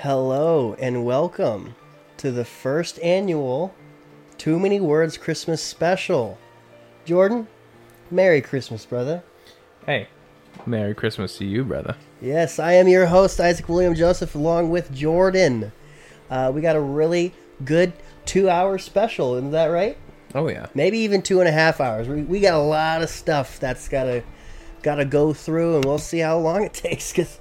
[0.00, 1.74] Hello and welcome
[2.18, 3.74] to the first annual
[4.36, 6.36] Too Many Words Christmas special.
[7.06, 7.48] Jordan,
[8.10, 9.22] Merry Christmas, brother.
[9.86, 10.08] Hey,
[10.66, 11.96] Merry Christmas to you, brother.
[12.20, 15.72] Yes, I am your host, Isaac William Joseph, along with Jordan.
[16.28, 17.32] Uh, we got a really
[17.64, 17.94] good
[18.26, 19.96] two hour special, isn't that right?
[20.34, 20.66] Oh yeah.
[20.74, 22.06] Maybe even two and a half hours.
[22.06, 24.22] We, we got a lot of stuff that's gotta
[24.82, 27.40] gotta go through, and we'll see how long it takes because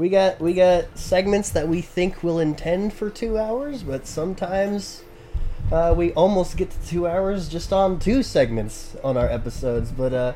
[0.00, 5.04] we got we got segments that we think will intend for two hours, but sometimes
[5.70, 9.92] uh, we almost get to two hours just on two segments on our episodes.
[9.92, 10.32] But uh,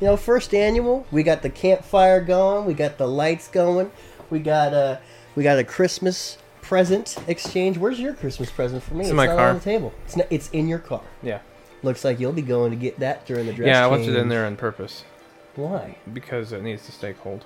[0.00, 3.92] you know, first annual, we got the campfire going, we got the lights going,
[4.30, 4.96] we got uh,
[5.36, 7.76] we got a Christmas present exchange.
[7.76, 9.00] Where's your Christmas present for me?
[9.00, 9.48] It's in my not car.
[9.50, 9.92] on the table.
[10.06, 11.02] It's not, it's in your car.
[11.22, 11.40] Yeah.
[11.82, 13.66] Looks like you'll be going to get that during the dress.
[13.66, 15.04] yeah, I left it in there on purpose
[15.54, 15.98] Why?
[16.14, 17.44] because it needs to stay cold.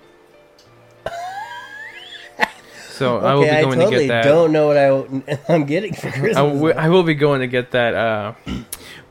[2.98, 4.25] So I will Okay, be I, going totally to get that.
[4.28, 6.36] don't know what I, I'm getting for Christmas.
[6.36, 8.33] I, w- I will be going to get that uh,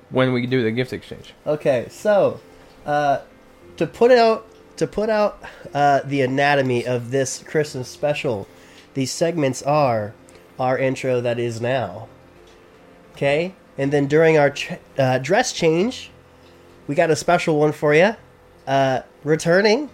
[0.10, 1.34] when we do the gift exchange.
[1.46, 2.40] Okay, so
[2.86, 3.20] uh,
[3.78, 4.48] to put out
[4.78, 5.42] to put out
[5.74, 8.48] uh, the anatomy of this Christmas special,
[8.94, 10.14] these segments are
[10.60, 12.08] our intro that is now.
[13.14, 16.12] Okay, and then during our ch- uh, dress change,
[16.88, 18.16] we got a special one for you.
[18.68, 19.90] Uh, returning,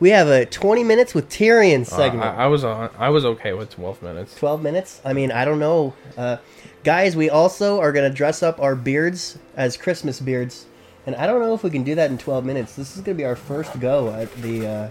[0.00, 2.24] we have a 20 minutes with Tyrion Uh, segment.
[2.24, 2.90] I, I was on.
[2.98, 4.34] I was okay with 12 minutes.
[4.36, 5.00] 12 minutes?
[5.04, 5.94] I mean, I don't know.
[6.16, 6.36] Uh,
[6.84, 10.66] guys, we also are going to dress up our beards as Christmas beards.
[11.06, 12.74] And I don't know if we can do that in 12 minutes.
[12.74, 14.66] This is going to be our first go at the.
[14.66, 14.90] Uh...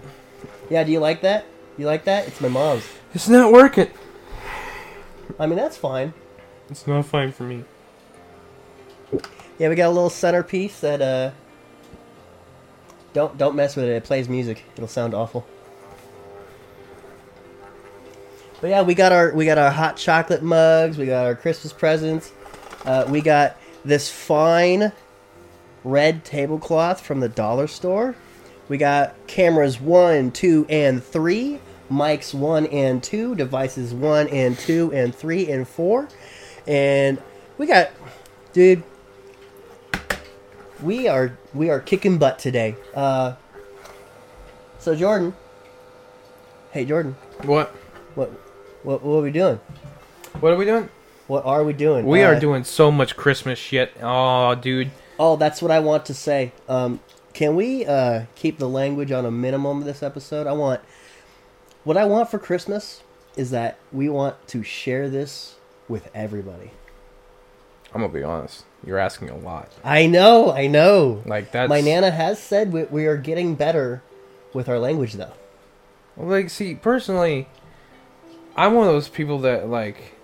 [0.70, 1.44] Yeah, do you like that?
[1.78, 2.26] You like that?
[2.26, 2.84] It's my mom's.
[3.14, 3.90] It's not working.
[5.38, 6.14] I mean, that's fine.
[6.70, 7.64] It's not fine for me.
[9.58, 11.00] Yeah, we got a little centerpiece that.
[11.00, 11.30] uh
[13.16, 13.92] Don't don't mess with it.
[13.92, 14.62] It plays music.
[14.74, 15.46] It'll sound awful.
[18.60, 20.98] But yeah, we got our we got our hot chocolate mugs.
[20.98, 22.30] We got our Christmas presents.
[22.84, 23.56] Uh, we got
[23.86, 24.92] this fine
[25.82, 28.14] red tablecloth from the dollar store.
[28.68, 31.58] We got cameras one, two, and three.
[31.90, 33.34] Mics one and two.
[33.34, 36.10] Devices one and two and three and four.
[36.66, 37.22] And
[37.56, 37.92] we got,
[38.52, 38.82] dude.
[40.82, 42.76] We are we are kicking butt today.
[42.94, 43.34] Uh,
[44.78, 45.34] so Jordan.
[46.72, 47.68] Hey Jordan, What?
[48.14, 48.30] what
[48.82, 49.58] what what are we doing?
[50.40, 50.88] What are we doing?
[51.26, 52.06] What are we doing?
[52.06, 53.92] We Uh, are doing so much Christmas shit.
[54.02, 54.90] Oh, dude.
[55.18, 56.52] Oh, that's what I want to say.
[56.68, 57.00] Um,
[57.32, 60.46] can we uh, keep the language on a minimum this episode?
[60.46, 60.82] I want
[61.84, 63.02] what I want for Christmas
[63.36, 65.56] is that we want to share this
[65.88, 66.72] with everybody.
[67.94, 68.64] I'm gonna be honest.
[68.86, 69.70] You're asking a lot.
[69.82, 71.22] I know, I know.
[71.26, 71.68] Like that.
[71.68, 74.02] My nana has said we, we are getting better
[74.54, 75.32] with our language, though.
[76.16, 77.48] Like, see, personally,
[78.56, 80.14] I'm one of those people that like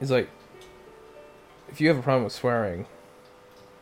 [0.00, 0.28] is like,
[1.70, 2.86] if you have a problem with swearing,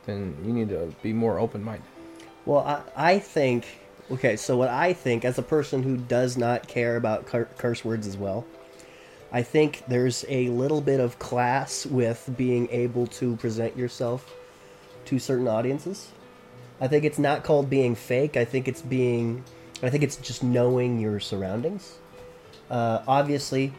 [0.06, 1.84] then you need to be more open-minded.
[2.46, 3.66] Well, I, I think
[4.10, 4.36] okay.
[4.36, 8.06] So what I think, as a person who does not care about cur- curse words
[8.06, 8.46] as well,
[9.30, 14.34] I think there's a little bit of class with being able to present yourself
[15.06, 16.08] to certain audiences.
[16.80, 18.36] I think it's not called being fake.
[18.36, 19.44] I think it's being.
[19.82, 21.98] I think it's just knowing your surroundings.
[22.70, 23.72] Uh, obviously,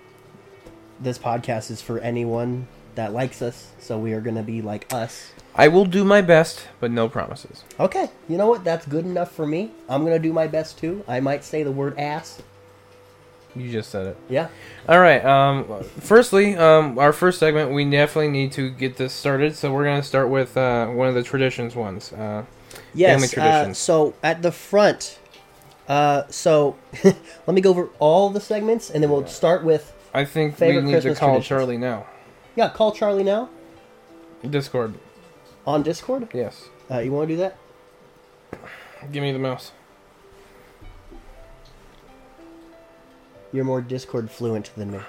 [0.99, 4.93] this podcast is for anyone that likes us, so we are going to be like
[4.93, 5.31] us.
[5.55, 7.63] I will do my best, but no promises.
[7.79, 8.63] Okay, you know what?
[8.63, 9.71] That's good enough for me.
[9.89, 11.03] I'm gonna do my best too.
[11.07, 12.41] I might say the word ass.
[13.55, 14.17] You just said it.
[14.29, 14.47] Yeah.
[14.87, 15.23] All right.
[15.25, 19.55] Um, firstly, um, our first segment, we definitely need to get this started.
[19.55, 22.13] So we're gonna start with uh, one of the traditions ones.
[22.13, 22.43] Uh,
[22.93, 23.23] Yes.
[23.23, 23.77] Uh, traditions.
[23.79, 25.17] so at the front,
[25.87, 30.25] uh, so let me go over all the segments, and then we'll start with I
[30.25, 31.47] think Favorite we need Christmas to call traditions.
[31.47, 32.05] Charlie now.
[32.55, 32.69] yeah.
[32.69, 33.49] Call Charlie now
[34.47, 34.93] Discord.
[35.65, 36.29] on Discord.
[36.33, 36.69] Yes.
[36.89, 37.57] Uh, you want to do that?
[39.11, 39.71] Give me the mouse.
[43.51, 44.99] You're more Discord fluent than me.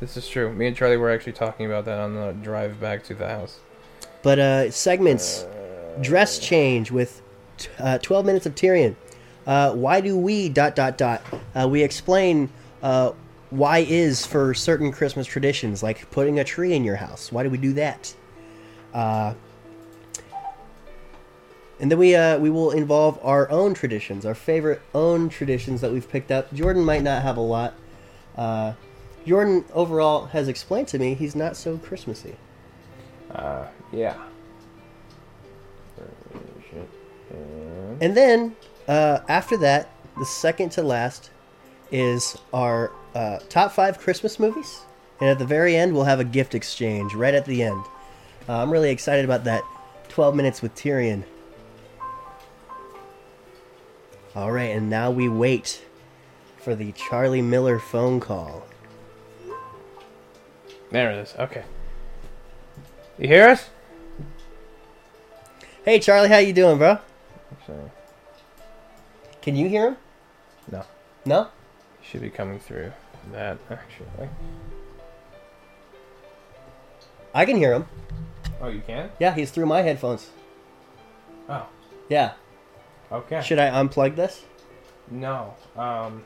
[0.00, 0.52] This is true.
[0.52, 3.58] Me and Charlie were actually talking about that on the drive back to the house.
[4.22, 5.44] But uh, segments,
[6.00, 7.20] dress change with
[7.58, 8.96] t- uh, 12 minutes of Tyrion.
[9.46, 11.22] Uh, why do we dot dot dot?
[11.54, 12.48] Uh, we explain
[12.82, 13.12] uh,
[13.50, 17.30] why is for certain Christmas traditions, like putting a tree in your house.
[17.30, 18.14] Why do we do that?
[18.94, 19.34] Uh,
[21.80, 25.90] and then we uh, we will involve our own traditions, our favorite own traditions that
[25.90, 26.52] we've picked up.
[26.54, 27.74] Jordan might not have a lot.
[28.36, 28.74] Uh,
[29.26, 32.36] Jordan overall has explained to me he's not so Christmassy.
[33.30, 34.16] Uh, yeah.
[38.00, 38.56] And then
[38.86, 41.30] uh, after that, the second to last
[41.90, 44.80] is our uh, top five Christmas movies,
[45.20, 47.84] and at the very end we'll have a gift exchange right at the end.
[48.48, 49.62] Uh, I'm really excited about that.
[50.08, 51.24] 12 minutes with Tyrion.
[54.34, 55.84] All right, and now we wait
[56.56, 58.66] for the Charlie Miller phone call.
[60.90, 61.34] There it is.
[61.38, 61.64] Okay.
[63.18, 63.70] You hear us?
[65.84, 66.98] Hey Charlie, how you doing, bro?
[67.66, 67.90] So,
[69.42, 69.96] Can you hear him?
[70.70, 70.84] no.
[71.26, 71.48] No?
[72.02, 72.92] Should be coming through
[73.32, 74.28] that actually.
[77.34, 77.86] I can hear him.
[78.60, 79.10] Oh, you can?
[79.18, 80.30] Yeah, he's through my headphones.
[81.48, 81.66] Oh,
[82.08, 82.32] Yeah.
[83.12, 83.42] Okay.
[83.42, 84.42] Should I unplug this?
[85.10, 85.54] No.
[85.76, 86.22] Um.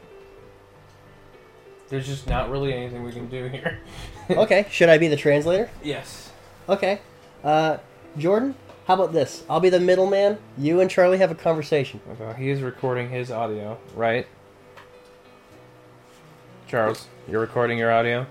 [1.88, 3.78] There's just not really anything we can do here.
[4.30, 4.66] Okay.
[4.70, 5.70] Should I be the translator?
[5.82, 6.30] yes.
[6.68, 7.00] Okay.
[7.42, 7.78] Uh,
[8.18, 8.54] Jordan,
[8.86, 9.42] how about this?
[9.48, 10.36] I'll be the middleman.
[10.58, 11.98] You and Charlie have a conversation.
[12.18, 14.26] Well, he is recording his audio, right?
[16.66, 18.26] Charles, you're recording your audio?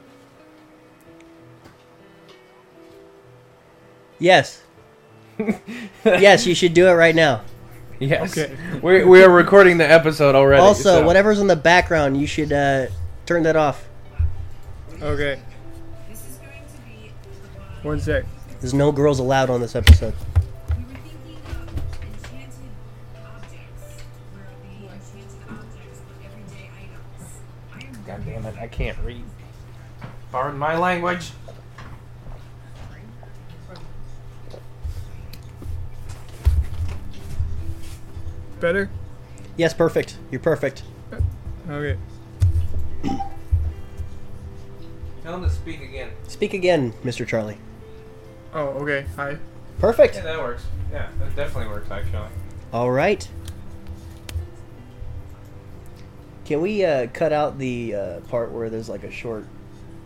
[4.19, 4.61] Yes.
[6.05, 7.41] yes, you should do it right now.
[7.99, 8.37] Yes.
[8.37, 8.55] Okay.
[8.83, 10.61] We we are recording the episode already.
[10.61, 12.87] also, so- whatever's in the background, you should uh,
[13.25, 13.87] turn that off.
[15.01, 15.39] Okay.
[16.09, 17.83] This is going to be the vibe.
[17.83, 18.25] One sec.
[18.61, 20.13] There's no girls allowed on this episode.
[20.77, 21.73] We were thinking of
[22.03, 22.69] enchanted
[23.25, 24.03] objects,
[24.33, 27.33] where the enchanted objects were everyday items.
[27.73, 28.55] I am God damn it!
[28.59, 29.23] I can't read.
[30.31, 31.31] Pardon my language.
[38.59, 38.89] Better?
[39.55, 40.17] Yes, perfect.
[40.31, 40.83] You're perfect.
[41.69, 41.97] Okay.
[45.23, 46.11] Tell him to speak again.
[46.27, 47.27] Speak again, Mr.
[47.27, 47.57] Charlie.
[48.53, 49.05] Oh, okay.
[49.15, 49.37] Hi.
[49.79, 50.15] Perfect.
[50.15, 50.63] Yeah, that works.
[50.91, 52.29] Yeah, that definitely works actually.
[52.73, 53.27] All right.
[56.45, 59.45] Can we uh, cut out the uh, part where there's like a short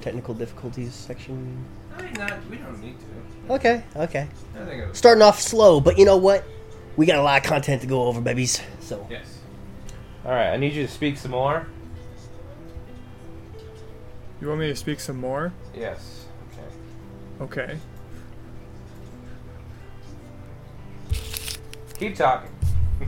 [0.01, 1.63] technical difficulties section?
[1.95, 2.50] I mean, not.
[2.50, 3.53] We don't need to.
[3.53, 4.27] Okay, okay.
[4.56, 4.98] I think it was.
[4.98, 6.44] Starting off slow, but you know what?
[7.01, 8.62] We got a lot of content to go over, babies.
[8.80, 9.39] So Yes.
[10.24, 10.51] All right.
[10.51, 11.65] I need you to speak some more.
[14.39, 15.51] You want me to speak some more?
[15.74, 16.27] Yes.
[17.42, 17.65] Okay.
[17.65, 17.80] Okay.
[21.98, 22.51] Keep talking.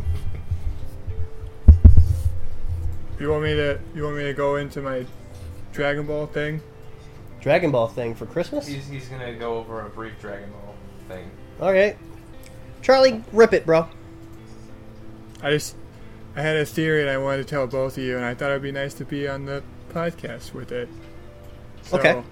[3.20, 5.06] You want me to you want me to go into my
[5.72, 6.62] Dragon Ball thing?
[7.42, 8.66] Dragon Ball thing for Christmas.
[8.66, 10.74] He's, he's gonna go over a brief Dragon Ball
[11.08, 11.30] thing.
[11.62, 11.96] All right,
[12.84, 13.88] Charlie, rip it, bro.
[15.42, 15.76] I just
[16.36, 18.52] I had a theory and I wanted to tell both of you and I thought
[18.52, 20.90] it'd be nice to be on the podcast with it.
[21.84, 22.24] So, Okay.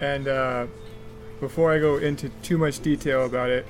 [0.00, 0.66] And uh,
[1.40, 3.66] before I go into too much detail about it,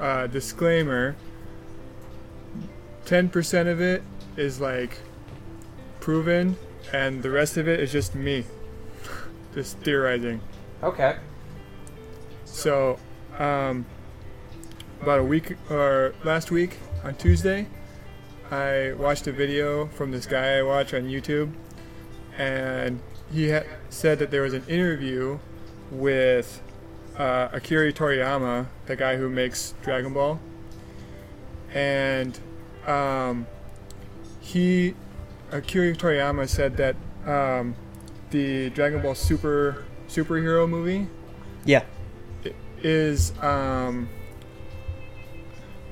[0.00, 1.14] uh, disclaimer:
[3.04, 4.02] ten percent of it
[4.36, 4.98] is like
[6.00, 6.56] proven,
[6.92, 8.44] and the rest of it is just me,
[9.54, 10.40] just theorizing.
[10.82, 11.16] Okay.
[12.44, 12.98] So,
[13.38, 13.84] um,
[15.06, 17.64] about a week or last week on Tuesday,
[18.50, 21.52] I watched a video from this guy I watch on YouTube,
[22.36, 22.98] and
[23.32, 25.38] he ha- said that there was an interview
[25.92, 26.60] with
[27.16, 30.40] uh, Akira Toriyama, the guy who makes Dragon Ball,
[31.72, 32.36] and
[32.84, 33.46] um,
[34.40, 34.92] he
[35.52, 37.76] Akira Toriyama said that um,
[38.30, 41.06] the Dragon Ball Super superhero movie
[41.64, 41.84] Yeah.
[42.82, 44.08] is um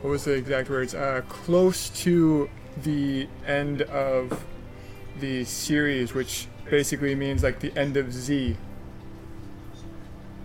[0.04, 2.50] what was the exact words uh close to
[2.82, 4.44] the end of
[5.18, 8.54] the series which basically means like the end of z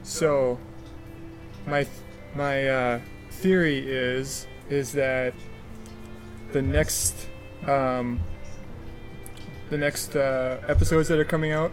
[0.04, 0.58] so
[1.68, 1.96] my th-
[2.36, 3.00] my uh
[3.32, 5.34] theory is is that
[6.54, 7.28] the next
[7.68, 8.18] um
[9.70, 11.72] the next uh, episodes that are coming out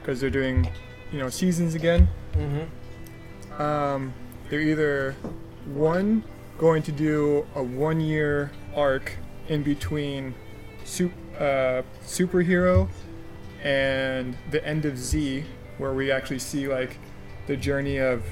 [0.00, 0.68] because they're doing
[1.12, 3.60] you know seasons again Mm-hmm.
[3.60, 4.14] um,
[4.48, 5.14] they're either
[5.66, 6.22] one
[6.60, 9.16] going to do a one year arc
[9.48, 10.34] in between
[10.84, 12.86] su- uh, superhero
[13.64, 15.42] and the end of Z,
[15.78, 16.98] where we actually see like
[17.46, 18.22] the journey of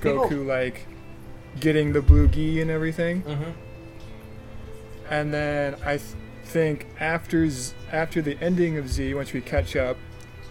[0.00, 0.86] People- Goku like
[1.58, 3.22] getting the blue gi and everything.
[3.24, 3.50] Mm-hmm.
[5.10, 6.02] And then I th-
[6.44, 9.96] think after Z- after the ending of Z, once we catch up,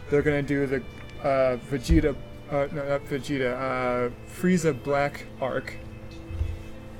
[0.09, 0.83] they're gonna do the
[1.23, 2.13] uh, Vegeta,
[2.51, 5.75] uh, no, not Vegeta, uh, Frieza Black arc.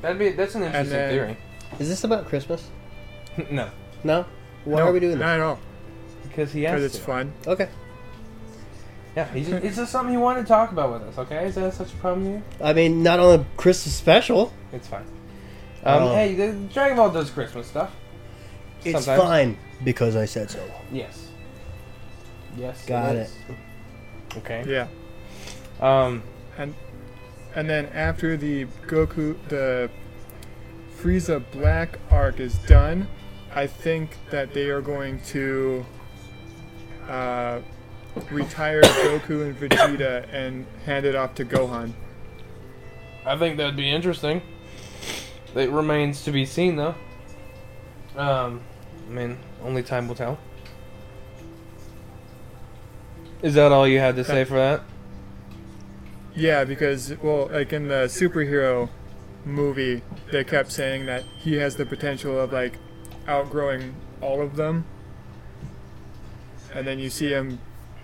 [0.02, 1.38] That'd be that's an interesting then- theory.
[1.80, 2.68] Is this about Christmas?
[3.52, 3.70] no,
[4.04, 4.26] No.
[4.66, 5.20] Why No, are we doing that?
[5.20, 5.36] Not that?
[5.36, 5.60] at all,
[6.24, 7.02] because he has because it's to.
[7.04, 7.34] fun.
[7.48, 7.70] Okay.
[9.16, 11.18] Yeah, he's just, it's just something he wanted to talk about with us.
[11.18, 12.44] Okay, is that such a problem here?
[12.62, 14.54] I mean, not on a Christmas special.
[14.72, 15.06] It's fine.
[15.84, 16.14] Um, Oh.
[16.16, 17.92] hey, the Dragon Ball does Christmas stuff.
[18.86, 19.22] It's Sometimes.
[19.30, 20.64] fine because I said so.
[20.92, 21.28] Yes.
[22.58, 22.86] Yes.
[22.86, 23.30] Got it.
[24.38, 24.64] Okay.
[24.68, 24.88] Yeah.
[25.82, 26.24] Um.
[26.58, 26.74] And
[27.56, 29.90] and then after the Goku the
[30.98, 33.08] Frieza Black arc is done,
[33.54, 35.86] I think that they are going to
[37.10, 37.60] uh,
[38.30, 41.94] retire Goku and Vegeta and hand it off to Gohan.
[43.26, 44.42] I think that'd be interesting.
[45.56, 46.96] It remains to be seen, though.
[48.16, 48.62] Um,
[49.08, 50.38] I mean, only time will tell.
[53.42, 54.82] Is that all you had to say for that?
[56.36, 58.90] Yeah, because well, like in the superhero
[59.46, 62.78] movie, they kept saying that he has the potential of like
[63.28, 64.86] outgrowing all of them.
[66.74, 67.60] And then you see him,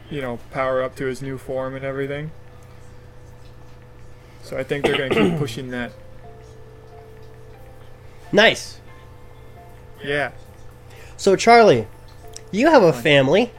[0.09, 2.31] you know, power up to his new form and everything.
[4.43, 5.91] So I think they're going to keep pushing that.
[8.31, 8.79] Nice.
[10.03, 10.31] Yeah.
[11.15, 11.87] So Charlie,
[12.51, 13.51] you have a family,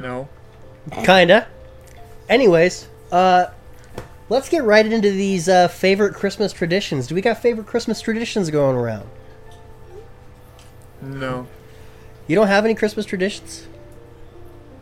[0.00, 0.28] No.
[1.04, 1.46] kinda.
[2.28, 3.50] Anyways, uh,
[4.28, 7.06] let's get right into these uh, favorite Christmas traditions.
[7.06, 9.08] Do we got favorite Christmas traditions going around?
[11.00, 11.46] No.
[12.26, 13.68] You don't have any Christmas traditions?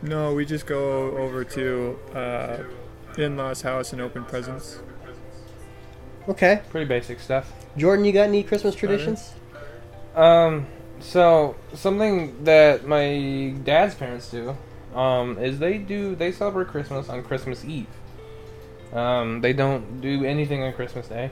[0.01, 2.57] No, we just go over to uh,
[3.17, 4.79] in-laws' house and open presents.
[6.27, 6.61] Okay.
[6.71, 7.53] Pretty basic stuff.
[7.77, 9.33] Jordan, you got any Christmas traditions?
[10.15, 10.65] Um,
[10.99, 14.57] so something that my dad's parents do,
[14.95, 17.87] um, is they do they celebrate Christmas on Christmas Eve.
[18.93, 21.31] Um, they don't do anything on Christmas Day.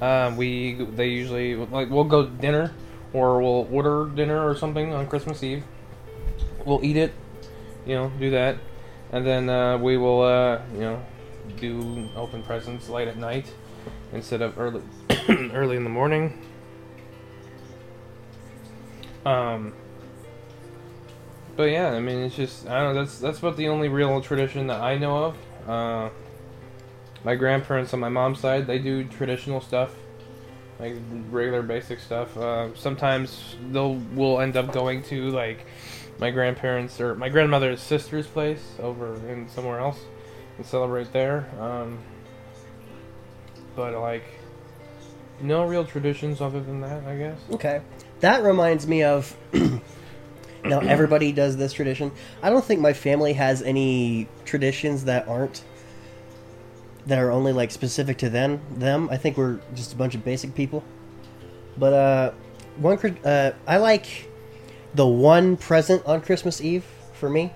[0.00, 2.72] Um, we they usually like we'll go to dinner
[3.12, 5.64] or we'll order dinner or something on Christmas Eve.
[6.64, 7.12] We'll eat it,
[7.86, 8.56] you know, do that,
[9.10, 11.02] and then uh, we will uh, you know
[11.56, 13.52] do open presents late at night
[14.12, 14.82] instead of early
[15.28, 16.40] early in the morning.
[19.24, 19.72] Um,
[21.56, 23.02] but yeah, I mean, it's just I don't know.
[23.02, 25.36] That's that's about the only real tradition that I know of.
[25.68, 26.10] Uh,
[27.24, 29.94] my grandparents on my mom's side, they do traditional stuff,
[30.78, 30.96] like
[31.30, 32.36] regular basic stuff.
[32.36, 35.66] Uh, sometimes they'll we'll end up going to like
[36.18, 40.00] my grandparents or my grandmother's sister's place over in somewhere else
[40.56, 41.48] and celebrate there.
[41.60, 41.98] Um,
[43.74, 44.24] but like,
[45.40, 47.38] no real traditions other than that, I guess.
[47.52, 47.80] Okay.
[48.20, 49.36] That reminds me of.
[50.64, 52.12] now, everybody does this tradition.
[52.42, 55.64] I don't think my family has any traditions that aren't.
[57.06, 58.60] That are only, like, specific to them.
[58.76, 59.08] them.
[59.10, 60.84] I think we're just a bunch of basic people.
[61.76, 62.32] But, uh,
[62.76, 62.98] one.
[63.24, 64.28] Uh, I like
[64.94, 67.52] the one present on Christmas Eve for me.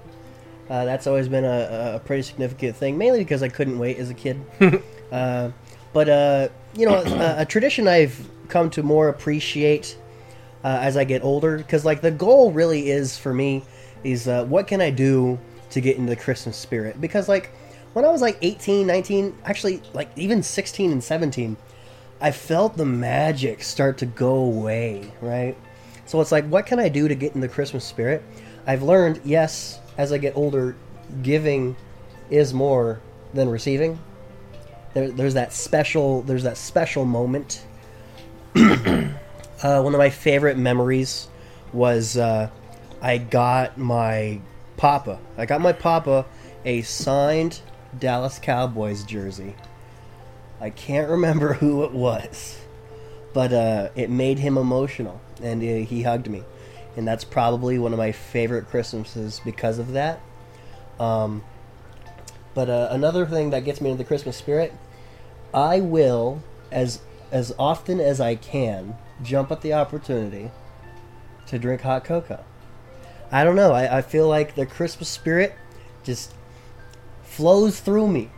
[0.68, 4.10] Uh, that's always been a, a pretty significant thing, mainly because I couldn't wait as
[4.10, 4.40] a kid.
[5.12, 5.50] uh,
[5.92, 9.96] but uh, you know, a, a tradition I've come to more appreciate
[10.64, 13.64] uh, as I get older, because like the goal really is for me
[14.02, 15.38] is uh, what can I do
[15.70, 17.00] to get into the Christmas spirit?
[17.00, 17.52] Because like
[17.96, 21.56] when I was like 18, 19, actually like even 16 and 17,
[22.20, 25.56] I felt the magic start to go away, right?
[26.04, 28.22] So it's like, what can I do to get in the Christmas spirit?
[28.66, 30.76] I've learned, yes, as I get older,
[31.22, 31.74] giving
[32.28, 33.00] is more
[33.32, 33.98] than receiving.
[34.92, 37.64] There, there's that special, there's that special moment.
[38.54, 39.06] uh,
[39.62, 41.28] one of my favorite memories
[41.72, 42.50] was uh,
[43.00, 44.42] I got my
[44.76, 45.18] papa.
[45.38, 46.26] I got my papa
[46.66, 47.62] a signed
[47.98, 49.54] Dallas Cowboys jersey.
[50.60, 52.58] I can't remember who it was,
[53.32, 56.42] but uh, it made him emotional, and uh, he hugged me,
[56.96, 60.20] and that's probably one of my favorite Christmases because of that.
[60.98, 61.44] Um,
[62.54, 64.72] but uh, another thing that gets me into the Christmas spirit,
[65.52, 67.00] I will as
[67.30, 70.50] as often as I can jump at the opportunity
[71.46, 72.44] to drink hot cocoa.
[73.30, 73.72] I don't know.
[73.72, 75.54] I, I feel like the Christmas spirit
[76.04, 76.32] just
[77.36, 78.30] flows through me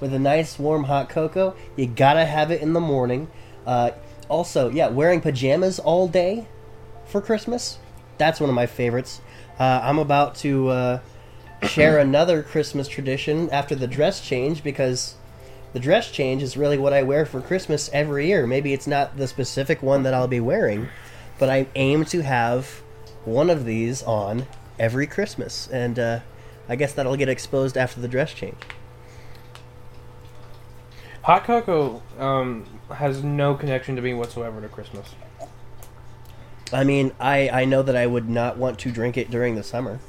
[0.00, 1.56] with a nice warm hot cocoa.
[1.74, 3.28] You gotta have it in the morning.
[3.66, 3.90] Uh,
[4.28, 6.46] also, yeah, wearing pajamas all day
[7.04, 7.78] for Christmas.
[8.16, 9.20] That's one of my favorites.
[9.58, 11.00] Uh, I'm about to uh,
[11.64, 15.16] share another Christmas tradition after the dress change because
[15.72, 18.46] the dress change is really what I wear for Christmas every year.
[18.46, 20.88] Maybe it's not the specific one that I'll be wearing,
[21.40, 22.82] but I aim to have
[23.24, 24.46] one of these on
[24.78, 25.68] every Christmas.
[25.72, 26.20] And uh,
[26.68, 28.56] I guess that'll get exposed after the dress change.
[31.22, 35.14] Hot cocoa um, has no connection to me whatsoever to Christmas.
[36.72, 39.62] I mean, I, I know that I would not want to drink it during the
[39.62, 40.00] summer.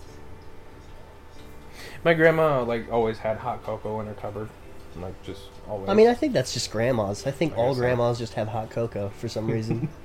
[2.03, 4.49] My grandma like always had hot cocoa in her cupboard,
[4.97, 5.89] like just always.
[5.89, 7.25] I mean, I think that's just grandmas.
[7.25, 7.81] I think I all guess so.
[7.81, 9.89] grandmas just have hot cocoa for some reason.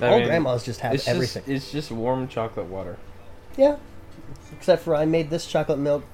[0.00, 1.42] All mean, grandmas just have it's everything.
[1.42, 2.96] Just, it's just warm chocolate water.
[3.56, 3.78] Yeah.
[4.52, 6.04] Except for I made this chocolate milk.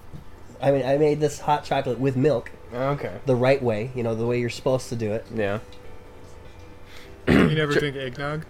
[0.61, 3.13] I mean, I made this hot chocolate with milk Okay.
[3.27, 3.91] the right way.
[3.95, 5.27] You know, the way you're supposed to do it.
[5.35, 5.59] Yeah.
[7.29, 8.45] You never drink eggnog?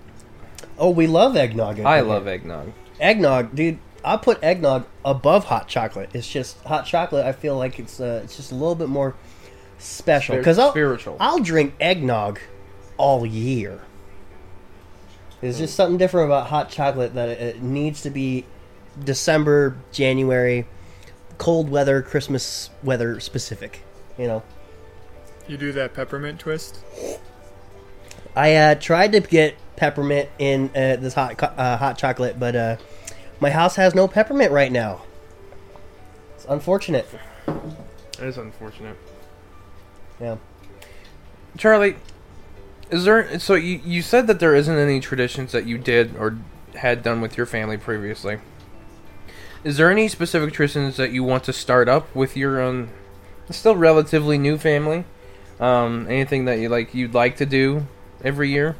[0.79, 1.81] Oh, we love eggnog.
[1.81, 2.73] I love eggnog.
[3.01, 3.79] eggnog, dude.
[4.05, 6.11] I put eggnog above hot chocolate.
[6.13, 7.25] It's just hot chocolate.
[7.25, 9.15] I feel like it's uh, it's just a little bit more
[9.79, 11.17] special Spir- because I'll spiritual.
[11.21, 12.39] I'll drink eggnog
[12.97, 13.81] all year.
[15.41, 18.45] There's just something different about hot chocolate that it, it needs to be
[19.03, 20.67] December, January,
[21.39, 23.83] cold weather, Christmas weather specific.
[24.19, 24.43] You know,
[25.49, 26.79] You do that peppermint twist?
[28.37, 32.77] I uh, tried to get peppermint in uh, this hot uh, hot chocolate, but uh,
[33.41, 35.03] my house has no peppermint right now.
[36.35, 37.09] It's unfortunate.
[37.47, 38.97] It is unfortunate.
[40.21, 40.37] Yeah.
[41.59, 41.97] Charlie,
[42.91, 43.39] is there?
[43.39, 46.39] So you you said that there isn't any traditions that you did or
[46.75, 48.39] had done with your family previously.
[49.65, 52.91] Is there any specific traditions that you want to start up with your own,
[53.49, 55.07] still relatively new family?
[55.59, 57.87] Um, anything that you like you'd like to do
[58.23, 58.77] every year?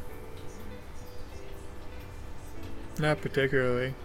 [2.99, 3.95] Not particularly.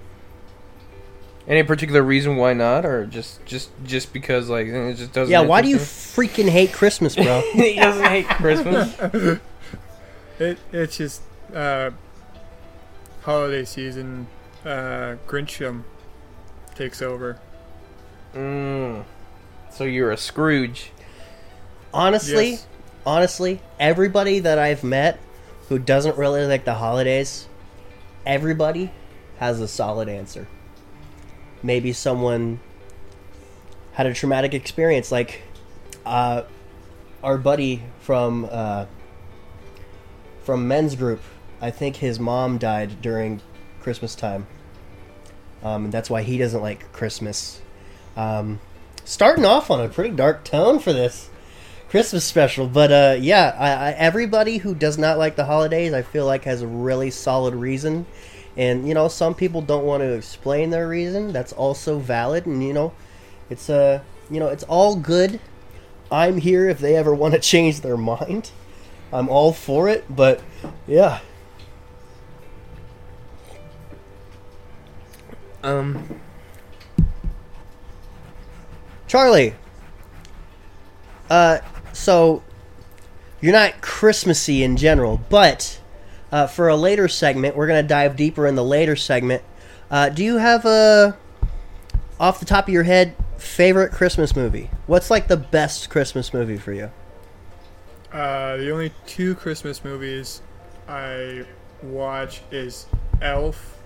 [1.46, 5.30] Any particular reason why not, or just just just because like it just doesn't?
[5.30, 7.42] Yeah, why do you freaking hate Christmas, bro?
[7.52, 7.52] you?
[7.62, 9.40] he doesn't hate Christmas.
[10.38, 11.20] It it's just
[11.54, 11.90] uh,
[13.20, 14.26] holiday season.
[14.64, 15.84] Uh, Grinchum
[16.80, 17.38] takes over.
[18.34, 19.04] mm.
[19.70, 20.92] So you're a Scrooge.
[21.92, 22.66] honestly, Yes.
[23.04, 25.18] honestly, everybody that I've met
[25.68, 27.46] who doesn't really like the holidays,
[28.24, 28.90] everybody
[29.38, 30.48] has a solid answer.
[31.62, 32.60] Maybe someone
[33.92, 35.42] had a traumatic experience, like
[36.06, 36.44] uh,
[37.22, 38.86] our buddy from uh,
[40.42, 41.20] from men's group.
[41.60, 43.42] I think his mom died during
[43.82, 44.46] Christmas time,
[45.62, 47.60] um, and that's why he doesn't like Christmas.
[48.16, 48.60] Um,
[49.04, 51.28] starting off on a pretty dark tone for this
[51.88, 56.02] Christmas special, but uh, yeah, I, I, everybody who does not like the holidays, I
[56.02, 58.06] feel like has a really solid reason,
[58.56, 61.32] and you know, some people don't want to explain their reason.
[61.32, 62.92] That's also valid, and you know,
[63.48, 65.40] it's uh, you know, it's all good.
[66.12, 68.50] I'm here if they ever want to change their mind.
[69.12, 70.40] I'm all for it, but
[70.86, 71.20] yeah,
[75.62, 76.20] Um,
[79.06, 79.54] Charlie.
[81.28, 81.58] Uh,
[81.92, 82.42] so
[83.40, 85.80] you're not Christmassy in general, but
[86.32, 89.42] uh, for a later segment, we're gonna dive deeper in the later segment.
[89.90, 91.16] Uh, do you have a,
[92.18, 94.70] off the top of your head, favorite Christmas movie?
[94.86, 96.90] What's like the best Christmas movie for you?
[98.12, 100.42] Uh, the only two Christmas movies
[100.88, 101.44] I
[101.82, 102.86] watch is
[103.22, 103.79] Elf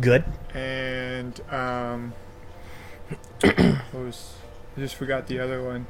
[0.00, 0.24] Good.
[0.54, 2.12] and um,
[3.92, 4.34] was
[4.76, 5.86] I just forgot the other one.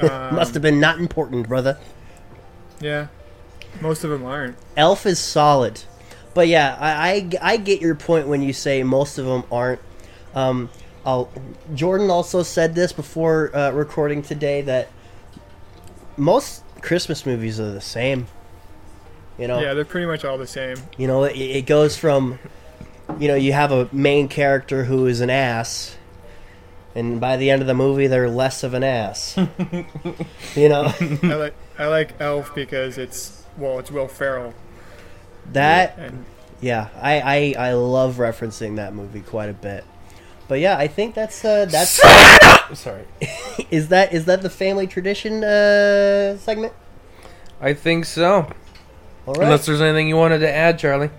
[0.00, 1.78] Um, Must have been not important, brother.
[2.80, 3.06] Yeah,
[3.80, 4.56] most of them aren't.
[4.76, 5.82] Elf is solid,
[6.34, 9.80] but yeah, I, I, I get your point when you say most of them aren't.
[10.34, 10.68] Um,
[11.04, 11.30] I'll,
[11.74, 14.88] Jordan also said this before uh, recording today that
[16.16, 18.26] most Christmas movies are the same.
[19.38, 20.76] You know, Yeah, they're pretty much all the same.
[20.96, 22.38] you know, it, it goes from,
[23.18, 25.96] you know, you have a main character who is an ass,
[26.94, 29.36] and by the end of the movie, they're less of an ass.
[30.56, 30.92] you know,
[31.22, 34.54] I like I like Elf because it's well, it's Will Ferrell
[35.52, 36.24] that and
[36.60, 39.84] Yeah, I, I, I love referencing that movie quite a bit.
[40.48, 42.00] But yeah, I think that's uh, that's
[42.78, 43.04] sorry.
[43.70, 46.72] is that is that the family tradition uh, segment?
[47.60, 48.52] I think so.
[49.26, 49.44] All right.
[49.44, 51.10] Unless there's anything you wanted to add, Charlie.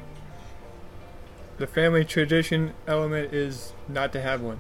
[1.58, 4.60] The family tradition element is not to have one.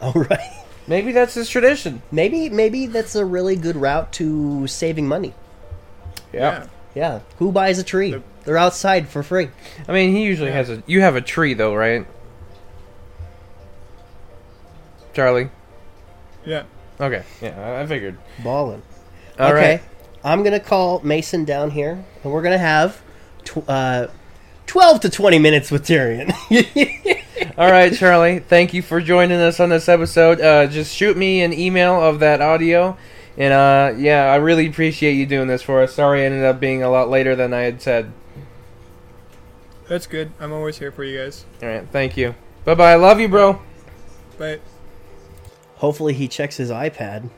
[0.00, 0.64] All right.
[0.86, 2.02] Maybe that's his tradition.
[2.10, 5.32] Maybe maybe that's a really good route to saving money.
[6.32, 6.66] Yeah.
[6.94, 7.20] Yeah.
[7.38, 8.10] Who buys a tree?
[8.10, 9.48] The- They're outside for free.
[9.86, 10.56] I mean, he usually Yeah.
[10.56, 10.82] has a.
[10.86, 12.04] You have a tree though, right?
[15.14, 15.50] Charlie.
[16.44, 16.64] Yeah.
[17.00, 17.22] Okay.
[17.40, 18.18] Yeah, I- I figured.
[18.42, 18.82] Ballin'.
[19.38, 19.70] All okay.
[19.74, 19.82] right.
[20.24, 23.00] I'm gonna call Mason down here, and we're gonna have
[23.44, 24.08] tw- uh,
[24.72, 26.32] twelve to twenty minutes with Tyrion.
[27.58, 28.38] All right, Charlie.
[28.38, 30.40] Thank you for joining us on this episode.
[30.40, 32.96] Uh, just shoot me an email of that audio,
[33.36, 35.92] and uh, yeah, I really appreciate you doing this for us.
[35.92, 38.14] Sorry, it ended up being a lot later than I had said.
[39.88, 40.32] That's good.
[40.40, 41.44] I'm always here for you guys.
[41.62, 41.86] All right.
[41.92, 42.34] Thank you.
[42.64, 42.92] Bye bye.
[42.92, 43.60] I love you, bro.
[44.38, 44.62] But
[45.76, 47.28] Hopefully, he checks his iPad.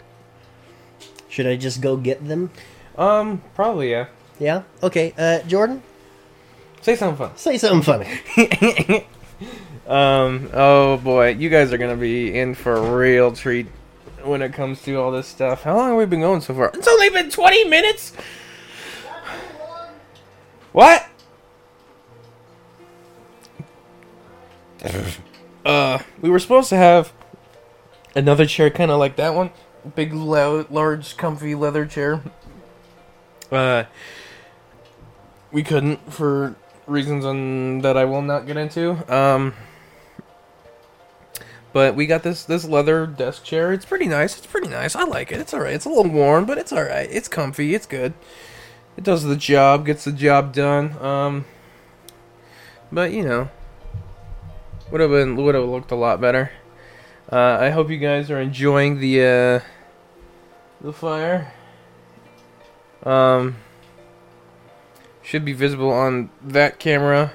[1.28, 2.52] Should I just go get them?
[2.96, 4.06] Um, probably yeah.
[4.38, 4.62] Yeah.
[4.84, 5.12] Okay.
[5.18, 5.82] Uh, Jordan.
[6.84, 8.04] Say something Say something funny.
[8.36, 9.06] funny.
[9.88, 10.50] um.
[10.52, 13.68] Oh boy, you guys are gonna be in for a real treat
[14.22, 15.62] when it comes to all this stuff.
[15.62, 16.70] How long have we been going so far?
[16.74, 18.12] It's only been twenty minutes.
[20.72, 21.08] What?
[25.64, 27.14] uh, we were supposed to have
[28.14, 29.52] another chair, kind of like that one,
[29.94, 32.22] big, loud, large, comfy leather chair.
[33.50, 33.84] Uh,
[35.50, 38.92] we couldn't for reasons on, that I will not get into.
[39.12, 39.54] Um,
[41.72, 43.72] but we got this this leather desk chair.
[43.72, 44.38] It's pretty nice.
[44.38, 44.94] It's pretty nice.
[44.94, 45.40] I like it.
[45.40, 45.74] It's all right.
[45.74, 47.08] It's a little worn, but it's all right.
[47.10, 47.74] It's comfy.
[47.74, 48.14] It's good.
[48.96, 49.84] It does the job.
[49.84, 50.96] Gets the job done.
[51.02, 51.44] Um,
[52.92, 53.50] but you know,
[54.90, 56.52] would have been would have looked a lot better.
[57.30, 59.60] Uh, I hope you guys are enjoying the uh,
[60.80, 61.52] the fire.
[63.02, 63.56] Um,
[65.24, 67.32] should be visible on that camera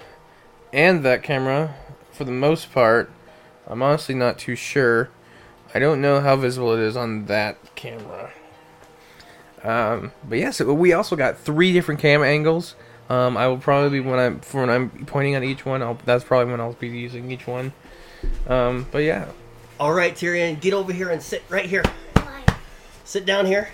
[0.72, 1.76] and that camera
[2.12, 3.12] for the most part.
[3.68, 5.10] I'm honestly not too sure.
[5.74, 8.32] I don't know how visible it is on that camera.
[9.64, 12.76] Um, but yeah, so we also got three different cam angles.
[13.10, 16.24] Um, I will probably when I'm for when I'm pointing at each one, I'll, that's
[16.24, 17.74] probably when I'll be using each one.
[18.48, 19.30] Um, but yeah,
[19.80, 21.84] All right, Tyrion, get over here and sit right here.
[22.14, 22.44] Why?
[23.04, 23.70] Sit down here.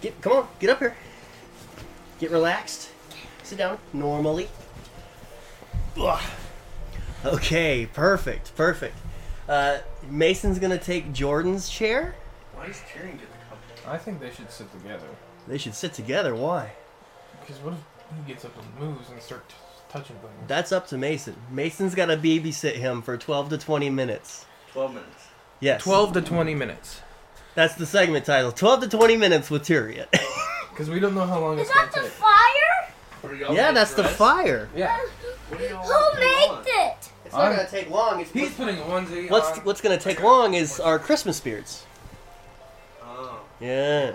[0.00, 0.96] Get, come on, get up here.
[2.18, 2.90] Get relaxed.
[3.42, 4.48] Sit down normally.
[6.00, 6.22] Ugh.
[7.24, 8.96] Okay, perfect, perfect.
[9.48, 12.14] Uh, Mason's gonna take Jordan's chair.
[12.54, 13.58] Why does Tyrion get the cup?
[13.86, 15.06] I think they should sit together.
[15.46, 16.34] They should sit together.
[16.34, 16.72] Why?
[17.40, 17.80] Because what if
[18.16, 19.54] he gets up and moves and start t-
[19.88, 20.32] touching things?
[20.48, 21.36] That's up to Mason.
[21.50, 24.46] Mason's got to babysit him for 12 to 20 minutes.
[24.72, 25.26] 12 minutes.
[25.60, 25.82] Yes.
[25.82, 27.00] Twelve to twenty minutes.
[27.54, 28.52] That's the segment title.
[28.52, 30.06] 12 to 20 minutes with Tyrion.
[30.76, 32.10] Because we don't know how long Is it's gonna that the take.
[32.10, 33.34] fire?
[33.38, 34.68] Yeah, getting that's the fire.
[34.76, 34.94] Yeah.
[34.94, 37.08] Uh, what are y'all Who made it?
[37.24, 38.20] It's not I'm- going to take long.
[38.20, 39.64] It's He's putting a onesie what's on.
[39.64, 41.86] what's going to take long is our Christmas beards.
[43.02, 43.40] Oh.
[43.58, 44.12] Yeah.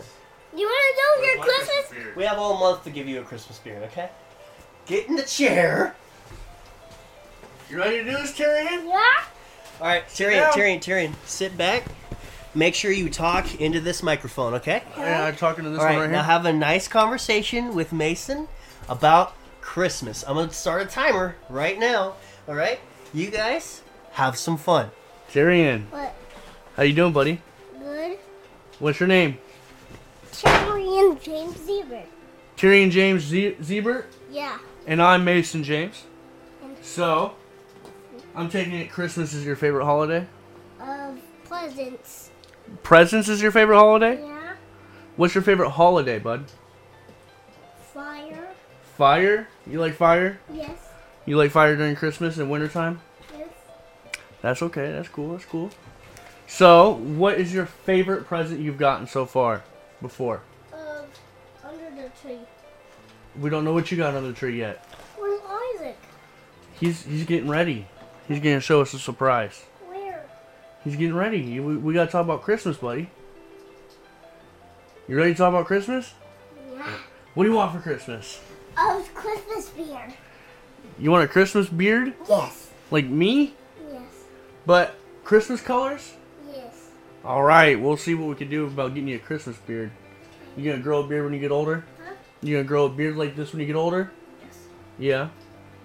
[0.56, 1.90] You want to know Where's your Christmas?
[2.04, 2.16] beard?
[2.16, 4.10] We have all month to give you a Christmas beard, okay?
[4.86, 5.96] Get in the chair.
[7.72, 8.86] You ready to do this, Tyrion?
[8.88, 9.00] Yeah.
[9.82, 10.54] All right, Tyrion, down.
[10.54, 11.86] Tyrion, Tyrion, sit back.
[12.54, 14.84] Make sure you talk into this microphone, okay?
[14.98, 16.32] Yeah, I'm talking to this All right, one right now here.
[16.32, 18.48] have a nice conversation with Mason
[18.90, 20.24] about Christmas.
[20.28, 22.16] I'm gonna start a timer right now.
[22.50, 22.80] All right,
[23.14, 23.82] you guys
[24.14, 24.92] have some fun.
[25.32, 26.14] Tyrion, What?
[26.76, 27.42] how you doing, buddy?
[27.80, 28.18] Good.
[28.80, 29.38] What's your name?
[30.34, 32.04] Cherry and James Zebra.
[32.58, 34.58] Tyrion James Ze- Zebert, Yeah.
[34.86, 36.04] and I'm Mason James.
[36.82, 37.34] So,
[38.36, 40.26] I'm taking it Christmas is your favorite holiday.
[40.82, 42.31] Of presents.
[42.84, 44.20] Presents is your favorite holiday.
[44.22, 44.54] Yeah.
[45.16, 46.46] What's your favorite holiday, bud?
[47.94, 48.50] Fire.
[48.98, 49.48] Fire.
[49.68, 50.40] You like fire?
[50.54, 50.78] Yes.
[51.26, 53.02] You like fire during Christmas and wintertime?
[53.38, 53.50] Yes.
[54.42, 54.92] That's okay.
[54.92, 55.34] That's cool.
[55.34, 55.70] That's cool.
[56.48, 59.64] So, what is your favorite present you've gotten so far?
[60.02, 60.42] Before
[60.74, 61.06] Of
[61.64, 62.40] under the tree.
[63.40, 64.84] we don't know what you got under the tree yet.
[65.16, 65.40] Where's
[65.76, 65.96] Isaac?
[66.80, 67.86] He's he's getting ready.
[68.28, 69.64] He's gonna show us a surprise.
[70.84, 71.60] He's getting ready.
[71.60, 73.10] We, we gotta talk about Christmas, buddy.
[75.08, 76.14] You ready to talk about Christmas?
[76.74, 76.88] Yeah.
[77.34, 78.40] What do you want for Christmas?
[78.78, 80.14] Of Christmas beer.
[80.98, 82.70] You want a Christmas beard Yes.
[82.90, 83.54] like me,
[83.92, 84.02] Yes.
[84.66, 86.14] but Christmas colors?
[86.52, 86.90] Yes.
[87.26, 89.92] All right, we'll see what we can do about getting you a Christmas beard.
[90.58, 91.84] You gonna grow a beard when you get older?
[92.04, 92.14] Huh?
[92.42, 94.12] You gonna grow a beard like this when you get older?
[94.46, 94.58] Yes.
[94.98, 95.30] Yeah.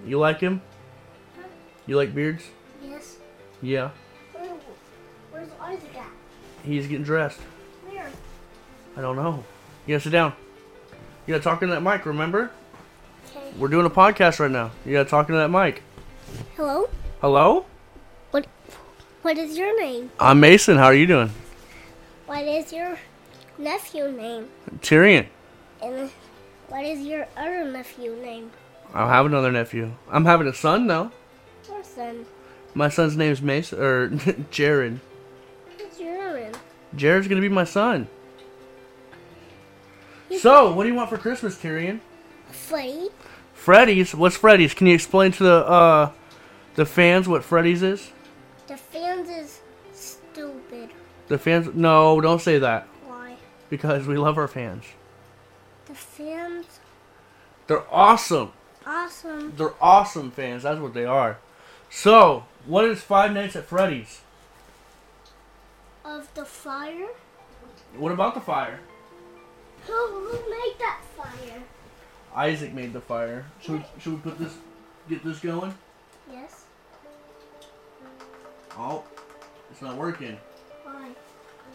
[0.07, 0.61] You like him?
[1.37, 1.43] Huh?
[1.87, 2.45] You like beards?
[2.83, 3.17] Yes.
[3.63, 3.91] Yeah.
[6.67, 7.39] He's getting dressed.
[7.89, 8.11] Where?
[8.97, 9.45] I don't know.
[9.87, 10.33] You gotta sit down.
[11.27, 12.51] You gotta talk into that mic, remember?
[13.31, 13.53] Okay.
[13.57, 14.73] We're doing a podcast right now.
[14.85, 15.83] You gotta talk into that mic.
[16.57, 16.89] Hello?
[17.21, 17.67] Hello?
[18.33, 18.47] What
[19.23, 20.11] what is your name?
[20.19, 20.77] I'm Mason.
[20.77, 21.31] How are you doing?
[22.27, 22.99] What is your
[23.59, 24.49] nephew name?
[24.81, 25.27] Tyrion.
[25.81, 26.11] And
[26.69, 28.51] what is your other nephew name?
[28.93, 29.93] I'll have another nephew.
[30.11, 31.13] I'm having a son now.
[31.69, 32.27] Your son.
[32.75, 34.09] My son's name's Mason or
[34.51, 34.99] Jared.
[36.97, 37.15] What's your name?
[37.15, 38.09] Jared's gonna be my son.
[40.39, 42.01] So, what do you want for Christmas, Tyrion?
[42.51, 43.09] Freddy.
[43.55, 44.15] Freddy's.
[44.15, 44.75] What's Freddy's?
[44.75, 46.11] Can you explain to the uh
[46.75, 48.11] the fans what Freddy's is?
[48.67, 49.61] The fans is
[49.93, 50.91] stupid.
[51.29, 51.75] The fans?
[51.75, 53.37] No, don't say that Why?
[53.71, 54.85] because we love our fans.
[55.87, 56.67] The fans
[57.67, 58.53] They're awesome.
[58.87, 59.53] awesome.
[59.57, 60.65] They're awesome fans.
[60.65, 61.39] That's what they are.
[61.89, 64.21] So, what is Five Nights at Freddy's?
[66.07, 67.09] Of the fire?
[67.99, 68.79] What about the fire?
[69.87, 71.63] Who who made that fire?
[72.33, 73.45] Isaac made the fire.
[73.61, 74.55] Should we, should we put this,
[75.09, 75.75] get this going?
[76.31, 76.67] Yes.
[78.79, 79.03] Oh,
[79.73, 80.39] it's not working.
[80.85, 81.11] Why?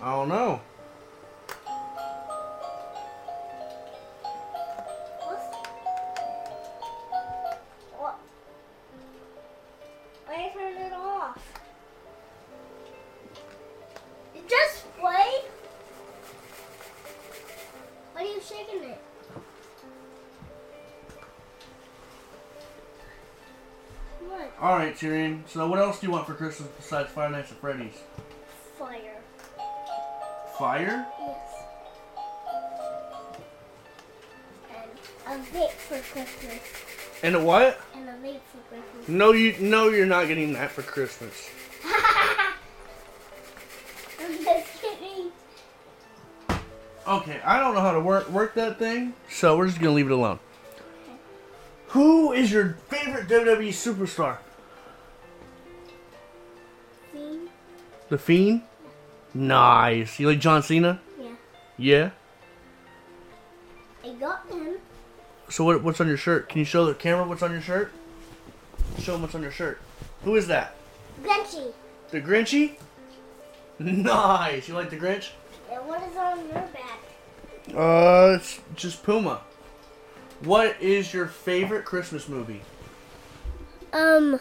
[0.02, 0.62] I don't know.
[25.02, 25.10] What?
[25.10, 25.48] All right, Tyrion.
[25.48, 27.94] So what else do you want for Christmas besides Five Nights at Freddy's?
[28.78, 29.18] Fire.
[30.58, 31.08] Fire?
[31.20, 31.38] Yes.
[35.28, 36.60] And a vape for Christmas.
[37.24, 37.80] And a what?
[37.96, 39.08] And a vape for Christmas.
[39.08, 41.50] No, you no, you're not getting that for Christmas.
[44.20, 45.32] I'm just kidding.
[47.08, 50.08] Okay, I don't know how to work work that thing, so we're just gonna leave
[50.08, 50.40] it alone.
[51.90, 54.38] Who is your favorite WWE superstar?
[58.12, 58.64] The Fiend.
[59.34, 60.20] Nice.
[60.20, 61.00] You like John Cena?
[61.18, 61.30] Yeah.
[61.78, 62.10] Yeah.
[64.04, 64.80] I got him.
[65.48, 66.50] So what, what's on your shirt?
[66.50, 67.94] Can you show the camera what's on your shirt?
[69.00, 69.80] Show them what's on your shirt.
[70.26, 70.76] Who is that?
[71.24, 71.72] Grinchy.
[72.12, 72.76] The Grinchy?
[73.80, 74.68] Nice.
[74.68, 75.30] You like the Grinch?
[75.72, 77.00] And what is on your back?
[77.74, 79.42] Uh, it's just Puma.
[80.42, 82.62] What is your favorite Christmas movie?
[83.94, 84.40] Um.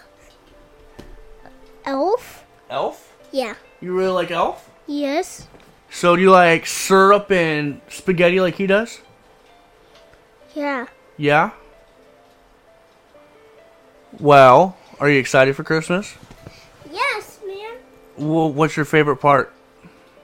[1.87, 2.45] Elf?
[2.69, 3.10] Elf?
[3.33, 3.55] Yeah.
[3.81, 4.69] You really like Elf?
[4.87, 5.47] Yes.
[5.91, 9.01] So do you like syrup and spaghetti like he does?
[10.55, 10.87] Yeah.
[11.17, 11.51] Yeah.
[14.19, 16.15] Well, are you excited for Christmas?
[16.91, 17.77] Yes, man.
[18.17, 19.53] Well, what's your favorite part?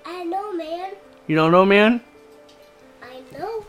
[0.05, 0.95] I know, man.
[1.27, 2.01] You don't know, man?
[3.03, 3.65] I know.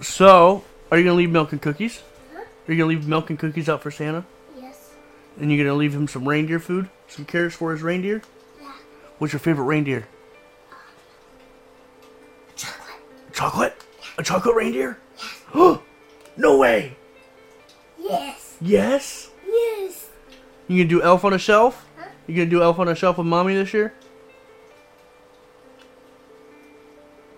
[0.00, 2.02] So, are you gonna leave milk and cookies?
[2.34, 2.42] Huh?
[2.42, 4.24] Are you gonna leave milk and cookies out for Santa?
[4.60, 4.90] Yes.
[5.40, 6.88] And you're gonna leave him some reindeer food?
[7.06, 8.22] Some carrots for his reindeer?
[9.22, 10.08] What's your favorite reindeer?
[12.56, 13.32] Chocolate.
[13.32, 13.84] Chocolate?
[14.18, 14.98] A chocolate reindeer?
[15.54, 16.96] no way!
[17.96, 18.56] Yes.
[18.60, 19.30] Yes?
[19.46, 20.08] Yes.
[20.66, 21.86] You gonna do Elf on a Shelf?
[21.96, 22.08] Huh?
[22.26, 23.94] You gonna do Elf on a Shelf with mommy this year?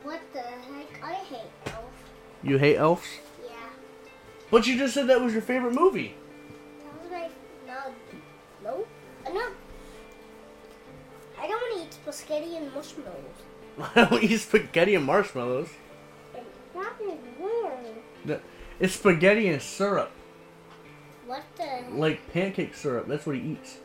[0.05, 1.03] What the heck?
[1.03, 1.85] I hate elf.
[2.42, 3.07] You hate elves?
[3.44, 3.57] Yeah.
[4.51, 6.14] But you just said that was your favorite movie.
[12.14, 13.14] Spaghetti and marshmallows.
[13.77, 15.68] Why don't you eat spaghetti and marshmallows?
[16.74, 17.96] That is weird.
[18.24, 18.40] The-
[18.81, 20.11] It's spaghetti and syrup.
[21.27, 21.85] What the?
[21.94, 23.07] Like pancake syrup.
[23.09, 23.79] That's what he eats.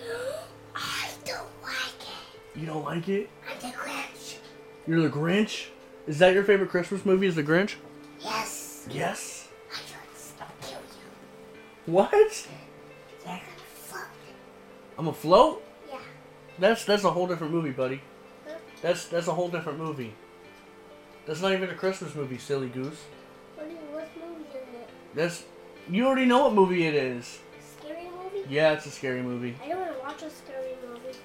[0.74, 2.58] I don't like it.
[2.60, 3.30] You don't like it?
[3.50, 4.36] I'm the Grinch.
[4.86, 5.68] You're the Grinch?
[6.06, 7.26] Is that your favorite Christmas movie?
[7.26, 7.74] Is the Grinch?
[8.20, 8.86] Yes.
[8.90, 9.48] Yes.
[9.72, 9.76] I
[10.16, 11.92] just kill you.
[11.92, 12.12] What?
[13.24, 13.40] You're gonna
[13.74, 14.04] float.
[14.98, 15.61] I'm afloat?
[15.61, 15.61] Yeah.
[16.58, 18.00] That's that's a whole different movie, buddy.
[18.82, 20.14] That's that's a whole different movie.
[21.26, 23.00] That's not even a Christmas movie, silly goose.
[23.54, 24.88] What, is, what movie is it?
[25.14, 25.44] That's
[25.88, 27.38] you already know what movie it is.
[27.80, 28.46] Scary movie?
[28.48, 29.56] Yeah, it's a scary movie.
[29.62, 31.16] I don't want to watch a scary movie.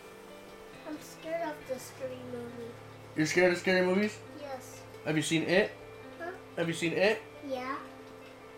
[0.88, 2.72] I'm scared of the scary movie.
[3.16, 4.18] You're scared of scary movies?
[4.40, 4.82] Yes.
[5.06, 5.72] Have you seen it?
[6.20, 6.30] Huh?
[6.58, 7.22] Have you seen it?
[7.48, 7.76] Yeah.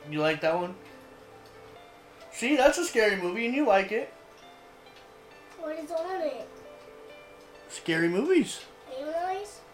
[0.09, 0.75] You like that one?
[2.31, 4.13] See, that's a scary movie and you like it.
[5.59, 6.49] What is on it?
[7.69, 8.61] Scary movies.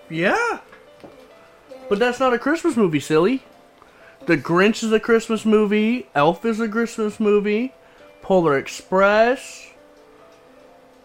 [0.10, 0.60] Yeah.
[1.90, 3.44] But that's not a Christmas movie, silly.
[4.26, 6.08] The Grinch is a Christmas movie.
[6.16, 7.74] Elf is a Christmas movie.
[8.22, 9.72] Polar Express.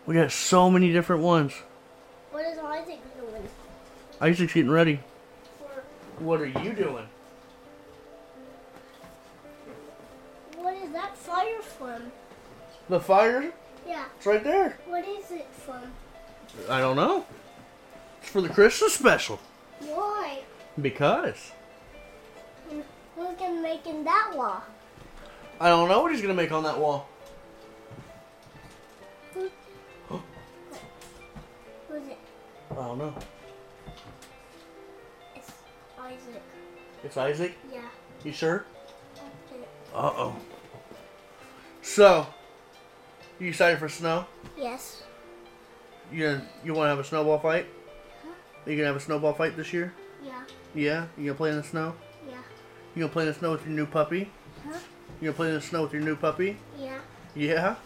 [0.06, 1.52] We got so many different ones.
[2.30, 3.48] What is Isaac doing?
[4.20, 5.00] Isaac's getting ready.
[6.18, 7.06] What are you doing?
[10.58, 12.12] what is that fire from?
[12.88, 13.52] The fire?
[13.86, 14.04] Yeah.
[14.16, 14.78] It's right there.
[14.86, 15.92] What is it from?
[16.68, 17.24] I don't know.
[18.20, 19.40] It's for the Christmas special.
[19.80, 20.40] Why?
[20.80, 21.52] Because.
[22.68, 24.62] Who's gonna make in that wall?
[25.60, 27.08] I don't know what he's gonna make on that wall.
[29.34, 29.50] Who?
[31.88, 32.18] Who's it?
[32.70, 33.14] I don't know.
[35.36, 35.52] It's
[35.98, 36.42] Isaac.
[37.04, 37.58] It's Isaac?
[37.72, 37.80] Yeah.
[38.24, 38.64] You sure?
[39.94, 40.36] Uh oh.
[41.82, 42.26] So,
[43.38, 44.26] you excited for snow?
[44.56, 45.02] Yes.
[46.12, 47.66] You gonna, you want to have a snowball fight?
[48.66, 49.92] You gonna have a snowball fight this year?
[50.24, 50.42] Yeah.
[50.74, 51.06] Yeah.
[51.16, 51.94] You gonna play in the snow?
[52.28, 52.34] Yeah.
[52.94, 54.30] You gonna play in the snow with your new puppy?
[54.66, 54.78] Huh?
[55.20, 56.56] You gonna play in the snow with your new puppy?
[56.78, 56.98] Yeah.
[57.34, 57.76] Yeah.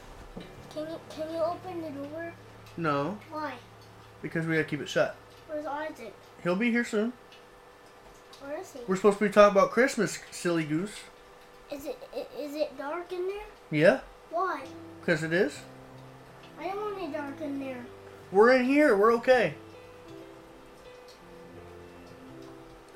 [0.72, 2.32] Can you can you open the door?
[2.76, 3.52] No, Why?
[4.22, 5.14] because we gotta keep it shut.
[5.48, 6.12] Where's Isaac?
[6.42, 7.12] He'll be here soon.
[8.40, 8.80] Where is he?
[8.88, 10.94] We're supposed to be talking about Christmas, silly goose.
[11.70, 11.98] Is it
[12.36, 13.46] is it dark in there?
[13.70, 14.64] Yeah, Why?
[15.00, 15.60] because it is.
[16.58, 17.84] I don't want it dark in there.
[18.34, 18.96] We're in here.
[18.96, 19.54] We're okay.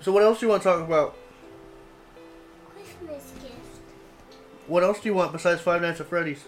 [0.01, 1.17] So what else do you want to talk about?
[2.75, 3.55] Christmas gift.
[4.67, 6.45] What else do you want besides Five Nights at Freddy's?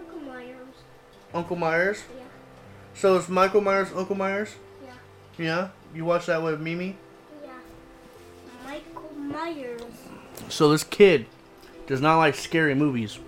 [0.00, 0.74] Uncle Myers.
[1.32, 2.02] Uncle Myers.
[2.16, 2.24] Yeah.
[2.94, 4.56] So is Michael Myers Uncle Myers?
[4.84, 5.44] Yeah.
[5.44, 5.68] Yeah.
[5.94, 6.96] You watch that with Mimi?
[7.44, 7.50] Yeah.
[8.64, 9.82] Michael Myers.
[10.48, 11.26] So this kid
[11.86, 13.20] does not like scary movies,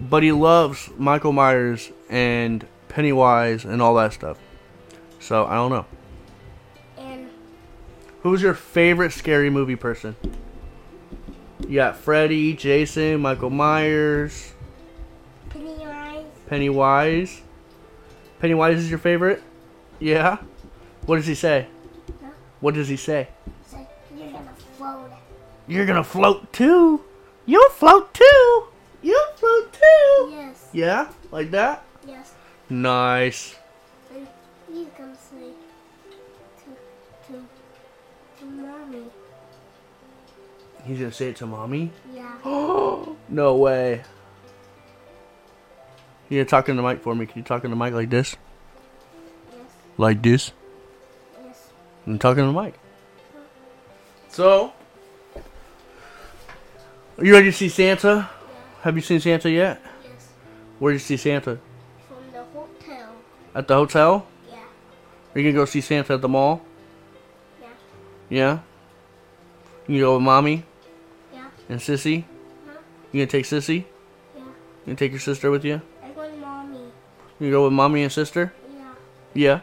[0.00, 4.38] but he loves Michael Myers and Pennywise and all that stuff.
[5.18, 5.84] So I don't know.
[6.96, 7.28] And
[8.22, 10.14] Who's your favorite scary movie person?
[11.66, 14.54] You got Freddy, Jason, Michael Myers,
[15.50, 16.24] Pennywise.
[16.46, 17.42] Pennywise.
[18.38, 19.42] Pennywise is your favorite?
[19.98, 20.38] Yeah.
[21.06, 21.66] What does he say?
[22.22, 22.30] Huh?
[22.60, 23.26] What does he say?
[24.16, 25.10] You're gonna float.
[25.66, 27.02] You're gonna float too.
[27.44, 28.68] You'll float too.
[29.02, 30.28] You'll float too.
[30.30, 30.68] Yes.
[30.72, 31.82] Yeah, like that.
[32.06, 32.33] Yes.
[32.74, 33.54] Nice.
[34.72, 35.52] He's gonna say
[36.58, 37.46] to to
[38.40, 39.04] to mommy.
[40.84, 41.92] He's gonna say it to mommy.
[42.12, 42.34] Yeah.
[43.28, 44.02] no way.
[46.28, 47.26] You're talking to the mic for me.
[47.26, 48.34] Can you talk in the mic like this?
[49.52, 49.60] Yes.
[49.96, 50.50] Like this?
[51.44, 51.70] Yes.
[52.08, 52.74] I'm talking to the mic.
[54.30, 54.72] So,
[57.18, 58.28] are you ready to see Santa?
[58.28, 58.56] Yeah.
[58.82, 59.80] Have you seen Santa yet?
[60.02, 60.28] Yes.
[60.80, 61.60] Where did you see Santa?
[63.54, 63.62] From the hotel.
[63.62, 64.26] At the hotel?
[64.50, 64.56] Yeah.
[65.34, 66.62] Are you gonna go see Santa at the mall?
[67.60, 67.68] Yeah.
[68.28, 68.58] Yeah.
[69.86, 70.64] You go with mommy
[71.32, 71.46] Yeah.
[71.68, 72.24] and Sissy.
[72.66, 72.78] Huh?
[73.12, 73.84] You gonna take Sissy?
[74.34, 74.40] Yeah.
[74.42, 74.46] You
[74.86, 75.80] gonna take your sister with you?
[76.02, 76.80] I want mommy.
[77.38, 78.52] You go with mommy and sister?
[78.72, 78.82] Yeah.
[79.34, 79.60] Yeah.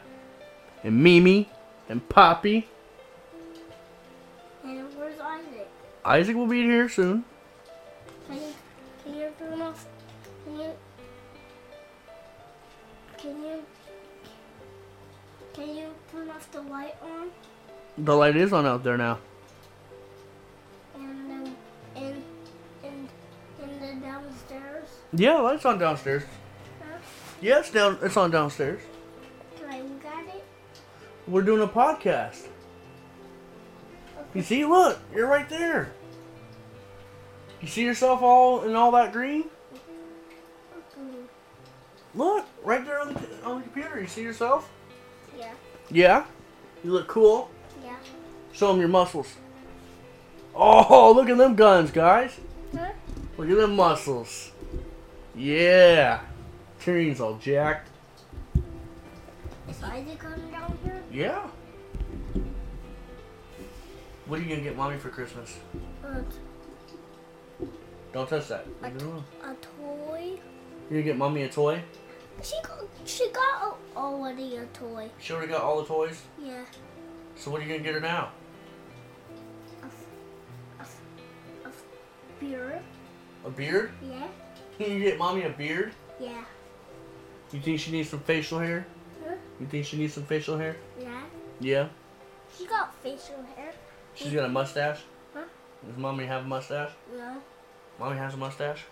[0.83, 1.49] And Mimi
[1.89, 2.67] and Poppy.
[4.63, 5.69] And where's Isaac?
[6.05, 7.25] Isaac will be here soon.
[16.51, 17.29] The light on?
[17.97, 19.19] The light is on out there now.
[20.95, 21.55] And then
[21.95, 22.23] in
[22.83, 23.09] in
[23.61, 24.89] in the downstairs.
[25.13, 26.23] Yeah, light's on downstairs.
[26.79, 26.97] Huh?
[27.41, 27.97] Yeah, it's down.
[28.01, 28.81] It's on downstairs.
[29.59, 30.43] Can I look at it?
[31.27, 32.47] We're doing a podcast.
[34.33, 35.91] You see, look, you're right there.
[37.61, 39.45] You see yourself all in all that green?
[40.73, 41.17] Okay.
[42.15, 43.99] Look, right there on the on the computer.
[44.01, 44.69] You see yourself?
[45.37, 45.51] Yeah.
[45.89, 46.25] Yeah.
[46.83, 47.49] You look cool.
[47.83, 47.95] Yeah.
[48.53, 49.35] Show them your muscles.
[50.53, 52.37] Oh, look at them guns, guys.
[52.75, 52.91] Huh?
[53.37, 54.51] Look at them muscles.
[55.35, 56.21] Yeah.
[56.81, 57.89] Tyrion's all jacked.
[59.69, 61.01] Is Isaac coming down here?
[61.11, 61.47] Yeah.
[64.25, 65.57] What are you gonna get mommy for Christmas?
[66.03, 66.23] A,
[68.13, 68.65] Don't touch that.
[68.81, 69.23] a, alone.
[69.43, 70.39] a toy.
[70.89, 71.81] You're gonna get mommy a toy?
[72.41, 75.09] She got she got a, already a uh, toy.
[75.19, 76.21] She already got all the toys.
[76.41, 76.63] Yeah.
[77.35, 78.31] So what are you gonna get her now?
[79.83, 80.05] A, f-
[80.79, 81.01] a, f-
[81.65, 81.83] a f-
[82.39, 82.79] beard.
[83.45, 83.91] A beard?
[84.01, 84.27] Yeah.
[84.77, 85.93] Can you get mommy a beard?
[86.19, 86.43] Yeah.
[87.51, 88.85] You think she needs some facial hair?
[89.23, 89.35] Huh?
[89.59, 90.77] You think she needs some facial hair?
[90.99, 91.21] Yeah.
[91.59, 91.87] Yeah.
[92.57, 93.73] She got facial hair.
[94.15, 94.99] She's got a mustache.
[95.33, 95.43] Huh?
[95.85, 96.91] Does mommy have a mustache?
[97.15, 97.37] No.
[97.99, 98.83] Mommy has a mustache.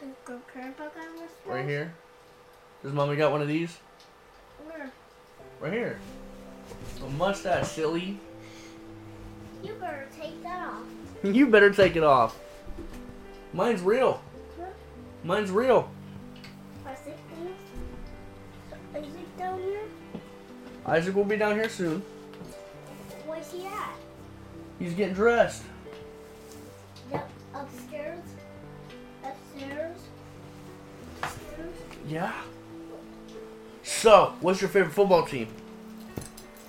[0.00, 1.28] Does Grandpa got a mustache?
[1.46, 1.94] Right here.
[2.84, 3.78] Does mommy got one of these?
[4.66, 4.92] Where?
[5.58, 5.98] Right here.
[7.02, 8.20] A mustache, silly.
[9.62, 10.82] You better take that off.
[11.22, 12.38] you better take it off.
[13.54, 14.20] Mine's real.
[14.60, 14.66] Huh?
[15.24, 15.90] Mine's real.
[16.86, 17.16] Isaac,
[18.94, 19.80] Isaac down here?
[20.84, 22.02] Isaac will be down here soon.
[23.26, 23.94] Where's he at?
[24.78, 25.62] He's getting dressed.
[27.10, 27.30] Yep.
[27.54, 28.24] Upstairs.
[29.24, 29.96] Upstairs.
[31.22, 31.74] Upstairs.
[32.06, 32.34] Yeah.
[33.84, 35.46] So, what's your favorite football team?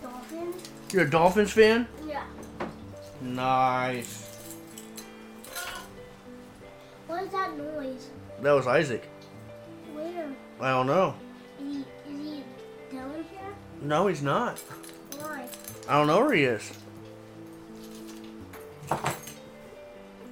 [0.01, 0.69] Dolphins.
[0.91, 1.87] You're a Dolphins fan?
[2.05, 2.23] Yeah.
[3.21, 4.21] Nice.
[7.07, 8.09] What is that noise?
[8.41, 9.07] That was Isaac.
[9.93, 10.27] Where?
[10.59, 11.15] I don't know.
[11.61, 11.85] Is he, is
[12.21, 12.43] he
[12.93, 13.55] down here?
[13.81, 14.59] No, he's not.
[15.17, 15.47] Why?
[15.87, 16.73] I don't know where he is.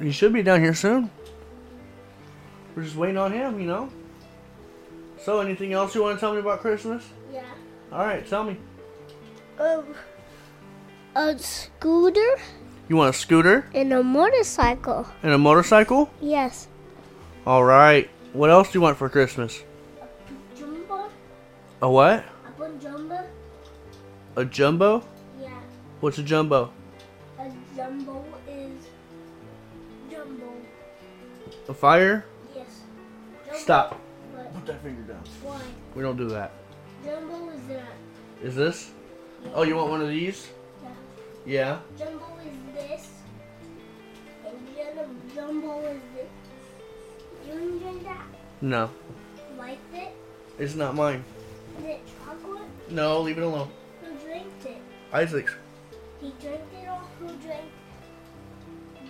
[0.02, 1.10] He should be down here soon.
[2.76, 3.90] We're just waiting on him, you know.
[5.24, 7.04] So, anything else you want to tell me about Christmas?
[7.32, 7.44] Yeah.
[7.94, 8.58] All right, tell me.
[9.58, 9.96] Um.
[11.16, 12.36] A scooter
[12.90, 15.08] You want a scooter and a motorcycle.
[15.22, 16.10] and a motorcycle?
[16.20, 16.68] Yes.
[17.46, 18.10] All right.
[18.34, 19.62] What else do you want for Christmas?
[20.02, 21.06] A Jumbo.
[21.84, 22.26] A what?
[22.60, 23.20] A jumbo.
[24.36, 25.04] A jumbo?
[25.40, 25.50] Yeah.
[26.02, 26.72] What's a jumbo?
[27.40, 28.88] A jumbo is
[30.10, 30.52] Jumbo.
[31.70, 32.26] A fire?
[32.56, 32.82] Yes.
[33.46, 34.02] Jumbo, Stop.
[34.64, 35.22] Put that finger down.
[35.42, 35.60] why?
[35.94, 36.54] We don't do that.
[37.04, 37.92] Jumbo is that.
[38.42, 38.92] Is this?
[39.54, 40.48] Oh, you want one of these?
[40.82, 40.90] Yeah.
[41.46, 41.80] Yeah.
[42.00, 43.10] Jumbo is this.
[44.48, 46.30] And Jumbo is this.
[47.46, 48.26] You enjoy that?
[48.62, 48.90] No.
[49.58, 50.16] Like it?
[50.58, 51.26] It's not mine.
[51.80, 52.62] Is it chocolate?
[52.90, 53.68] No, leave it alone.
[54.02, 54.78] Who drank it?
[55.12, 55.56] Isaac's.
[56.22, 56.88] He drank it
[57.20, 57.66] who drank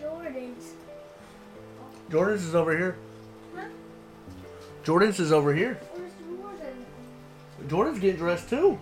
[0.01, 0.73] Jordan's?
[2.09, 2.97] Jordan's is over here.
[4.83, 5.79] Jordan's is over here.
[5.93, 6.11] Where's
[6.41, 6.85] Jordan?
[7.67, 8.79] Jordan's getting dressed too.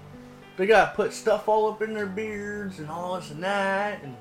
[0.57, 4.15] They gotta put stuff all up in their beards and all this and that and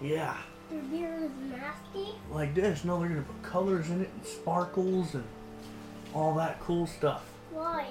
[0.00, 0.36] yeah,
[0.70, 2.12] Their beard is nasty.
[2.30, 2.84] like this.
[2.84, 5.24] No, they're gonna put colors in it and sparkles and
[6.14, 7.24] all that cool stuff.
[7.50, 7.86] Why?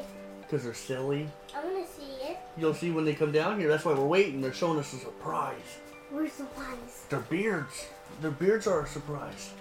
[0.50, 1.28] Cause they're silly.
[1.56, 2.38] I want to see it.
[2.58, 3.68] You'll see when they come down here.
[3.68, 4.42] That's why we're waiting.
[4.42, 5.80] They're showing us a surprise.
[6.12, 7.06] Where's the pies?
[7.10, 7.88] Their beards.
[8.22, 9.52] Their beards are a surprise.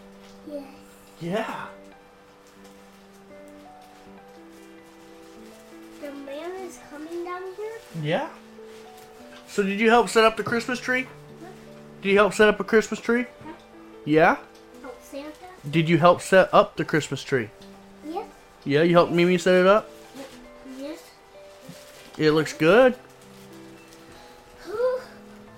[0.47, 0.63] Yes.
[1.21, 1.67] Yeah.
[6.65, 7.79] Is coming down here.
[8.03, 8.29] Yeah.
[9.47, 11.07] So did you help set up the Christmas tree?
[12.03, 13.27] Did you help set up a Christmas tree?
[14.05, 14.37] Yeah.
[14.85, 15.31] Oh, Santa?
[15.71, 17.51] Did you help set up the Christmas tree?
[18.07, 18.27] Yes.
[18.65, 19.91] Yeah, you helped Mimi set it up.
[20.79, 21.03] Yes.
[22.19, 22.97] It looks good.
[24.61, 24.99] Who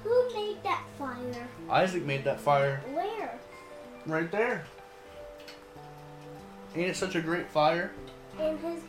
[0.04, 1.48] who made that fire?
[1.70, 3.38] Isaac made that fire Where?
[4.06, 4.64] right there.
[6.74, 7.90] Ain't it such a great fire?
[8.38, 8.82] And his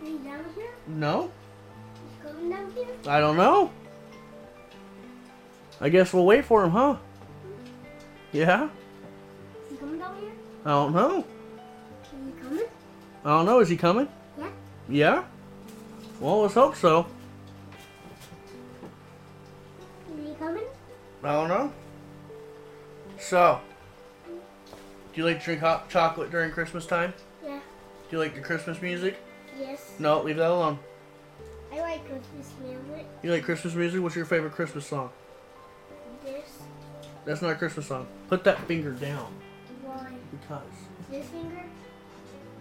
[0.00, 0.70] go is, is down here?
[0.86, 1.30] No,
[2.22, 2.86] going down here?
[3.06, 3.70] I don't know.
[5.80, 6.96] I guess we'll wait for him, huh?
[8.32, 8.70] Yeah, Is
[9.70, 10.32] he coming down here?
[10.64, 11.18] I don't know.
[11.18, 11.24] Is
[12.26, 12.66] he coming?
[13.24, 13.60] I don't know.
[13.60, 14.08] Is he coming?
[14.38, 14.48] Yeah.
[14.88, 15.24] Yeah.
[16.20, 17.06] Well, let's hope so.
[20.18, 20.64] Is he coming?
[21.22, 21.72] I don't know.
[23.18, 23.60] So,
[24.26, 24.32] do
[25.14, 27.14] you like to drink hot chocolate during Christmas time?
[27.44, 27.60] Yeah.
[28.10, 29.16] Do you like the Christmas music?
[29.58, 29.94] Yes.
[29.98, 30.78] No, leave that alone.
[31.72, 33.06] I like Christmas music.
[33.22, 34.02] You like Christmas music?
[34.02, 35.10] What's your favorite Christmas song?
[36.24, 36.58] This.
[37.24, 38.06] That's not a Christmas song.
[38.28, 39.32] Put that finger down.
[39.82, 40.12] Why?
[40.30, 40.62] Because.
[41.10, 41.62] This finger?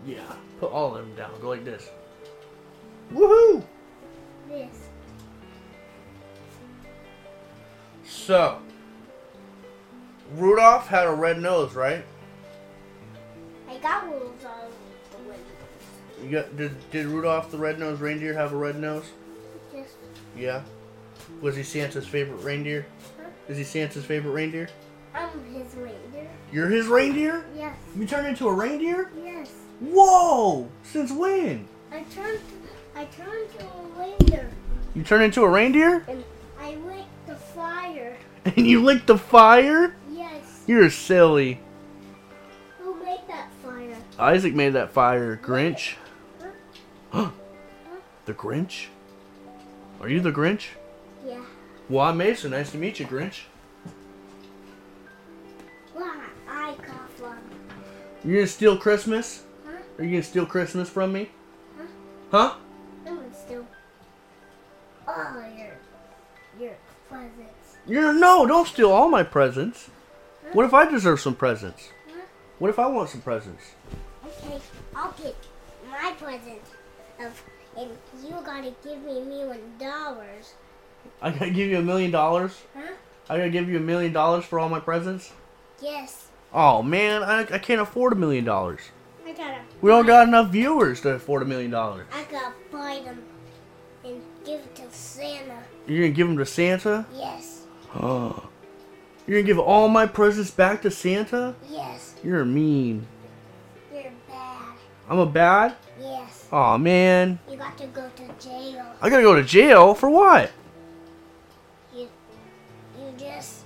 [0.05, 0.33] Yeah.
[0.59, 1.31] Put all of them down.
[1.41, 1.89] Go like this.
[3.13, 3.63] Woohoo!
[4.49, 4.87] This.
[8.05, 8.59] So,
[10.35, 12.03] Rudolph had a red nose, right?
[13.69, 14.86] I got rules on the windows.
[16.23, 19.05] You got did did Rudolph the red-nosed reindeer have a red nose?
[19.73, 19.93] Just
[20.35, 20.61] Yeah.
[21.41, 22.85] Was he Santa's favorite reindeer?
[23.21, 23.29] Huh?
[23.47, 24.69] Is he Santa's favorite reindeer?
[25.13, 26.29] I'm his reindeer.
[26.51, 27.45] You're his reindeer?
[27.55, 27.75] Yes.
[27.95, 29.11] You turned into a reindeer?
[29.23, 29.51] Yes.
[29.79, 30.69] Whoa!
[30.83, 31.67] Since when?
[31.91, 32.39] I turned.
[32.95, 34.49] I turned to a reindeer
[34.95, 36.03] You turned into a reindeer?
[36.07, 36.23] and
[36.59, 38.17] I licked the fire.
[38.45, 39.93] And you licked the fire?
[40.11, 40.63] Yes.
[40.67, 41.59] You're silly.
[42.79, 43.97] Who made that fire?
[44.17, 45.35] Isaac made that fire.
[45.43, 45.95] Grinch.
[47.11, 47.29] Huh?
[48.25, 48.87] The Grinch?
[50.01, 50.67] Are you the Grinch?
[51.25, 51.39] Yeah.
[51.89, 52.51] Well, I'm Mason.
[52.51, 53.43] Nice to meet you, Grinch.
[55.95, 56.11] Wow.
[56.49, 57.37] I got one.
[58.25, 59.43] You're gonna steal Christmas?
[59.65, 59.77] Huh?
[59.97, 61.29] Are you gonna steal Christmas from me?
[61.77, 61.85] Huh?
[62.31, 62.55] Huh?
[63.05, 63.65] I'm gonna steal
[65.07, 65.77] all your
[66.59, 66.75] your
[67.09, 67.77] presents.
[67.87, 69.89] You're no, don't steal all my presents.
[70.51, 71.91] What if I deserve some presents?
[72.09, 72.21] Huh?
[72.59, 73.63] What if I want some presents?
[74.25, 74.59] Okay,
[74.93, 75.35] I'll get
[75.89, 76.61] my present
[77.19, 77.43] of,
[77.77, 77.89] and
[78.23, 80.53] you gotta give me a million dollars.
[81.21, 82.61] I gotta give you a million dollars.
[82.75, 82.93] Huh?
[83.29, 85.33] I gotta give you a million dollars for all my presents.
[85.81, 86.27] Yes.
[86.53, 88.81] Oh man, I, I can't afford a million dollars.
[89.25, 89.59] I gotta.
[89.81, 92.07] We don't got enough viewers to afford a million dollars.
[92.13, 93.21] I gotta buy them
[94.03, 95.63] and give it to Santa.
[95.87, 97.05] You're gonna give them to Santa?
[97.13, 97.65] Yes.
[97.95, 98.47] Oh.
[99.25, 101.53] You're gonna give all my presents back to Santa?
[101.69, 102.15] Yes.
[102.23, 103.05] You're mean.
[103.93, 104.75] You're bad.
[105.09, 105.75] I'm a bad?
[105.99, 106.16] Yes.
[106.51, 107.39] Oh man.
[107.49, 108.85] You got to go to jail.
[109.01, 110.51] I gotta go to jail for what?
[111.93, 112.07] You,
[112.97, 113.63] you just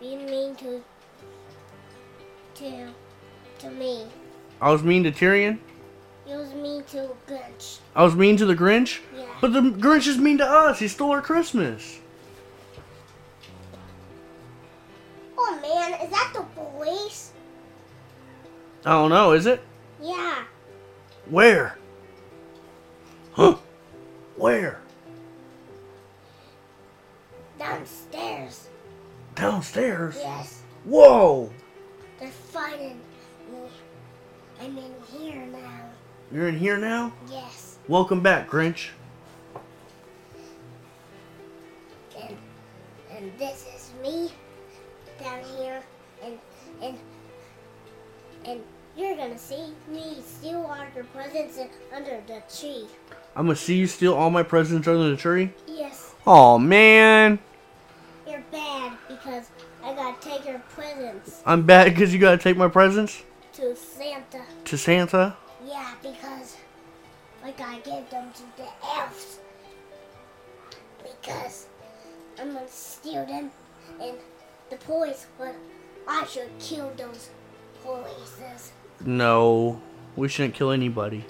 [0.00, 0.82] being mean to,
[2.56, 2.88] to,
[3.58, 4.06] to me.
[4.60, 5.58] I was mean to Tyrion.
[6.26, 7.78] You was mean to Grinch.
[7.96, 9.00] I was mean to the Grinch.
[9.16, 9.26] Yeah.
[9.40, 10.78] But the Grinch is mean to us.
[10.78, 11.98] He stole our Christmas.
[15.36, 17.32] Oh man, is that the police?
[18.86, 19.62] I don't know, is it?
[20.00, 20.44] Yeah.
[21.28, 21.76] Where?
[23.34, 23.56] Huh?
[24.36, 24.80] Where?
[27.58, 28.68] Downstairs.
[29.34, 30.14] Downstairs?
[30.18, 30.62] Yes.
[30.84, 31.50] Whoa!
[32.20, 33.00] They're fighting
[33.50, 33.58] me.
[34.60, 35.80] I'm in here now.
[36.30, 37.12] You're in here now?
[37.28, 37.78] Yes.
[37.88, 38.90] Welcome back, Grinch.
[42.16, 42.36] And,
[43.10, 44.30] and this is me
[45.20, 45.82] down here,
[46.22, 46.38] and
[46.80, 46.98] and
[48.44, 48.60] and
[48.96, 51.58] you're gonna see me steal all your presents
[51.92, 52.86] under the tree.
[53.36, 55.50] I'm gonna see you steal all my presents under the tree.
[55.66, 57.38] Yes, Oh man,
[58.28, 59.50] you're bad because
[59.82, 63.22] I gotta take your presents I'm bad because you gotta take my presents
[63.54, 64.42] to Santa.
[64.64, 65.36] to Santa.
[65.66, 66.56] Yeah, because
[67.44, 69.38] I gotta give them to the elves.
[71.02, 71.66] Because
[72.40, 73.50] I'm gonna steal them
[74.00, 74.16] and
[74.70, 75.54] the boys, but
[76.08, 77.30] I should kill those
[77.84, 78.72] boys.
[79.04, 79.80] No,
[80.16, 81.24] we shouldn't kill anybody.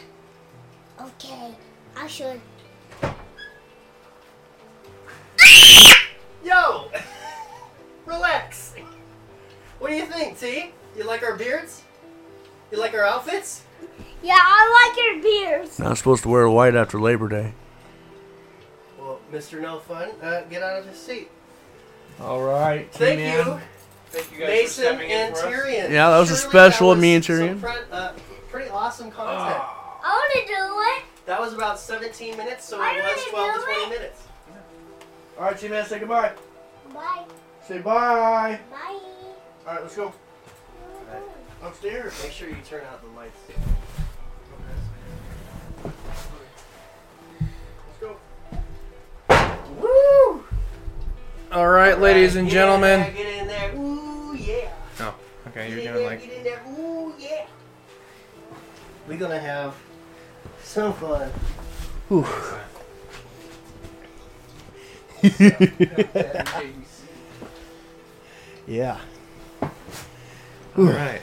[1.00, 1.54] Okay,
[1.96, 2.40] I should.
[6.44, 6.90] Yo!
[8.06, 8.74] Relax!
[9.78, 10.72] What do you think, T?
[10.96, 11.82] You like our beards?
[12.70, 13.62] You like our outfits?
[14.22, 15.78] Yeah, I like your beards.
[15.78, 17.54] Not supposed to wear white after Labor Day.
[18.98, 19.60] Well, Mr.
[19.60, 21.30] No Fun, uh, get out of his seat.
[22.20, 23.60] All right, Thank you,
[24.10, 25.90] Thank you Mason and Tyrion.
[25.90, 27.60] Yeah, that was a Surely special that of me was and some Tyrion.
[27.60, 28.12] fre- uh,
[28.50, 29.62] pretty awesome content.
[30.02, 31.04] I wanna do it.
[31.26, 33.88] That was about 17 minutes, so it was 12 to 20 it.
[33.88, 34.22] minutes.
[35.38, 36.32] All right, T-Man, say goodbye.
[36.92, 37.24] Bye.
[37.66, 38.58] Say bye.
[38.70, 38.98] Bye.
[39.66, 40.12] All right, let's go
[41.62, 42.12] upstairs.
[42.22, 43.38] Make sure you turn out the lights.
[47.88, 48.16] Let's go.
[49.80, 50.44] Woo!
[51.52, 53.00] All right, ladies and Get in gentlemen.
[53.00, 53.74] there, get in there.
[53.76, 54.68] Ooh, yeah.
[55.00, 55.14] Oh,
[55.48, 56.22] okay, Get you're in doing there, like.
[56.22, 56.62] get in there.
[56.78, 57.46] Ooh, yeah.
[59.08, 59.74] We're gonna have
[60.64, 61.30] some fun.
[62.08, 62.26] Whew.
[68.66, 68.98] yeah.
[69.62, 71.20] All right.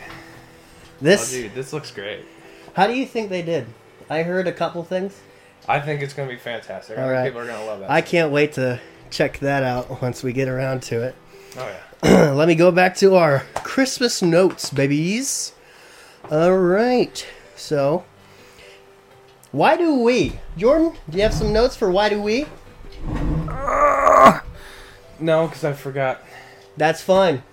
[1.02, 1.34] This.
[1.34, 2.26] Oh, dude, this looks great.
[2.74, 3.68] How do you think they did?
[4.10, 5.20] I heard a couple things.
[5.68, 6.98] I think it's gonna be fantastic.
[6.98, 7.26] I All think right.
[7.26, 7.92] people are gonna love that.
[7.92, 8.80] I can't wait to
[9.10, 11.16] check that out once we get around to it.
[11.58, 12.32] oh yeah.
[12.34, 15.54] Let me go back to our Christmas notes, babies.
[16.32, 17.26] All right.
[17.56, 18.06] So,
[19.52, 20.40] why do we?
[20.58, 22.46] Jordan, do you have some notes for why do we?
[25.20, 26.22] No, because I forgot.
[26.78, 27.44] That's fine.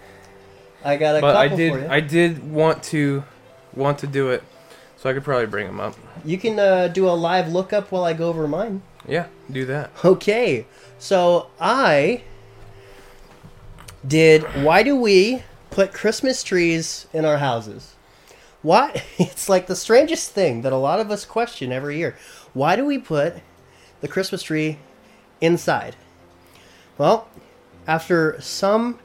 [0.84, 1.72] I got a But couple I did.
[1.72, 1.88] for you.
[1.88, 3.24] I did want to,
[3.74, 4.42] want to do it,
[4.96, 5.94] so I could probably bring them up.
[6.24, 8.82] You can uh, do a live lookup while I go over mine.
[9.06, 9.90] Yeah, do that.
[10.04, 10.66] Okay.
[10.98, 12.22] So I
[14.06, 14.42] did.
[14.64, 17.94] Why do we put Christmas trees in our houses?
[18.62, 19.02] Why?
[19.18, 22.16] It's like the strangest thing that a lot of us question every year.
[22.54, 23.34] Why do we put
[24.00, 24.78] the Christmas tree
[25.40, 25.96] inside?
[26.98, 27.28] Well,
[27.86, 28.98] after some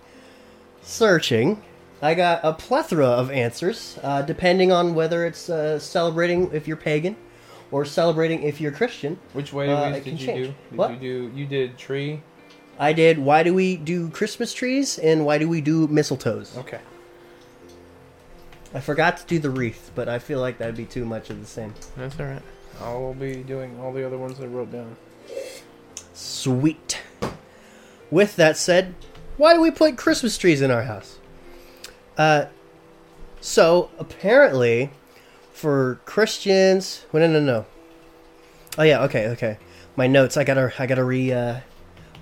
[0.82, 1.62] searching,
[2.02, 6.78] I got a plethora of answers, uh, depending on whether it's uh, celebrating if you're
[6.78, 7.16] pagan
[7.72, 9.18] or celebrating if you're Christian.
[9.34, 10.44] Which way Uh, did you do?
[10.44, 10.92] Did What?
[10.92, 11.32] you do?
[11.36, 12.22] You did tree.
[12.80, 16.58] I did why do we do Christmas trees and why do we do mistletoes?
[16.58, 16.80] Okay.
[18.74, 21.40] I forgot to do the wreath, but I feel like that'd be too much of
[21.40, 21.74] the same.
[21.96, 22.42] That's all right.
[22.82, 24.96] I'll be doing all the other ones I wrote down.
[26.14, 27.00] Sweet.
[28.10, 28.96] With that said,
[29.38, 31.18] why do we put Christmas trees in our house?
[32.18, 32.46] Uh,
[33.42, 34.92] so apparently,
[35.52, 37.66] for Christians, well, no, no, no.
[38.78, 39.58] Oh yeah, okay, okay.
[39.96, 40.38] My notes.
[40.38, 41.60] I gotta, I gotta re, uh,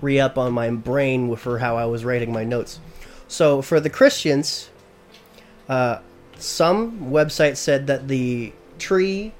[0.02, 2.78] re up on my brain for how I was writing my notes.
[3.28, 4.68] So for the Christians,
[5.68, 6.00] uh,
[6.42, 9.32] some website said that the tree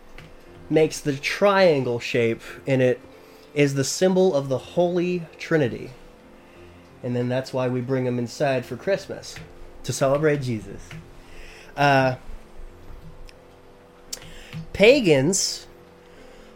[0.70, 3.00] makes the triangle shape in it
[3.54, 5.90] is the symbol of the Holy Trinity.
[7.02, 9.34] And then that's why we bring them inside for Christmas
[9.84, 10.88] to celebrate Jesus.
[11.76, 12.16] Uh,
[14.72, 15.66] pagans,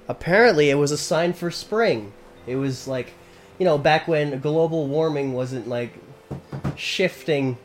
[0.09, 2.13] apparently, it was a sign for spring.
[2.47, 3.13] It was like,
[3.59, 5.93] you know, back when global warming wasn't like
[6.77, 7.59] shifting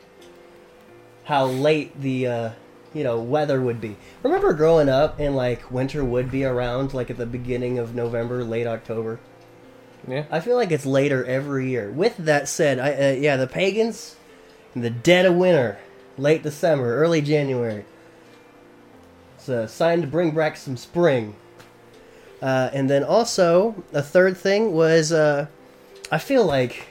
[1.24, 2.50] how late the uh,
[2.94, 3.96] you know weather would be.
[4.22, 8.44] Remember growing up and like winter would be around like at the beginning of November,
[8.44, 9.20] late October.
[10.06, 10.24] Yeah.
[10.30, 11.90] I feel like it's later every year.
[11.90, 14.16] With that said, I uh, yeah, the pagans
[14.74, 15.78] in the dead of winter,
[16.18, 17.84] late December, early January.
[19.36, 21.34] It's a sign to bring back some spring.
[22.40, 25.46] Uh, and then also a third thing was uh,
[26.10, 26.88] I feel like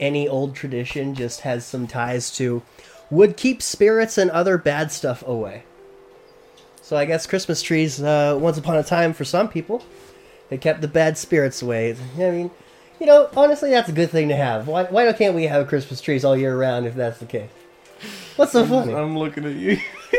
[0.00, 2.62] any old tradition just has some ties to
[3.10, 5.64] would keep spirits and other bad stuff away.
[6.82, 9.84] So I guess Christmas trees, uh, once upon a time, for some people,
[10.48, 11.94] they kept the bad spirits away.
[12.16, 12.50] I mean,
[12.98, 14.66] you know, honestly, that's a good thing to have.
[14.66, 17.50] Why, why can't we have Christmas trees all year round if that's the case?
[18.36, 18.94] What's so funny?
[18.94, 19.78] I'm looking at you.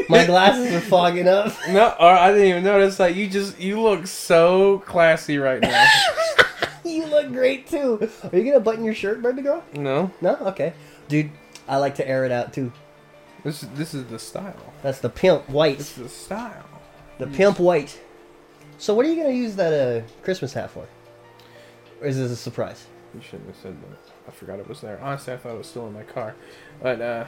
[0.09, 1.53] My glasses are fogging up.
[1.69, 3.15] no, or I didn't even notice that.
[3.15, 5.85] You just you look so classy right now.
[6.85, 8.09] You look great too.
[8.31, 9.63] Are you gonna button your shirt, baby girl?
[9.75, 10.11] no.
[10.21, 10.35] No?
[10.37, 10.73] Okay.
[11.07, 11.29] Dude,
[11.69, 12.73] I like to air it out too.
[13.43, 14.73] This is this is the style.
[14.81, 15.77] That's the pimp white.
[15.77, 16.65] This is the style.
[17.19, 17.99] The pimp white.
[18.77, 20.87] So what are you gonna use that uh, Christmas hat for?
[22.01, 22.87] Or is this a surprise?
[23.13, 23.97] You shouldn't have said that.
[24.27, 24.99] I forgot it was there.
[25.01, 26.35] Honestly, I thought it was still in my car.
[26.81, 27.25] But uh,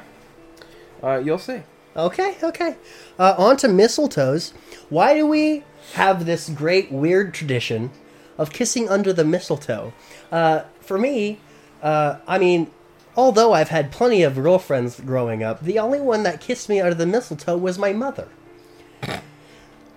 [1.04, 1.62] uh, you'll see.
[1.96, 2.78] Okay, okay.
[3.20, 4.54] Uh, on to mistletoes.
[4.90, 5.64] Why do we
[5.94, 7.92] have this great weird tradition
[8.38, 9.94] of kissing under the mistletoe?
[10.32, 11.40] Uh, for me,
[11.82, 12.72] uh, I mean,
[13.16, 16.94] although I've had plenty of girlfriends growing up, the only one that kissed me under
[16.96, 18.28] the mistletoe was my mother.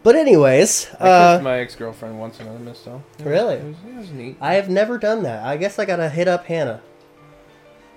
[0.02, 3.02] But anyways, I kissed uh, my ex girlfriend once in a mistletoe.
[3.18, 3.54] It was- Really?
[3.54, 4.36] It was, it was neat.
[4.40, 5.44] I have never done that.
[5.44, 6.82] I guess I gotta hit up Hannah.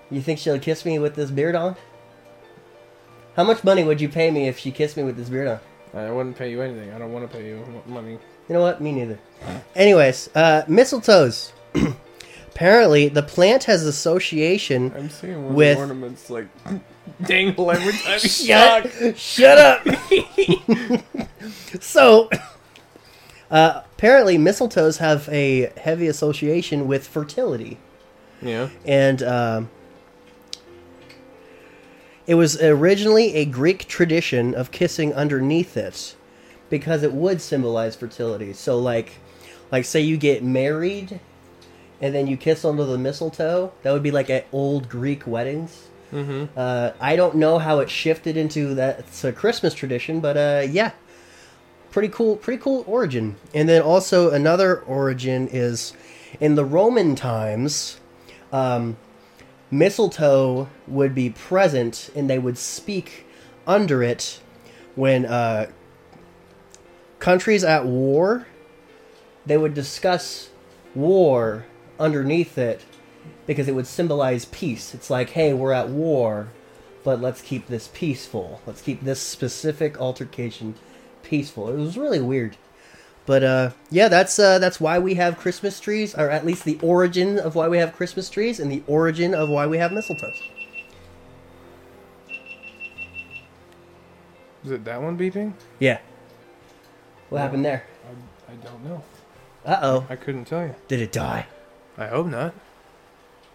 [0.10, 1.76] You think she'll kiss me with this beard on?
[3.36, 5.60] How much money would you pay me if she kissed me with this beard on?
[5.94, 6.92] I wouldn't pay you anything.
[6.94, 8.12] I don't want to pay you money.
[8.14, 8.20] You
[8.56, 8.80] know what?
[8.82, 9.20] Me neither.
[9.76, 11.52] Anyways, uh, mistletoes.
[12.58, 14.92] Apparently, the plant has association.
[14.98, 16.48] I'm seeing one With- of the ornaments like
[17.24, 19.16] dangle every time you Shut, talk.
[19.16, 19.86] shut up.
[21.80, 22.28] so,
[23.52, 27.78] uh, apparently, mistletoes have a heavy association with fertility.
[28.42, 28.70] Yeah.
[28.86, 29.70] and um,
[32.26, 36.16] it was originally a Greek tradition of kissing underneath it
[36.72, 38.54] because it would symbolize fertility.
[38.54, 39.14] So, like,
[39.72, 41.20] like say you get married
[42.02, 45.88] and then you kiss under the mistletoe, that would be like at old Greek weddings.
[46.12, 46.46] Mm-hmm.
[46.58, 50.68] Uh, I don't know how it shifted into that it's a Christmas tradition, but uh,
[50.70, 50.92] yeah,
[51.92, 53.36] pretty cool, pretty cool origin.
[53.54, 55.94] And then also another origin is
[56.40, 58.00] in the Roman times,
[58.52, 58.98] um,
[59.72, 63.26] mistletoe would be present, and they would speak
[63.66, 64.40] under it
[64.96, 65.70] when uh,
[67.20, 68.48] countries at war.
[69.46, 70.50] They would discuss
[70.94, 71.66] war
[72.00, 72.82] underneath it
[73.46, 74.94] because it would symbolize peace.
[74.94, 76.50] It's like, hey, we're at war,
[77.04, 78.62] but let's keep this peaceful.
[78.66, 80.76] Let's keep this specific altercation
[81.24, 81.70] peaceful.
[81.70, 82.58] It was really weird.
[83.26, 86.80] But uh, yeah, that's uh, that's why we have Christmas trees, or at least the
[86.82, 90.40] origin of why we have Christmas trees, and the origin of why we have mistletoes.
[94.64, 95.54] Is it that one beeping?
[95.80, 96.00] Yeah.
[97.30, 97.84] What happened there?
[98.06, 99.04] I, I don't know.
[99.66, 100.08] Uh oh.
[100.10, 100.76] I couldn't tell you.
[100.88, 101.48] Did it die?
[101.98, 102.54] I hope not.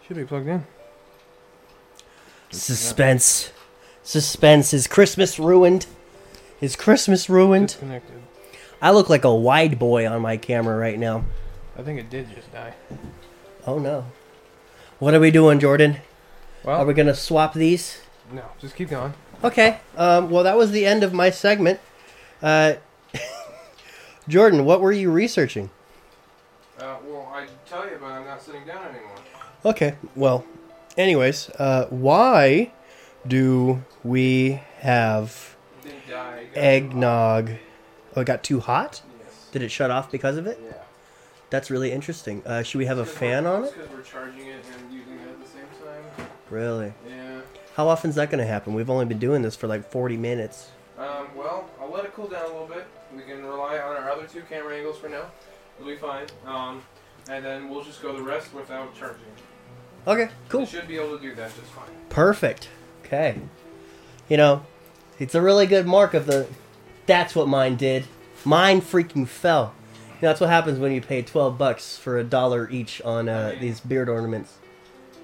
[0.06, 0.64] Should be plugged in.
[2.50, 3.52] Suspense.
[4.02, 4.74] Suspense.
[4.74, 5.86] Is Christmas ruined?
[6.60, 7.68] Is Christmas ruined?
[7.68, 8.20] Disconnected.
[8.80, 11.24] I look like a wide boy on my camera right now.
[11.78, 12.74] I think it did just die.
[13.66, 14.06] Oh no.
[14.98, 15.98] What are we doing, Jordan?
[16.64, 18.00] Well, Are we gonna swap these?
[18.32, 19.14] no, just keep going.
[19.42, 19.78] Okay.
[19.96, 21.80] Um, well, that was the end of my segment.
[22.40, 22.74] Uh,
[24.28, 25.70] Jordan, what were you researching?
[26.78, 29.16] Uh, well, I tell you, but I'm not sitting down anymore.
[29.64, 29.94] Okay.
[30.16, 30.44] Well,
[30.96, 32.72] anyways, uh, why
[33.26, 36.46] do we have Didn't die.
[36.54, 37.50] eggnog?
[38.16, 39.02] Oh, it got too hot?
[39.24, 39.48] Yes.
[39.52, 40.60] Did it shut off because of it?
[40.62, 40.72] Yeah.
[41.50, 42.42] That's really interesting.
[42.46, 43.74] Uh, should we have a fan on it?
[43.74, 46.26] Because we're charging it and using it at the same time.
[46.50, 46.92] Really?
[47.08, 47.40] Yeah.
[47.74, 48.74] How often is that going to happen?
[48.74, 50.70] We've only been doing this for like 40 minutes.
[50.98, 52.86] Um, well, I'll let it cool down a little bit.
[53.14, 55.24] We can rely on our other two camera angles for now.
[55.78, 56.26] It'll be fine.
[56.46, 56.82] Um,
[57.28, 59.20] and then we'll just go the rest without charging.
[60.06, 60.66] Okay, cool.
[60.66, 61.84] Should be able to do that just fine.
[62.08, 62.68] Perfect.
[63.04, 63.38] Okay.
[64.28, 64.64] You know,
[65.18, 66.46] it's a really good mark of the.
[67.06, 68.04] That's what mine did.
[68.44, 69.74] Mine freaking fell.
[70.20, 73.28] You know, that's what happens when you pay 12 bucks for a dollar each on
[73.28, 74.58] uh, these beard ornaments.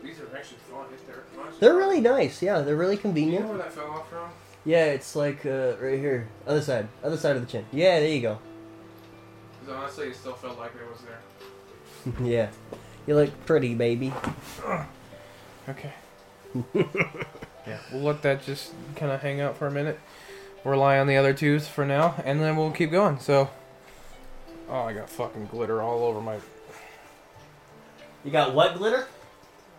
[0.02, 1.24] These are actually fun they're.
[1.60, 2.42] They're really nice.
[2.42, 3.48] Yeah, they're really Do you know convenient.
[3.48, 4.28] where that fell off from?
[4.64, 6.28] Yeah, it's like uh, right here.
[6.46, 6.88] Other side.
[7.02, 7.64] Other side of the chin.
[7.72, 8.38] Yeah, there you go.
[9.60, 11.20] Because honestly, it still felt like it was there.
[12.22, 12.50] yeah.
[13.06, 14.12] You look pretty, baby.
[15.68, 15.92] Okay.
[16.74, 19.98] yeah, we'll let that just kind of hang out for a minute.
[20.64, 23.18] Rely on the other twos for now, and then we'll keep going.
[23.20, 23.48] So,
[24.68, 26.38] oh, I got fucking glitter all over my.
[28.24, 29.06] You got what glitter?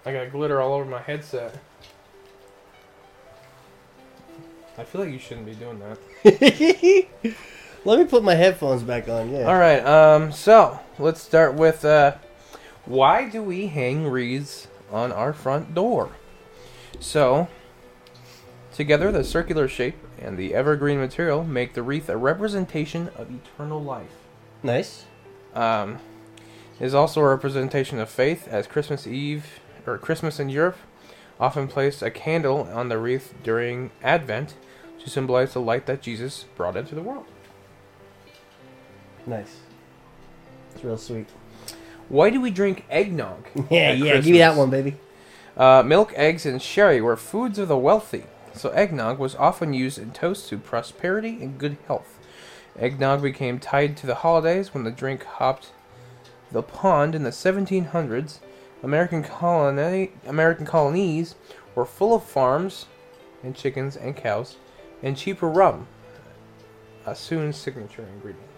[0.05, 1.55] I got glitter all over my headset.
[4.77, 7.35] I feel like you shouldn't be doing that.
[7.85, 9.31] Let me put my headphones back on.
[9.31, 9.43] Yeah.
[9.43, 9.85] All right.
[9.85, 10.31] Um.
[10.31, 12.15] So let's start with uh,
[12.85, 16.09] why do we hang wreaths on our front door?
[16.99, 17.47] So,
[18.73, 23.81] together, the circular shape and the evergreen material make the wreath a representation of eternal
[23.81, 24.11] life.
[24.63, 25.05] Nice.
[25.53, 25.99] Um,
[26.79, 30.77] is also a representation of faith, as Christmas Eve or Christmas in Europe
[31.39, 34.55] often placed a candle on the wreath during Advent
[34.99, 37.25] to symbolize the light that Jesus brought into the world.
[39.29, 39.57] Nice.
[40.73, 41.27] It's real sweet.
[42.09, 43.45] Why do we drink eggnog?
[43.69, 44.15] Yeah, at yeah.
[44.15, 44.95] Give me that one, baby.
[45.55, 48.23] Uh, milk, eggs, and sherry were foods of the wealthy,
[48.53, 52.17] So eggnog was often used in toasts to prosperity and good health.
[52.79, 55.73] Eggnog became tied to the holidays when the drink hopped
[56.51, 58.39] the pond in the 1700s.
[58.81, 61.35] American colony American colonies
[61.75, 62.87] were full of farms
[63.43, 64.55] and chickens and cows
[65.03, 65.85] and cheaper rum.
[67.05, 68.48] A soon signature ingredient.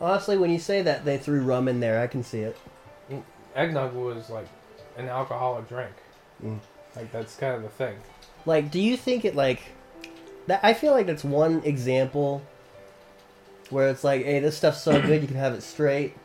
[0.00, 2.56] Honestly, when you say that they threw rum in there, I can see it.
[3.54, 4.46] Eggnog was like
[4.96, 5.92] an alcoholic drink.
[6.44, 6.58] Mm.
[6.96, 7.96] Like that's kind of the thing.
[8.46, 9.60] Like, do you think it like
[10.46, 10.60] that?
[10.62, 12.42] I feel like that's one example
[13.68, 16.16] where it's like, hey, this stuff's so good you can have it straight.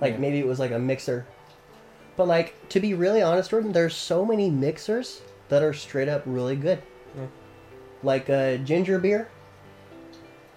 [0.00, 0.18] Like Yeah.
[0.20, 1.26] maybe it was like a mixer,
[2.16, 6.22] but like to be really honest, Jordan, there's so many mixers that are straight up
[6.26, 6.80] really good.
[7.16, 7.26] Yeah.
[8.02, 9.28] Like uh, ginger beer.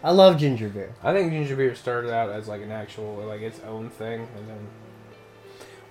[0.03, 0.93] I love ginger beer.
[1.03, 4.49] I think ginger beer started out as like an actual like its own thing, and
[4.49, 4.67] then.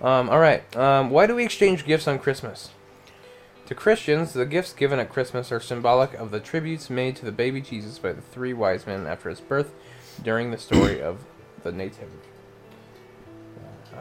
[0.01, 0.75] Um, all right.
[0.75, 2.69] Um, why do we exchange gifts on Christmas?
[3.67, 7.31] To Christians, the gifts given at Christmas are symbolic of the tributes made to the
[7.31, 9.73] baby Jesus by the three wise men after his birth
[10.23, 11.25] during the story of
[11.61, 12.17] the Nativity.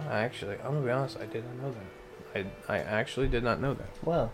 [0.09, 2.47] I actually, I'm gonna be honest, I did not know that.
[2.69, 3.89] I, I actually did not know that.
[4.03, 4.31] Wow.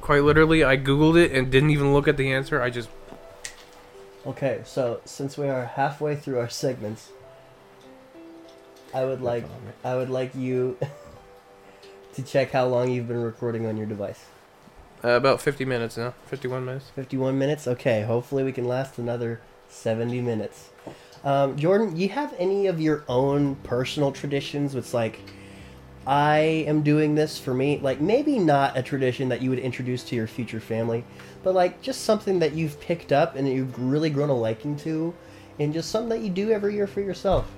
[0.00, 2.62] Quite literally, I googled it and didn't even look at the answer.
[2.62, 2.88] I just
[4.26, 7.10] Okay, so since we are halfway through our segments,
[8.92, 9.44] I would like
[9.84, 10.76] I would like you
[12.14, 14.24] to check how long you've been recording on your device.
[15.04, 16.90] uh, about 50 minutes now, 51 minutes.
[16.96, 17.68] 51 minutes?
[17.68, 20.70] Okay, hopefully we can last another 70 minutes.
[21.22, 24.74] Um, Jordan, you have any of your own personal traditions?
[24.74, 25.20] It's like,
[26.06, 26.38] I
[26.68, 27.80] am doing this for me.
[27.82, 31.04] Like, maybe not a tradition that you would introduce to your future family,
[31.42, 34.76] but like just something that you've picked up and that you've really grown a liking
[34.78, 35.12] to,
[35.58, 37.50] and just something that you do every year for yourself.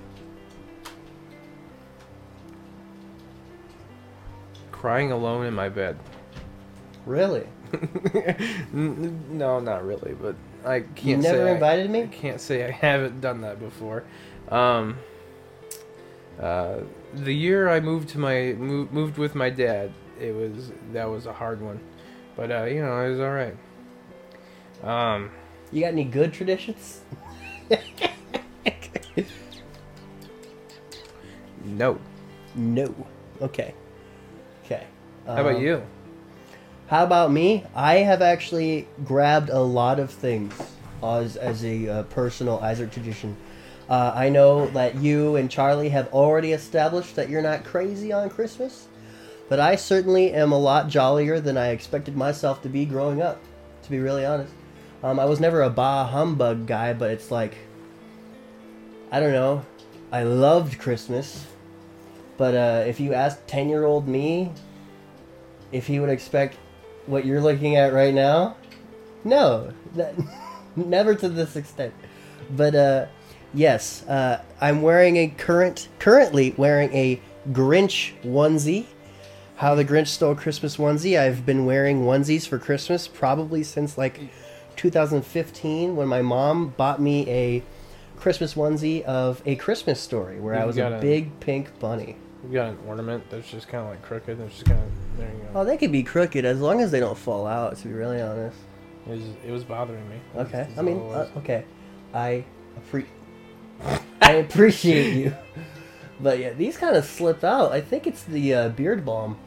[4.71, 5.97] Crying alone in my bed.
[7.05, 7.45] Really?
[8.73, 10.35] No, not really, but
[10.65, 11.05] I can't.
[11.05, 12.03] You never say I- invited me?
[12.03, 14.03] I can't say I haven't done that before.
[14.49, 14.97] Um,
[16.39, 16.79] uh,
[17.13, 21.25] the year I moved to my moved, moved with my dad, it was that was
[21.25, 21.79] a hard one,
[22.35, 23.55] but uh, you know it was all right.
[24.83, 25.31] Um,
[25.71, 27.01] You got any good traditions?
[31.65, 31.99] no.
[32.55, 32.93] No.
[33.41, 33.73] Okay.
[34.65, 34.85] Okay.
[35.25, 35.83] How about Um, you?
[36.87, 37.63] How about me?
[37.75, 40.53] I have actually grabbed a lot of things
[41.03, 43.35] as, as a uh, personal Isaac tradition.
[43.89, 48.29] Uh, I know that you and Charlie have already established that you're not crazy on
[48.29, 48.87] Christmas,
[49.49, 53.41] but I certainly am a lot jollier than I expected myself to be growing up,
[53.83, 54.53] to be really honest.
[55.01, 57.55] Um, I was never a bah humbug guy, but it's like,
[59.11, 59.65] I don't know.
[60.11, 61.47] I loved Christmas,
[62.37, 64.51] but uh, if you asked 10 year old me
[65.71, 66.57] if he would expect
[67.07, 68.55] what you're looking at right now,
[69.23, 70.13] no, that,
[70.75, 71.93] never to this extent.
[72.51, 73.05] But uh,
[73.53, 77.21] yes, uh, I'm wearing a current, currently wearing a
[77.51, 78.85] Grinch onesie.
[79.57, 81.19] How the Grinch Stole Christmas onesie.
[81.19, 84.19] I've been wearing onesies for Christmas probably since like
[84.77, 87.63] 2015 when my mom bought me a
[88.17, 92.15] Christmas onesie of a Christmas story where I You've was a a- big pink bunny.
[92.47, 94.39] You got an ornament that's just kind of like crooked.
[94.39, 95.59] That's just kind of there you go.
[95.59, 97.75] Oh, they could be crooked as long as they don't fall out.
[97.77, 98.55] To be really honest.
[99.07, 100.15] It was, it was bothering me.
[100.37, 100.67] Okay.
[100.77, 101.65] I mean, uh, okay.
[102.13, 102.45] I
[102.79, 103.05] appre-
[104.21, 105.35] I appreciate you.
[106.19, 107.71] But yeah, these kind of slip out.
[107.71, 109.37] I think it's the uh, beard balm.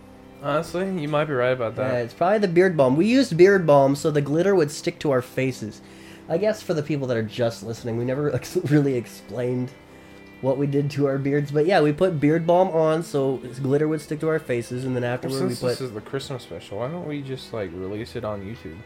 [0.42, 2.04] honestly, you might be right about Yeah, that.
[2.04, 2.96] it's probably the beard balm.
[2.96, 5.82] We used beard balm so the glitter would stick to our faces.
[6.28, 9.70] I guess for the people that are just listening, we never ex- really explained
[10.40, 11.50] what we did to our beards.
[11.52, 14.96] But yeah, we put beard balm on so glitter would stick to our faces, and
[14.96, 15.68] then Well, afterward we since put.
[15.68, 18.78] this is the Christmas special, why don't we just like release it on YouTube?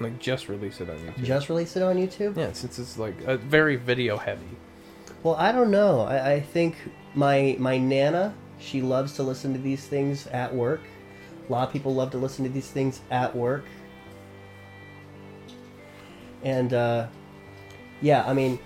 [0.00, 1.24] Like just release it on YouTube.
[1.24, 2.36] Just release it on YouTube.
[2.36, 4.56] yeah, since it's like a very video heavy.
[5.22, 6.00] Well, I don't know.
[6.00, 6.76] I, I think
[7.14, 10.80] my my nana, she loves to listen to these things at work.
[11.48, 13.64] A lot of people love to listen to these things at work.
[16.42, 17.06] And uh,
[18.00, 18.58] yeah, I mean,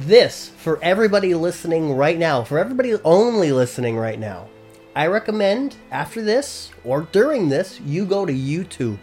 [0.00, 4.48] this for everybody listening right now, for everybody only listening right now,
[4.94, 8.98] I recommend after this or during this, you go to YouTube.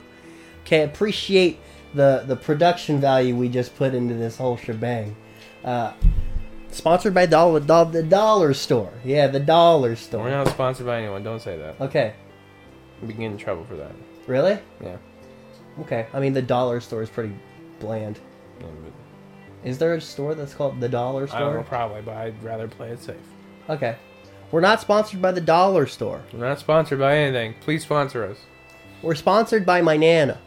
[0.65, 1.59] Okay, appreciate
[1.93, 5.15] the the production value we just put into this whole shebang.
[5.63, 5.93] Uh,
[6.71, 8.91] Sponsored by Dollar, Dollar the Dollar Store.
[9.05, 10.23] Yeah, the Dollar Store.
[10.23, 11.21] We're not sponsored by anyone.
[11.23, 11.79] Don't say that.
[11.79, 12.13] Okay,
[13.01, 13.91] We can get in trouble for that.
[14.25, 14.57] really?
[14.81, 14.97] Yeah.
[15.81, 16.07] Okay.
[16.13, 17.33] I mean, the Dollar Store is pretty
[17.79, 18.19] bland.
[18.59, 18.67] Yeah,
[19.63, 21.37] Is there a store that's called the Dollar store?
[21.37, 23.17] I don't know, probably, but I'd rather play it safe.
[23.69, 23.95] Okay.
[24.51, 26.21] We're not sponsored by the dollar store.
[26.31, 27.55] We're not sponsored by anything.
[27.61, 28.37] Please sponsor us.
[29.01, 30.39] We're sponsored by my nana,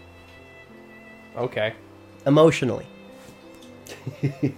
[1.37, 1.75] Okay.
[2.27, 2.87] emotionally.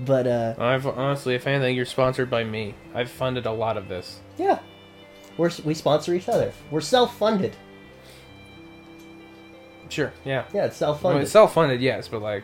[0.00, 2.74] but uh, I've honestly, if anything, you're sponsored by me.
[2.94, 4.20] I've funded a lot of this.
[4.38, 4.58] yeah,
[5.36, 6.52] we're we sponsor each other.
[6.70, 7.56] We're self-funded.
[9.88, 10.12] Sure.
[10.24, 10.44] Yeah.
[10.52, 11.22] Yeah, it's Well, self-funded.
[11.22, 12.42] it's self-funded, yes, but like,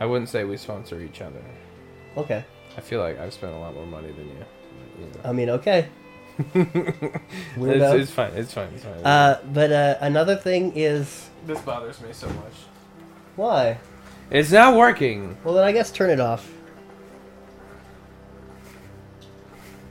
[0.00, 1.42] I wouldn't say we sponsor each other.
[2.16, 2.44] okay.
[2.76, 4.44] I feel like I've spent a lot more money than you.
[5.00, 5.20] you know.
[5.24, 5.88] I mean, okay.
[6.54, 7.24] it's,
[7.56, 8.32] it's fine.
[8.34, 8.68] It's fine.
[8.74, 9.02] It's fine.
[9.02, 12.52] Uh, but uh, another thing is this bothers me so much.
[13.36, 13.78] Why?
[14.30, 15.36] It's not working.
[15.44, 16.50] Well, then I guess turn it off.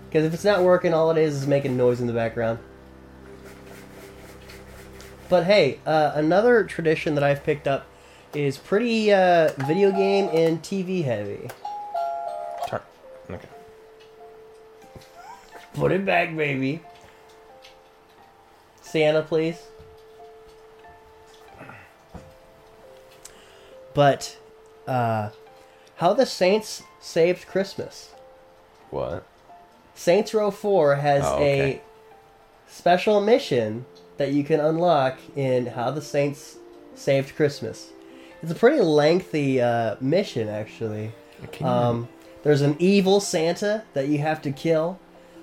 [0.10, 2.60] Because if it's not working, all it is is making noise in the background.
[5.30, 7.86] But hey, uh, another tradition that I've picked up
[8.34, 11.50] is pretty uh, video game and TV heavy.
[12.68, 12.82] Turn.
[13.30, 13.48] Okay.
[15.74, 16.82] Put it back, baby.
[18.82, 19.58] Santa, please.
[23.96, 24.38] But,
[24.88, 25.30] uh,
[25.96, 28.12] how the Saints saved Christmas.
[28.92, 29.26] What?
[29.96, 31.72] Saints Row 4 has Oh, okay.
[31.76, 31.82] a
[32.72, 33.86] special mission
[34.18, 36.58] that you can unlock in How the Saints
[36.94, 37.90] Saved Christmas.
[38.44, 41.12] It's a pretty lengthy uh, mission, actually.
[41.62, 42.08] Um,
[42.44, 45.00] there's an evil Santa that you have to kill.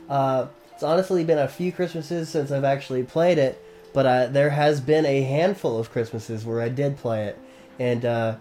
[0.09, 4.51] Uh, it's honestly been a few Christmases since I've actually played it, but uh, there
[4.51, 7.39] has been a handful of Christmases where I did play it.
[7.79, 8.37] And uh,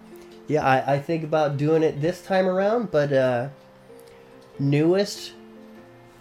[0.47, 3.49] yeah, I, I think about doing it this time around, but uh,
[4.59, 5.33] newest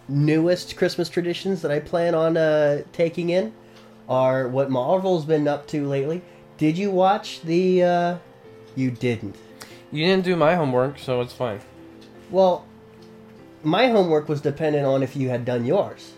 [0.07, 3.53] newest Christmas traditions that I plan on uh, taking in
[4.09, 6.21] are what Marvel's been up to lately.
[6.57, 7.83] Did you watch the?
[7.83, 8.17] Uh,
[8.75, 9.35] you didn't.
[9.91, 11.59] You didn't do my homework, so it's fine.
[12.29, 12.65] Well,
[13.63, 16.13] my homework was dependent on if you had done yours,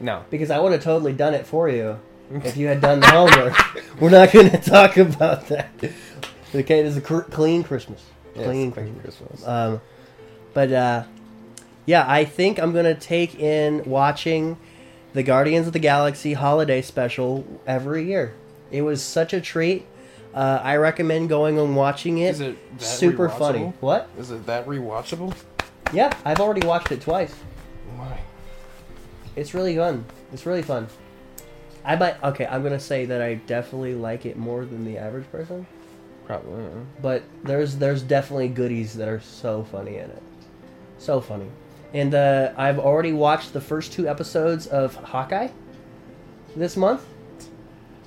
[0.00, 0.24] No.
[0.30, 1.98] because I would have totally done it for you
[2.30, 3.54] if you had done the homework.
[4.00, 5.70] We're not going to talk about that.
[6.54, 8.02] Okay, this is a cr- clean Christmas.
[8.34, 9.16] Clean clean Christmas.
[9.18, 9.46] Christmas.
[9.46, 9.80] Um,
[10.54, 11.04] but uh,
[11.86, 14.56] yeah, I think I'm gonna take in watching
[15.12, 18.34] the Guardians of the Galaxy holiday special every year.
[18.70, 19.86] It was such a treat.
[20.34, 22.30] Uh, I recommend going and watching it.
[22.30, 23.72] Is it that Super funny.
[23.80, 24.08] What?
[24.18, 25.34] Is it that rewatchable?
[25.92, 27.34] Yeah, I've already watched it twice.
[27.96, 28.20] Why?
[29.36, 30.04] It's really fun.
[30.32, 30.86] It's really fun.
[31.88, 32.22] I might.
[32.22, 35.66] Okay, I'm gonna say that I definitely like it more than the average person.
[36.26, 36.62] Probably.
[37.00, 40.22] but there's there's definitely goodies that are so funny in it,
[40.98, 41.48] so funny.
[41.94, 45.48] And uh, I've already watched the first two episodes of Hawkeye
[46.54, 47.06] this month.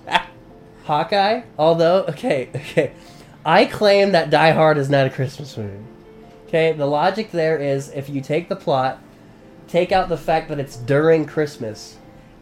[0.84, 2.92] Hawkeye, although okay, okay,
[3.44, 5.84] I claim that Die Hard is not a Christmas movie.
[6.46, 9.02] Okay, the logic there is if you take the plot,
[9.68, 11.98] take out the fact that it's during Christmas,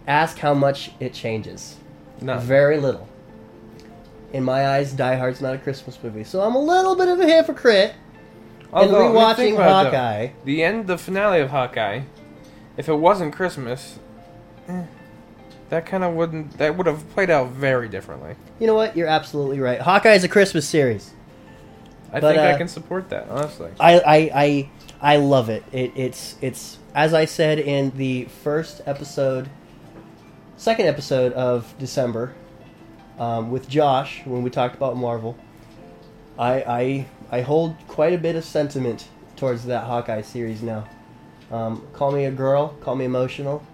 [0.09, 1.77] ask how much it changes.
[2.19, 2.37] No.
[2.39, 3.07] Very little.
[4.33, 7.19] In my eyes, Die Hard's not a Christmas movie, so I'm a little bit of
[7.19, 7.91] a hypocrite
[8.61, 10.27] in Although, think rewatching about it, though, Hawkeye.
[10.43, 12.01] The end, the finale of Hawkeye,
[12.77, 13.97] if it wasn't Christmas,
[14.67, 14.83] eh,
[15.69, 16.57] that kind of wouldn't.
[16.57, 18.35] That would have played out very differently.
[18.59, 18.97] You know what?
[18.97, 19.79] You're absolutely right.
[19.79, 21.11] Hawkeye is a Christmas series.
[22.11, 23.71] I But, think I uh, can support that honestly.
[23.79, 24.69] I I I,
[25.01, 25.63] I love it.
[25.71, 25.91] it.
[25.95, 29.49] It's it's as I said in the first episode,
[30.59, 32.35] second episode of December,
[33.17, 35.37] um, with Josh when we talked about Marvel.
[36.37, 39.07] I I I hold quite a bit of sentiment
[39.37, 40.85] towards that Hawkeye series now.
[41.49, 43.65] Um, call me a girl, call me emotional.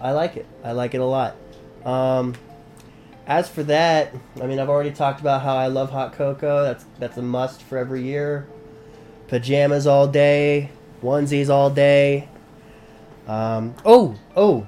[0.00, 0.46] I like it.
[0.64, 1.36] I like it a lot.
[1.84, 2.34] Um,
[3.26, 6.64] as for that, I mean, I've already talked about how I love hot cocoa.
[6.64, 8.48] That's that's a must for every year.
[9.28, 10.70] Pajamas all day,
[11.02, 12.28] onesies all day.
[13.26, 14.66] Um, oh, oh,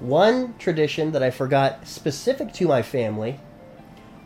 [0.00, 3.40] one tradition that I forgot specific to my family.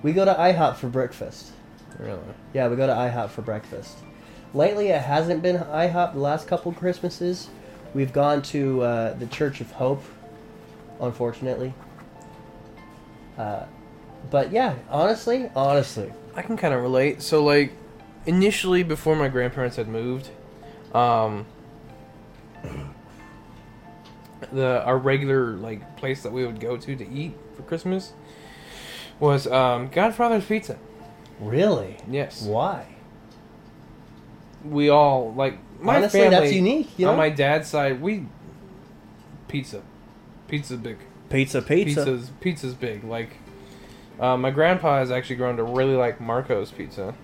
[0.03, 1.53] We go to IHOP for breakfast.
[1.99, 2.21] Really.
[2.55, 3.99] Yeah, we go to IHOP for breakfast.
[4.55, 7.49] Lately, it hasn't been IHOP the last couple Christmases.
[7.95, 10.03] We've gone to uh, the Church of Hope,
[11.01, 11.75] unfortunately.
[13.37, 13.65] Uh,
[14.31, 17.23] but yeah, honestly, honestly, I can kind of relate.
[17.23, 17.73] So like,
[18.27, 20.31] initially before my grandparents had moved,
[20.95, 21.47] um,
[24.53, 28.13] the our regular like place that we would go to to eat for Christmas
[29.21, 30.79] was um, Godfather's Pizza.
[31.41, 32.87] really, Yes, why?
[34.65, 36.39] we all like my honestly, family.
[36.39, 36.91] that's unique.
[36.99, 38.27] You know, On my dad's side, we
[39.47, 39.83] pizza,
[40.49, 40.99] pizza's big.
[41.31, 42.05] pizza, pizza.
[42.05, 43.05] Pizza's pizza's big.
[43.05, 43.31] Like,
[44.21, 47.15] uh, my grandpa has actually grown to really like Marco's Pizza,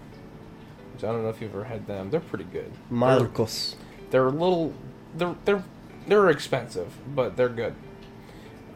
[0.92, 2.10] which I don't know if you've ever had them.
[2.10, 2.72] They're pretty good.
[2.88, 3.76] Marcos.
[4.10, 4.72] They're a little,
[5.16, 5.64] they're they're
[6.06, 7.74] they're expensive, but they're good.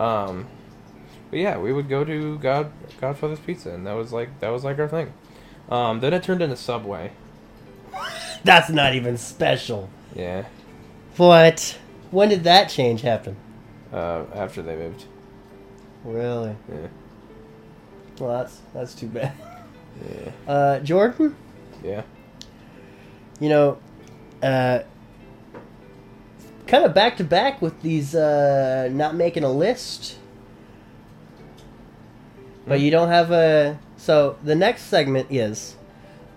[0.00, 0.46] Um,
[1.30, 4.64] but yeah, we would go to God Godfather's Pizza, and that was like that was
[4.64, 5.12] like our thing.
[5.68, 7.12] Um, then it turned into Subway.
[8.44, 9.90] That's not even special.
[10.14, 10.44] Yeah,
[11.16, 11.78] What?
[12.10, 13.36] When did that change happen?
[13.92, 15.04] uh, after they moved.
[16.04, 16.56] Really?
[16.70, 16.86] Yeah,
[18.18, 19.32] Well, that's that's too bad.
[20.02, 21.36] yeah, Uh, Jordan,
[21.82, 22.02] yeah.
[23.40, 23.78] you know,
[24.42, 24.80] uh,
[26.68, 30.16] kind of back to back with these uh, not making a list,
[32.66, 33.78] but you don't have a.
[33.96, 35.74] So the next segment is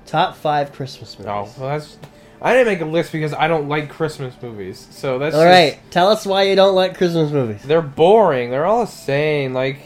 [0.05, 1.29] top five Christmas movies.
[1.31, 1.97] Oh, well, that's.
[2.41, 4.87] I didn't make a list because I don't like Christmas movies.
[4.89, 7.61] So that's All just- right, tell us why you don't like Christmas movies.
[7.63, 8.49] They're boring.
[8.49, 9.53] They're all the same.
[9.53, 9.77] Like,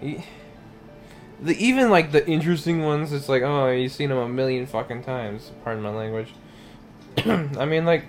[0.00, 0.20] the
[1.58, 3.12] even like the interesting ones.
[3.12, 5.50] It's like, oh, you've seen them a million fucking times.
[5.64, 6.32] Pardon my language.
[7.26, 8.04] I mean, like,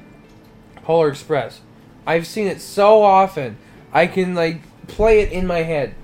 [0.84, 1.62] Polar Express.
[2.06, 3.58] I've seen it so often.
[3.92, 5.96] I can like play it in my head.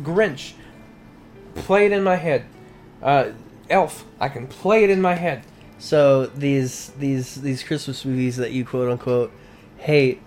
[0.00, 0.52] Grinch.
[1.54, 2.44] Play it in my head.
[3.02, 3.30] Uh,
[3.68, 4.04] Elf.
[4.20, 5.42] I can play it in my head.
[5.78, 9.32] So these these these Christmas movies that you quote unquote
[9.78, 10.20] hate,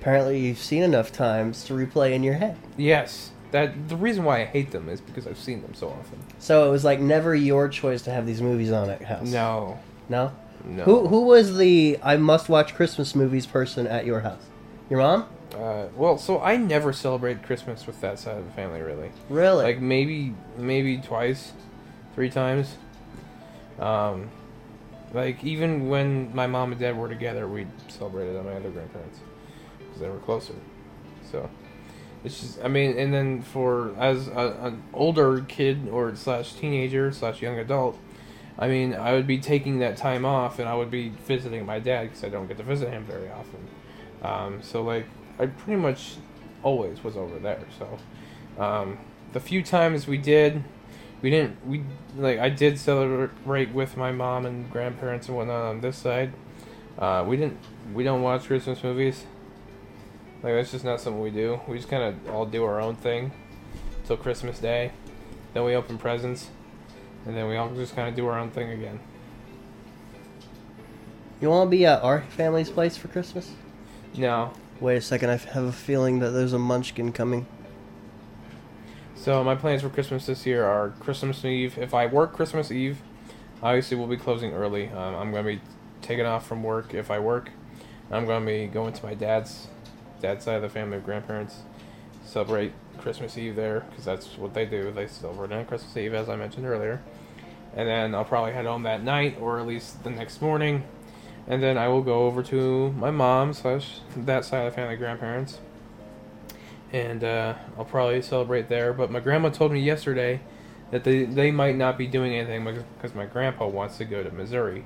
[0.00, 2.56] apparently you've seen enough times to replay in your head.
[2.76, 3.30] Yes.
[3.50, 6.18] That the reason why I hate them is because I've seen them so often.
[6.38, 9.30] So it was like never your choice to have these movies on at house.
[9.30, 9.78] No.
[10.08, 10.32] No.
[10.64, 10.84] No.
[10.84, 14.42] Who who was the I must watch Christmas movies person at your house?
[14.88, 15.26] Your mom?
[15.54, 19.10] Uh, well, so I never celebrate Christmas with that side of the family, really.
[19.28, 19.64] Really?
[19.64, 21.52] Like maybe, maybe twice,
[22.14, 22.76] three times.
[23.78, 24.30] Um,
[25.12, 29.20] like even when my mom and dad were together, we celebrated at my other grandparents
[29.78, 30.54] because they were closer.
[31.30, 31.48] So
[32.24, 37.12] it's just, I mean, and then for as a, an older kid or slash teenager
[37.12, 37.96] slash young adult,
[38.58, 41.80] I mean, I would be taking that time off and I would be visiting my
[41.80, 43.66] dad because I don't get to visit him very often.
[44.22, 45.06] Um, so like
[45.38, 46.16] I pretty much
[46.62, 47.64] always was over there.
[47.78, 48.98] So um,
[49.32, 50.62] the few times we did,
[51.20, 51.84] we didn't we
[52.16, 56.32] like I did celebrate with my mom and grandparents and whatnot on this side.
[56.98, 57.58] Uh, we didn't
[57.92, 59.24] we don't watch Christmas movies.
[60.42, 61.60] Like that's just not something we do.
[61.66, 63.32] We just kind of all do our own thing
[64.06, 64.92] till Christmas Day.
[65.54, 66.50] Then we open presents,
[67.26, 69.00] and then we all just kind of do our own thing again.
[71.40, 73.50] you want to be at our family's place for Christmas?
[74.16, 77.46] No, Wait a second, I have a feeling that there's a munchkin coming.
[79.14, 81.78] So my plans for Christmas this year are Christmas Eve.
[81.78, 83.00] If I work Christmas Eve,
[83.62, 84.88] obviously we'll be closing early.
[84.88, 85.60] Um, I'm going to be
[86.02, 87.50] taking off from work if I work.
[88.10, 89.68] I'm going to be going to my dad's
[90.20, 91.62] dad's side of the family, of grandparents,
[92.24, 94.90] celebrate Christmas Eve there because that's what they do.
[94.90, 97.02] They celebrate on Christmas Eve, as I mentioned earlier.
[97.76, 100.84] And then I'll probably head home that night or at least the next morning.
[101.46, 104.96] And then I will go over to my mom slash that side of the family,
[104.96, 105.58] grandparents
[106.94, 108.92] and uh, I'll probably celebrate there.
[108.92, 110.40] But my grandma told me yesterday
[110.92, 112.64] that they, they might not be doing anything
[112.96, 114.84] because my grandpa wants to go to Missouri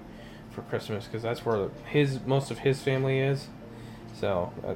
[0.51, 3.49] for Christmas because that's where his most of his family is.
[4.18, 4.74] So uh,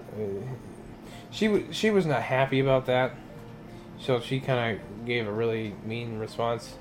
[1.32, 3.12] she w- she was not happy about that.
[3.98, 6.74] So she kind of gave a really mean response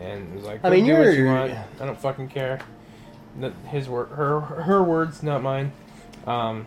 [0.00, 1.52] and was like, I mean, do what you you're- want.
[1.80, 2.60] I don't fucking care."
[3.40, 5.72] N- His word, her her words, not mine.
[6.26, 6.66] Um,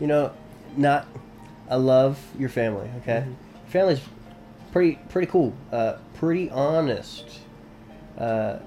[0.00, 0.32] You know,
[0.76, 1.06] not.
[1.70, 2.90] I love your family.
[3.02, 3.32] Okay, Mm-hmm.
[3.68, 4.00] family's
[4.72, 5.52] pretty pretty cool.
[5.72, 7.40] Uh, pretty honest.
[8.18, 8.58] Uh,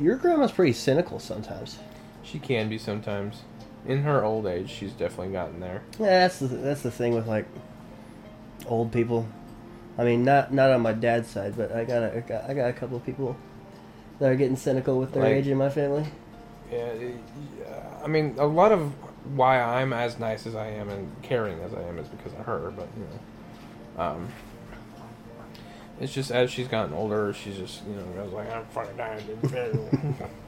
[0.00, 1.78] your grandma's pretty cynical sometimes.
[2.22, 3.42] She can be sometimes.
[3.86, 5.82] In her old age, she's definitely gotten there.
[5.98, 7.46] Yeah, that's the that's the thing with like
[8.66, 9.26] old people.
[9.98, 12.54] I mean, not not on my dad's side, but I got a, I got, I
[12.54, 13.36] got a couple of people
[14.18, 16.06] that are getting cynical with their Like- age in my family.
[16.70, 18.92] Yeah, yeah, I mean, a lot of
[19.36, 22.40] why I'm as nice as I am and caring as I am is because of
[22.46, 22.72] her.
[22.76, 24.28] But you know, um,
[26.00, 28.96] it's just as she's gotten older, she's just you know I was like I'm fucking
[28.96, 29.22] dying.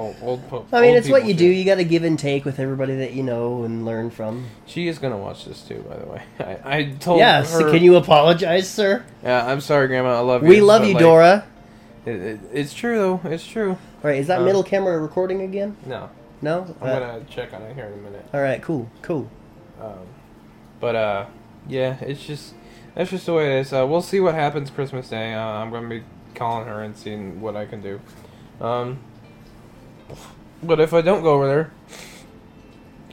[0.00, 1.44] old, old, po- I mean, old it's what you do.
[1.46, 4.46] You got to give and take with everybody that you know and learn from.
[4.66, 6.22] She is gonna watch this too, by the way.
[6.40, 7.52] I, I told Yes.
[7.52, 7.70] her.
[7.70, 9.04] Can you apologize, sir?
[9.22, 10.16] Yeah, I'm sorry, Grandma.
[10.16, 10.48] I love you.
[10.48, 11.46] We love you, like, Dora.
[12.06, 13.20] It, it, it's true though.
[13.30, 13.70] It's true.
[13.72, 14.18] All right.
[14.18, 15.76] Is that Uh, middle camera recording again?
[15.86, 16.08] No,
[16.40, 16.74] No.
[16.80, 18.24] I'm Uh, gonna check on it here in a minute.
[18.32, 18.62] All right.
[18.62, 18.88] Cool.
[19.02, 19.28] Cool.
[19.80, 19.98] Um,
[20.80, 21.26] but uh,
[21.68, 22.54] yeah, it's just
[22.94, 23.72] that's just the way it is.
[23.72, 25.34] Uh, we'll see what happens Christmas Day.
[25.34, 26.02] Uh, I'm gonna be
[26.34, 28.00] calling her and seeing what I can do.
[28.62, 28.98] Um,
[30.62, 31.70] but if I don't go over there,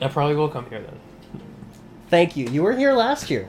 [0.00, 0.98] I probably will come here then.
[2.08, 2.48] Thank you.
[2.48, 3.48] You were here last year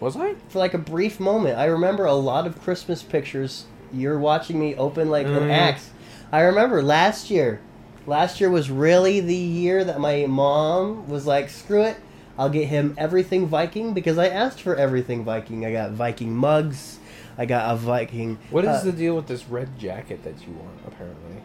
[0.00, 0.34] Was I?
[0.48, 1.58] for like a brief moment.
[1.58, 3.64] I remember a lot of Christmas pictures.
[3.92, 5.50] You're watching me open like an Mm.
[5.50, 5.90] axe.
[6.32, 7.60] I remember last year
[8.04, 11.98] Last year was really the year that my mom was like, "Screw it,
[12.36, 15.64] I'll get him everything Viking" because I asked for everything Viking.
[15.64, 16.98] I got Viking mugs.
[17.38, 18.38] I got a Viking.
[18.50, 20.80] What is uh, the deal with this red jacket that you want?
[20.84, 21.42] Apparently,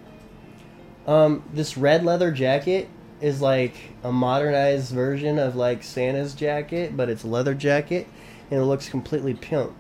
[1.07, 2.89] Um, this red leather jacket
[3.21, 8.07] is like a modernized version of like Santa's jacket, but it's a leather jacket,
[8.51, 9.73] and it looks completely pimp.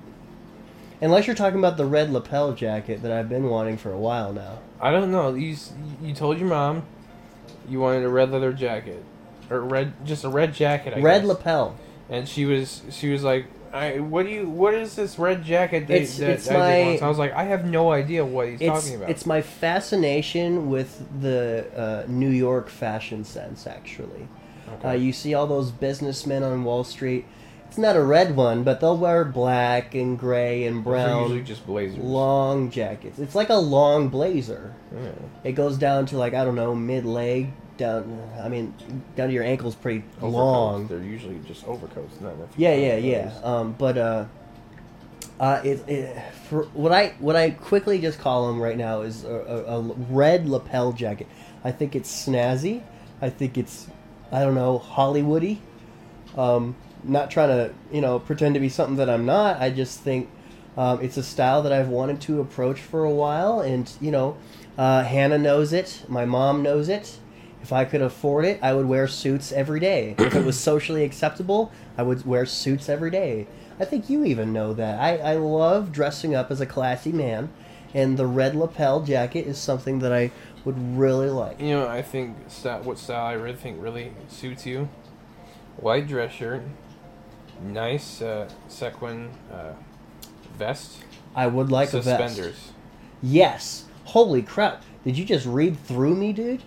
[0.99, 4.33] Unless you're talking about the red lapel jacket that I've been wanting for a while
[4.33, 4.59] now.
[4.81, 5.33] I don't know.
[5.35, 5.55] You
[6.01, 6.83] you told your mom
[7.69, 9.03] you wanted a red leather jacket
[9.49, 10.93] or red just a red jacket.
[10.95, 11.27] I red guess.
[11.27, 11.77] lapel.
[12.09, 15.87] and she was she was like, I what do you what is this red jacket
[15.87, 17.01] that, It's- that it's Isaac my- wants?
[17.01, 19.09] I was like, I have no idea what he's talking about.
[19.09, 23.65] it's my fascination with the uh, New York fashion sense.
[23.67, 24.27] Actually,
[24.79, 24.89] Okay.
[24.89, 27.25] uh, you see all those businessmen on Wall Street.
[27.67, 31.23] It's not a red one, but they'll wear black and gray and brown.
[31.23, 31.99] usually just blazers.
[31.99, 33.19] long jackets.
[33.19, 34.73] It's like a long blazer.
[34.95, 35.09] Yeah.
[35.43, 38.21] It goes down to like I don't know mid leg down.
[38.41, 38.73] I mean
[39.15, 40.33] down to your ankles, pretty Overcoats.
[40.33, 40.87] long.
[40.87, 42.49] They're usually just overcoats, not enough.
[42.57, 43.39] Yeah, yeah, yeah.
[43.43, 44.25] Um, but uh,
[45.39, 49.23] uh, it, it for what I what I quickly just call them right now is
[49.23, 51.27] a, a, a red lapel jacket.
[51.63, 52.83] I think it's snazzy.
[53.21, 53.87] I think it's
[54.31, 55.59] I don't know Hollywoody.
[56.35, 59.61] Um, not trying to you know pretend to be something that I'm not.
[59.61, 60.29] I just think
[60.75, 64.37] um, it's a style that I've wanted to approach for a while, and you know,
[64.77, 66.03] uh, Hannah knows it.
[66.07, 67.17] My mom knows it.
[67.67, 70.15] If I could afford it, I would wear suits every day.
[70.17, 73.45] If it was socially acceptable, I would wear suits every day.
[73.77, 74.97] I think you even know that.
[75.01, 77.49] I, I love dressing up as a classy man,
[77.93, 80.31] and the red lapel jacket is something that I
[80.63, 81.59] would really like.
[81.59, 84.87] You know, I think style, what style I really think really suits you.
[85.75, 86.63] White dress shirt,
[87.61, 89.73] nice uh, sequin uh,
[90.57, 90.99] vest,
[91.35, 92.33] I would like a vest.
[92.33, 92.71] suspenders.
[93.21, 93.83] Yes.
[94.05, 94.83] Holy crap!
[95.03, 96.63] Did you just read through me, dude?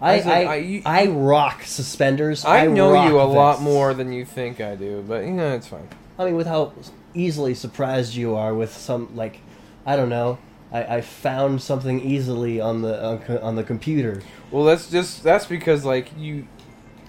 [0.00, 2.44] I I said, I, I- I, rock suspenders.
[2.44, 3.64] I, know rock you a lot vests.
[3.64, 5.88] more than you think I do, but you know it's fine.
[6.18, 6.72] I mean, with how
[7.14, 9.40] easily surprised you are with some like,
[9.84, 10.38] I don't know.
[10.72, 14.22] I, I found something easily on the on, co- on the computer.
[14.50, 16.46] Well, that's just that's because like you,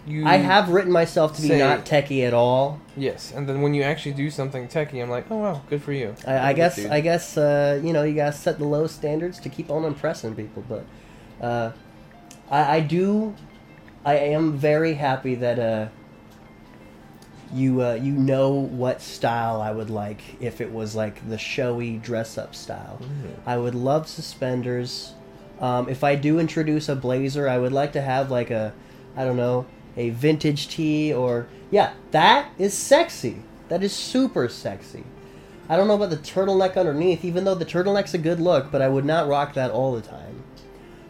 [0.08, 0.26] you.
[0.26, 2.82] I have written myself to be Say- not techie at all.
[2.98, 5.94] yes, and then when you actually do something techie, I'm like, oh wow, good for
[5.94, 6.16] you.
[6.26, 6.88] I, I Good guess dude.
[6.92, 10.34] I guess uh, you know you gotta set the low standards to keep on impressing
[10.36, 10.64] people.
[10.68, 10.86] But
[11.46, 11.72] uh,
[12.52, 13.34] I, I do,
[14.06, 15.88] I am very happy that uh,
[17.54, 21.98] you uh, you know what style I would like if it was like the showy
[21.98, 23.00] dress up style.
[23.46, 25.14] I would love suspenders.
[25.60, 28.74] Um, if I do introduce a blazer, I would like to have like a,
[29.16, 33.38] I don't know, a vintage tee or yeah, that is sexy.
[33.70, 35.04] That is super sexy.
[35.70, 38.82] I don't know about the turtleneck underneath, even though the turtleneck's a good look, but
[38.82, 40.44] I would not rock that all the time.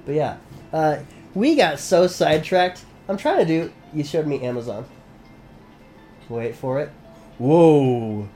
[0.05, 0.37] But yeah,
[0.71, 0.97] uh,
[1.33, 2.83] we got so sidetracked.
[3.07, 3.71] I'm trying to do.
[3.93, 4.85] You showed me Amazon.
[6.29, 6.91] Wait for it.
[7.37, 8.29] Whoa,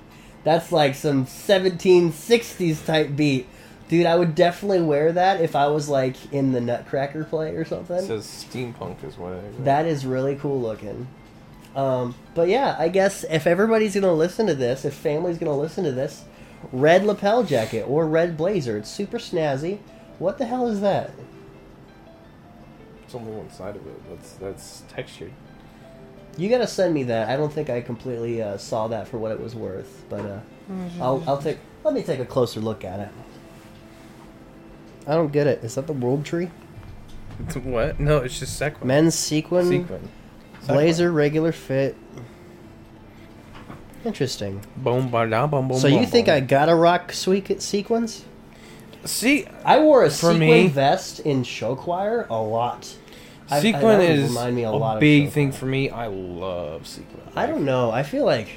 [0.44, 3.48] that's like some 1760s type beat,
[3.88, 4.06] dude.
[4.06, 7.98] I would definitely wear that if I was like in the Nutcracker play or something.
[7.98, 8.22] It something.
[8.22, 9.64] says steampunk is what it is.
[9.64, 11.07] That is really cool looking.
[11.76, 15.84] Um, but yeah, I guess if everybody's gonna listen to this, if family's gonna listen
[15.84, 16.24] to this,
[16.72, 19.80] red lapel jacket or red blazer, it's super snazzy.
[20.19, 21.11] What the hell is that?
[23.16, 24.10] It's only one side of it.
[24.10, 25.32] That's that's textured.
[26.38, 27.30] You gotta send me that.
[27.30, 30.40] I don't think I completely uh, saw that for what it was worth, but uh,
[31.00, 31.60] I'll I'll take.
[31.86, 33.10] Let me take a closer look at it.
[35.08, 35.64] I don't get it.
[35.64, 36.50] Is that the world tree?
[37.48, 38.00] It's what?
[38.02, 38.86] No, it's just sequin.
[38.88, 40.10] Men's sequin, sequin.
[40.68, 41.96] blazer, regular fit.
[44.04, 44.62] Interesting.
[44.78, 45.78] Boom, ba da, boom, boom.
[45.80, 46.36] So you boom, think boom.
[46.36, 48.26] I gotta rock sweet sequins?
[49.06, 49.46] see?
[49.64, 52.94] I wore a For sequin me- vest in show choir a lot.
[53.49, 55.89] I- I- Sequin is remind me a a, big thing for me.
[55.89, 57.22] I love sequin.
[57.35, 57.91] I don't know.
[57.91, 58.47] I feel like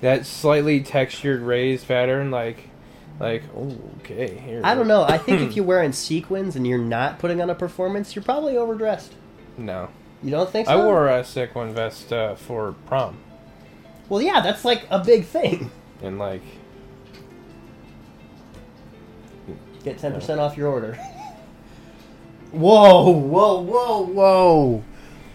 [0.00, 2.68] that slightly textured raised pattern, like,
[3.20, 4.34] like oh, okay.
[4.36, 4.60] Here.
[4.64, 5.02] I don't know.
[5.02, 8.56] I think if you're wearing sequins and you're not putting on a performance, you're probably
[8.56, 9.12] overdressed.
[9.58, 9.90] No,
[10.22, 10.72] You don't think so?
[10.72, 13.18] I wore a sequin vest uh, for prom,
[14.08, 15.70] Well, yeah, that's like a big thing.
[16.02, 16.42] and like,
[19.84, 20.98] Get ten percent off your order.
[22.52, 24.84] whoa, whoa, whoa, whoa,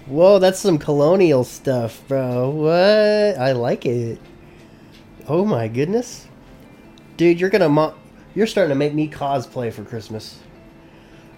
[0.06, 0.40] whoa!
[0.40, 2.50] That's some colonial stuff, bro.
[2.50, 3.40] What?
[3.40, 4.20] I like it.
[5.28, 6.28] Oh my goodness,
[7.18, 7.40] dude!
[7.40, 7.96] You're gonna mo-
[8.36, 10.40] you're starting to make me cosplay for Christmas.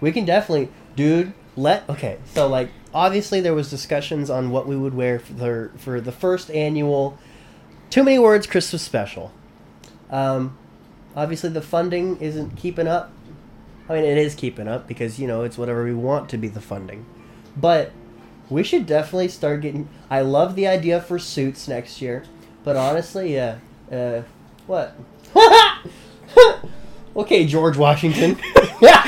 [0.01, 1.33] We can definitely, dude.
[1.55, 2.19] Let okay.
[2.33, 6.11] So like, obviously there was discussions on what we would wear for the for the
[6.11, 7.17] first annual.
[7.89, 9.31] Too many words Christmas special.
[10.09, 10.57] Um,
[11.15, 13.11] obviously the funding isn't keeping up
[13.89, 16.47] I mean, it is keeping up because you know it's whatever we want to be
[16.47, 17.05] the funding,
[17.57, 17.91] but
[18.49, 19.89] we should definitely start getting.
[20.09, 22.23] I love the idea for suits next year,
[22.63, 23.57] but honestly, yeah,
[23.91, 24.21] uh,
[24.67, 24.95] what?
[27.15, 28.37] okay, George Washington.
[28.81, 29.01] Yeah.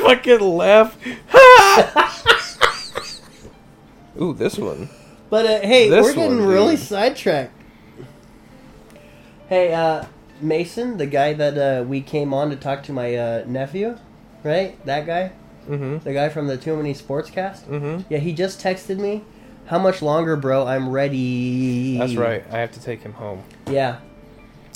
[0.00, 0.96] Fucking laugh.
[4.18, 4.88] Ooh, this one.
[5.28, 6.86] But uh, hey, This we're getting one, really dude.
[6.86, 7.52] sidetracked.
[9.50, 10.06] Hey, uh,
[10.42, 13.98] Mason, the guy that uh, we came on to talk to my uh, nephew,
[14.44, 14.84] right?
[14.86, 15.32] That guy,
[15.68, 15.98] Mm-hmm.
[15.98, 17.64] the guy from the Too Many Sportscast.
[17.66, 18.02] Mm-hmm.
[18.12, 19.22] Yeah, he just texted me.
[19.66, 20.66] How much longer, bro?
[20.66, 21.96] I'm ready.
[21.98, 22.42] That's right.
[22.50, 23.44] I have to take him home.
[23.70, 23.98] Yeah.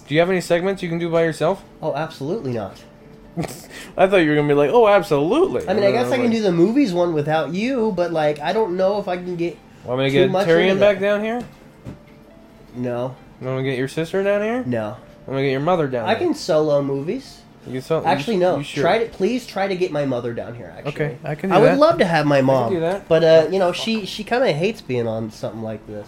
[0.07, 1.65] Do you have any segments you can do by yourself?
[1.83, 2.85] Oh, absolutely not.
[3.97, 5.69] I thought you were gonna be like, oh, absolutely.
[5.69, 8.53] I mean, I guess I can do the movies one without you, but like, I
[8.53, 9.57] don't know if I can get.
[9.85, 11.43] Want me to get Tyrion back down here?
[12.77, 14.63] No, want to get your sister down here?
[14.65, 14.97] no.
[15.27, 16.07] I'm gonna get your mother down.
[16.07, 16.27] I here.
[16.29, 17.41] can solo movies.
[17.67, 18.59] You so, Actually, you, no.
[18.59, 18.83] You sure?
[18.83, 20.71] Try to please try to get my mother down here.
[20.77, 21.79] Actually, Okay, I can do I would that.
[21.79, 23.09] love to have my mom, do that.
[23.09, 26.07] but uh, you know, she she kind of hates being on something like this.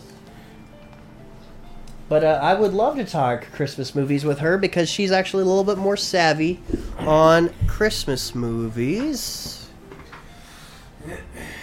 [2.11, 5.47] But uh, I would love to talk Christmas movies with her because she's actually a
[5.47, 6.61] little bit more savvy
[6.99, 9.69] on Christmas movies.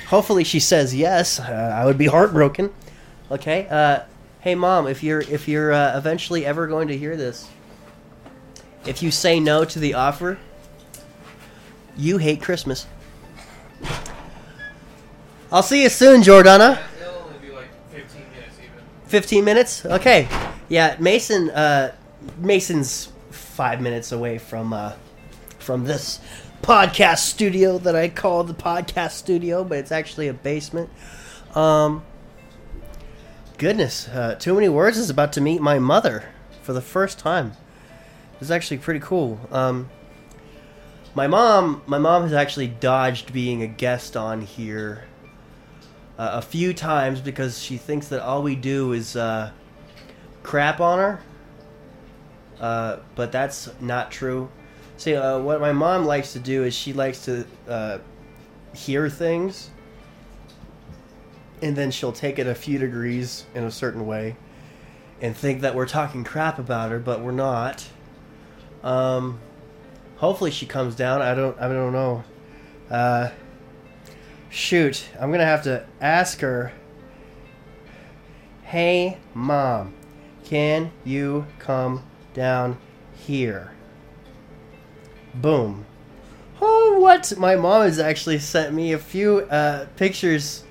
[0.08, 1.40] Hopefully, she says yes.
[1.40, 2.72] Uh, I would be heartbroken.
[3.32, 3.68] Okay.
[4.44, 7.48] Hey, mom, if you're if you're uh, eventually ever going to hear this,
[8.86, 10.38] if you say no to the offer,
[11.96, 12.86] you hate Christmas.
[15.50, 16.78] I'll see you soon, Jordana.
[17.00, 18.84] It'll only be like 15 minutes even.
[19.06, 19.86] 15 minutes?
[19.86, 20.28] Okay.
[20.68, 21.94] Yeah, Mason uh
[22.38, 24.92] Mason's 5 minutes away from uh
[25.58, 26.20] from this
[26.62, 30.90] podcast studio that I call the podcast studio, but it's actually a basement.
[31.56, 32.04] Um
[33.64, 36.26] goodness, uh Too Many Words is about to meet my mother
[36.64, 37.54] for the first time.
[38.42, 39.40] It's actually pretty cool.
[39.54, 39.90] Um
[41.16, 45.06] my mom, my mom has actually dodged being a guest on here
[46.20, 49.52] uh, a few times because she thinks that all we do is uh,
[50.42, 51.20] crap on her.
[52.60, 54.50] Uh, but that's not true.
[54.98, 58.00] See, uh, what my mom likes to do is she likes to uh,
[58.76, 59.70] hear things,
[61.64, 64.36] and then she'll take it a few degrees in a certain way,
[65.22, 67.88] and think that we're talking crap about her, but we're not.
[68.84, 69.40] Um,
[70.18, 71.22] hopefully she comes down.
[71.22, 71.58] I don't.
[71.60, 72.24] I don't know.
[72.92, 73.30] Uh,
[74.50, 76.74] shoot, I'm gonna have to ask her.
[78.64, 79.94] Hey, mom,
[80.44, 82.04] can you come
[82.34, 82.78] down
[83.14, 83.72] here?
[85.34, 85.86] Boom.
[86.60, 87.34] Oh, what?
[87.38, 90.63] My mom has actually sent me a few uh, pictures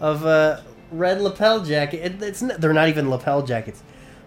[0.00, 1.98] of a red lapel jacket.
[1.98, 3.82] It, it's they're not even lapel jackets.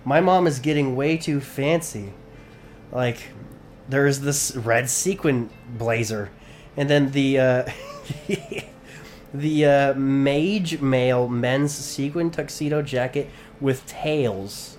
[0.05, 2.13] My mom is getting way too fancy.
[2.91, 3.29] Like,
[3.89, 6.29] there's this red sequin blazer,
[6.77, 7.71] and then the uh,
[9.33, 13.29] the uh, mage male men's sequin tuxedo jacket
[13.59, 14.77] with tails,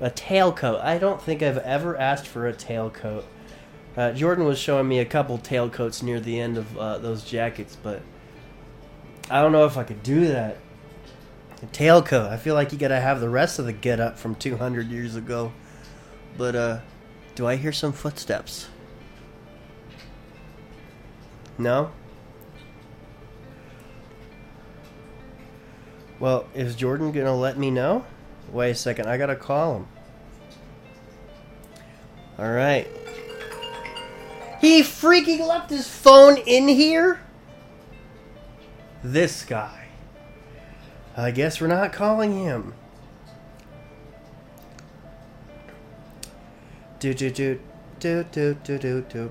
[0.00, 0.80] a tailcoat.
[0.80, 3.24] I don't think I've ever asked for a tailcoat.
[3.96, 7.76] Uh, Jordan was showing me a couple tailcoats near the end of uh, those jackets,
[7.80, 8.02] but
[9.30, 10.58] I don't know if I could do that.
[11.72, 12.28] Tailcoat.
[12.28, 15.16] I feel like you gotta have the rest of the get up from 200 years
[15.16, 15.52] ago.
[16.36, 16.80] But uh,
[17.34, 18.68] do I hear some footsteps?
[21.56, 21.90] No.
[26.18, 28.04] Well, is Jordan gonna let me know?
[28.50, 29.86] Wait a second, I gotta call him.
[32.38, 32.88] Alright.
[34.60, 37.20] He freaking left his phone in here?
[39.04, 39.88] This guy.
[41.14, 42.72] I guess we're not calling him.
[47.00, 47.60] Do do do
[48.00, 49.30] do do do do do.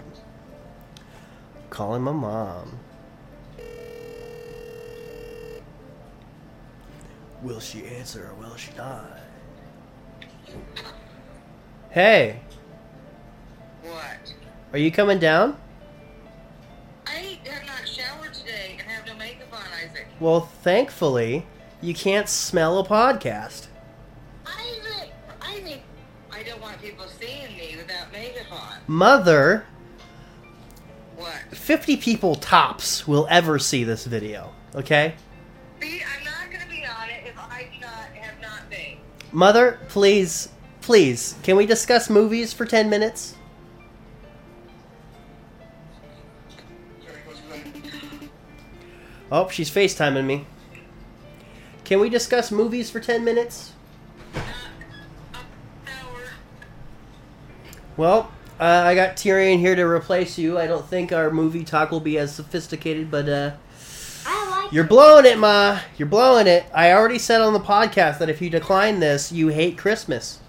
[1.72, 2.78] Calling my mom.
[7.41, 9.18] Will she answer or will she not?
[11.90, 12.41] Hey,
[13.82, 14.34] What?
[14.72, 15.58] are you coming down?
[20.24, 21.45] Well, thankfully,
[21.82, 23.68] you can't smell a podcast.
[24.45, 25.12] Isaac!
[25.41, 25.82] Isaac!
[26.32, 28.78] I don't want people seeing me without makeup on.
[28.88, 29.66] Mother,
[31.18, 31.36] What?
[31.52, 35.16] 50 people tops will ever see this video, okay?
[35.82, 39.00] See, I'm not going to be on it if I do not have not been.
[39.34, 40.48] Mother, please,
[40.80, 43.36] please, can we discuss movies for 10 minutes?
[49.34, 50.45] Oh, she's FaceTiming me.
[51.85, 53.73] Can we discuss movies for 10 minutes?
[57.97, 60.60] Well, uh, I got Tyrion here to replace you.
[60.60, 63.51] I don't think our movie talk will be as sophisticated, but uh,
[64.27, 65.80] I like you're blowing it, Ma.
[65.97, 66.65] You're blowing it.
[66.72, 70.41] I already said on the podcast that if you decline this, you hate Christmas.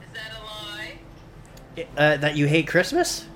[0.00, 1.86] Is that a lie?
[1.96, 3.26] Uh, that you hate Christmas?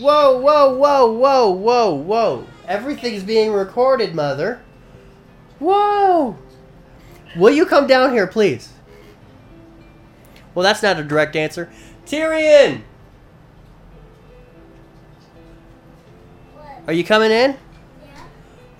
[0.00, 2.46] Whoa, whoa, whoa, whoa, whoa, whoa.
[2.66, 4.62] Everything's being recorded, Mother.
[5.58, 6.38] Whoa.
[7.36, 8.72] Will you come down here, please?
[10.54, 11.70] Well, that's not a direct answer.
[12.06, 12.80] Tyrion!
[16.54, 16.66] What?
[16.88, 17.56] Are you coming in?
[18.02, 18.22] Yeah.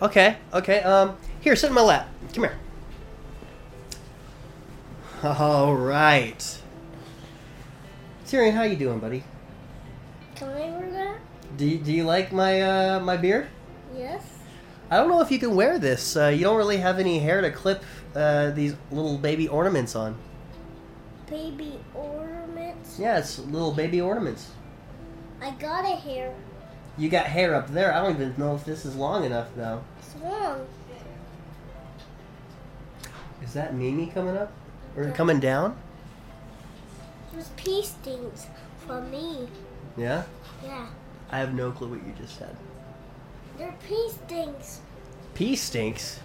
[0.02, 0.80] Okay, okay.
[0.80, 2.09] Um, here, sit in my lap.
[2.34, 2.59] Come here.
[5.22, 6.59] All right.
[8.26, 9.22] Tyrion, how you doing, buddy?
[10.34, 10.89] Can I wear that?
[11.61, 13.47] Do you, do you like my uh, my beard?
[13.95, 14.23] Yes.
[14.91, 16.16] I don't know if you can wear this.
[16.16, 17.85] Uh, you don't really have any hair to clip
[18.15, 20.16] uh, these little baby ornaments on.
[21.28, 22.99] Baby ornaments.
[22.99, 24.53] Yeah, it's little baby ornaments.
[25.43, 26.35] I got a hair.
[26.97, 27.93] You got hair up there.
[27.93, 29.82] I don't even know if this is long enough now.
[29.99, 30.66] It's long.
[33.43, 34.51] Is that Mimi coming up
[34.97, 35.77] or coming down?
[37.35, 38.47] There's pea stings
[38.87, 39.47] for me.
[39.99, 40.23] Yeah.
[40.65, 40.87] Yeah.
[41.32, 42.57] I have no clue what you just said.
[43.57, 44.81] They're pea stings.
[45.35, 46.20] Pee stinks.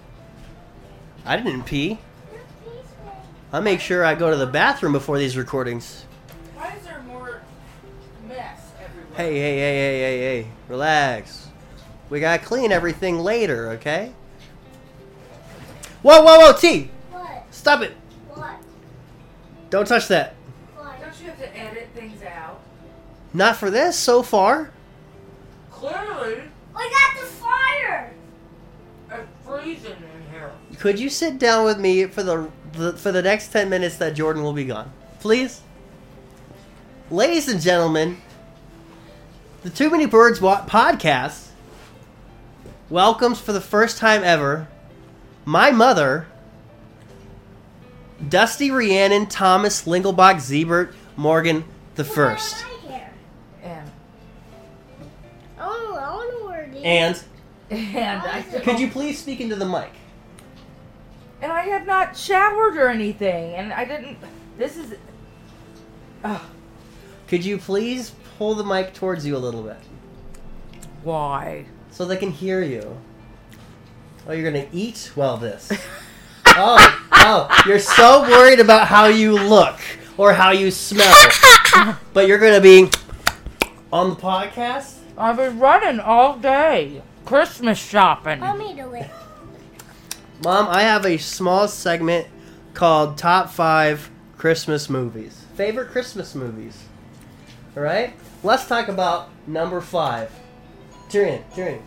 [1.25, 1.99] I didn't pee.
[2.31, 3.27] They're pea stings.
[3.53, 6.05] I'll make sure I go to the bathroom before these recordings.
[6.55, 7.41] Why is there more
[8.27, 9.15] mess everywhere?
[9.15, 10.47] Hey, hey, hey, hey, hey, hey.
[10.69, 11.49] Relax.
[12.09, 14.11] We gotta clean everything later, okay?
[16.01, 16.89] Whoa, whoa, whoa, T!
[17.11, 17.45] What?
[17.51, 17.93] Stop it!
[18.33, 18.57] What?
[19.69, 20.35] Don't touch that.
[20.75, 20.99] What?
[20.99, 22.59] Don't you have to edit things out?
[23.33, 24.71] Not for this so far.
[25.85, 26.41] Clearly,
[26.75, 28.11] I got the fire.
[29.11, 30.51] it's freezing in here.
[30.79, 34.15] Could you sit down with me for the, the for the next 10 minutes that
[34.15, 34.91] Jordan will be gone?
[35.19, 35.61] Please?
[37.11, 38.19] Ladies and gentlemen,
[39.61, 41.49] the Too Many Words Wa- podcast
[42.89, 44.67] welcomes for the first time ever
[45.45, 46.25] my mother,
[48.27, 51.63] Dusty Rhiannon Thomas Lingelbach Siebert Morgan
[51.93, 52.65] the first.
[56.85, 57.21] And
[57.69, 59.89] and I could you please speak into the mic?
[61.41, 64.17] and I have not showered or anything, and I didn't.
[64.57, 64.95] This is.
[66.23, 66.41] Ugh,
[67.27, 69.77] Could you please pull the mic towards you a little bit?
[71.03, 71.65] why?
[71.91, 72.97] so they can hear you.
[74.27, 75.11] Oh, you're gonna eat?
[75.15, 75.71] Well, this.
[76.47, 79.79] oh, oh, you're so worried about how you look
[80.17, 81.15] or how you smell,
[82.13, 82.89] but you're gonna be
[83.93, 84.94] on the podcast.
[85.17, 88.41] I've been running all day, Christmas shopping.
[88.41, 89.09] Let me do it.
[90.43, 92.27] Mom, I have a small segment
[92.73, 95.45] called Top Five Christmas Movies.
[95.55, 96.83] Favorite Christmas movies.
[97.77, 98.13] All right,
[98.43, 100.31] let's talk about number five.
[101.09, 101.81] Tyrion, Tyrion.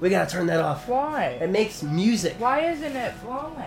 [0.00, 0.88] We gotta turn that off.
[0.88, 1.38] Why?
[1.40, 2.34] It makes music.
[2.38, 3.62] Why isn't it flowing?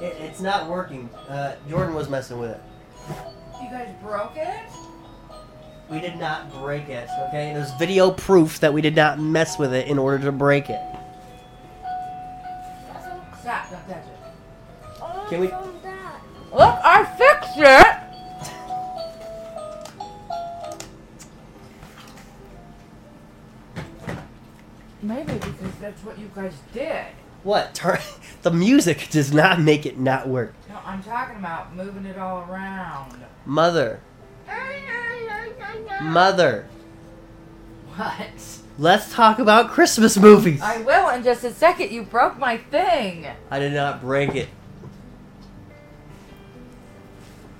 [0.00, 1.10] It, it's not working.
[1.28, 2.60] Uh, Jordan was messing with it.
[3.60, 4.60] You guys broke it?
[5.88, 7.52] We did not break it, okay?
[7.54, 10.80] There's video proof that we did not mess with it in order to break it.
[13.40, 13.70] Stop!
[13.70, 15.00] Don't touch it.
[15.00, 16.20] Oh, Can we- that.
[16.52, 17.96] Look, I fixed it.
[25.02, 27.04] Maybe because that's what you guys did.
[27.42, 27.74] What?
[27.74, 27.98] Turn
[28.42, 30.54] the music does not make it not work.
[30.68, 33.14] No, I'm talking about moving it all around.
[33.44, 34.00] Mother,
[36.02, 36.66] mother,
[37.96, 38.14] What?
[38.78, 40.60] let's talk about Christmas movies.
[40.62, 41.90] I will in just a second.
[41.90, 43.26] You broke my thing.
[43.50, 44.48] I did not break it.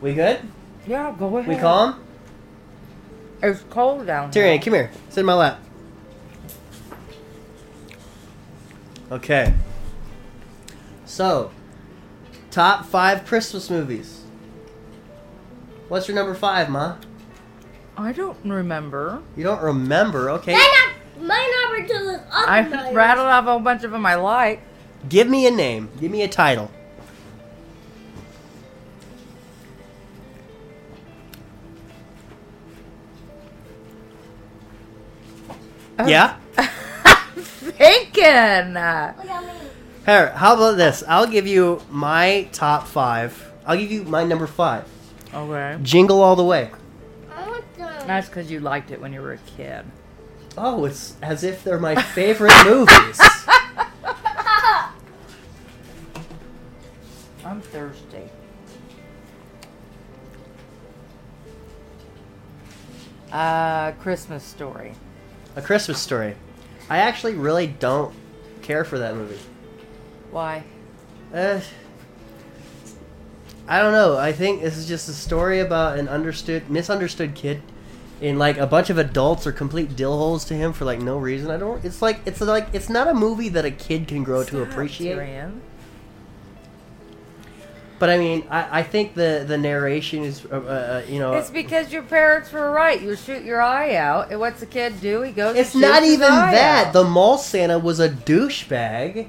[0.00, 0.40] We good?
[0.86, 1.48] Yeah, go ahead.
[1.48, 2.02] We calm?
[3.42, 4.58] It's cold down Tyrion, here.
[4.60, 4.90] come here.
[5.08, 5.58] Sit in my lap.
[9.10, 9.54] Okay.
[11.04, 11.50] So,
[12.50, 14.22] top five Christmas movies.
[15.88, 16.96] What's your number five, Ma?
[17.98, 19.22] I don't remember.
[19.36, 20.30] You don't remember?
[20.30, 20.52] Okay.
[20.52, 23.90] My, num- my number two is up I my- rattled off a whole bunch of
[23.90, 24.60] them I like.
[25.08, 25.88] Give me a name.
[26.00, 26.70] Give me a title.
[35.98, 36.06] Oh.
[36.06, 36.36] Yeah?
[37.36, 38.22] Thinking.
[38.74, 39.50] Look at me.
[40.04, 41.02] Here, how about this?
[41.08, 43.52] I'll give you my top five.
[43.66, 44.84] I'll give you my number five.
[45.34, 45.78] Okay.
[45.82, 46.70] Jingle All the Way.
[48.08, 48.16] I want them.
[48.16, 49.84] That's because you liked it when you were a kid.
[50.58, 53.20] Oh, it's as if they're my favorite movies.
[57.44, 58.30] I'm thirsty.
[63.30, 64.94] Uh, Christmas story.
[65.56, 66.36] A Christmas Story.
[66.88, 68.14] I actually really don't
[68.62, 69.38] care for that movie.
[70.30, 70.64] Why?
[71.34, 71.60] Uh,
[73.68, 74.16] I don't know.
[74.16, 77.62] I think this is just a story about an understood, misunderstood kid,
[78.20, 81.50] and like a bunch of adults are complete dillholes to him for like no reason.
[81.50, 81.84] I don't.
[81.84, 85.16] It's like it's like it's not a movie that a kid can grow to appreciate.
[85.18, 85.60] Tyrion.
[87.98, 91.50] But I mean, I, I think the the narration is, uh, uh, you know, It's
[91.50, 93.00] because your parents were right.
[93.00, 95.22] You shoot your eye out, and what's the kid do?
[95.22, 95.56] He goes.
[95.56, 96.88] it's not even that.
[96.88, 96.92] out.
[96.92, 99.28] The mall Santa was a douchebag.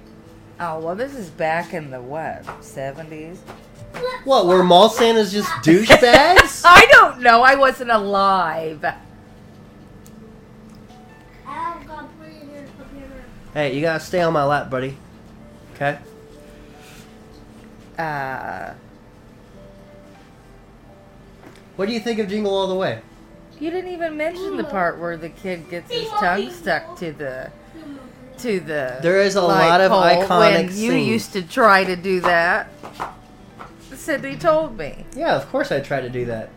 [0.59, 3.41] Oh well, this is back in the what seventies.
[4.25, 6.61] What were mall Santas just douchebags?
[6.65, 7.41] I don't know.
[7.41, 8.83] I wasn't alive.
[8.83, 8.99] Al
[11.85, 13.23] got put it in your computer.
[13.53, 14.97] hey, you gotta stay on my lap, buddy.
[15.75, 15.97] Okay.
[17.97, 18.73] Uh,
[21.77, 23.01] What do you think of Jingle All the Way?
[23.59, 27.51] you didn't even mention the part where the kid gets his tongue stuck to the
[28.39, 28.99] to the.
[29.01, 31.07] There is a lot of iconic when you scenes.
[31.07, 32.69] used to try to do that.
[34.07, 35.05] Sydney told me.
[35.17, 36.49] Yeah, of course I'd try to do that.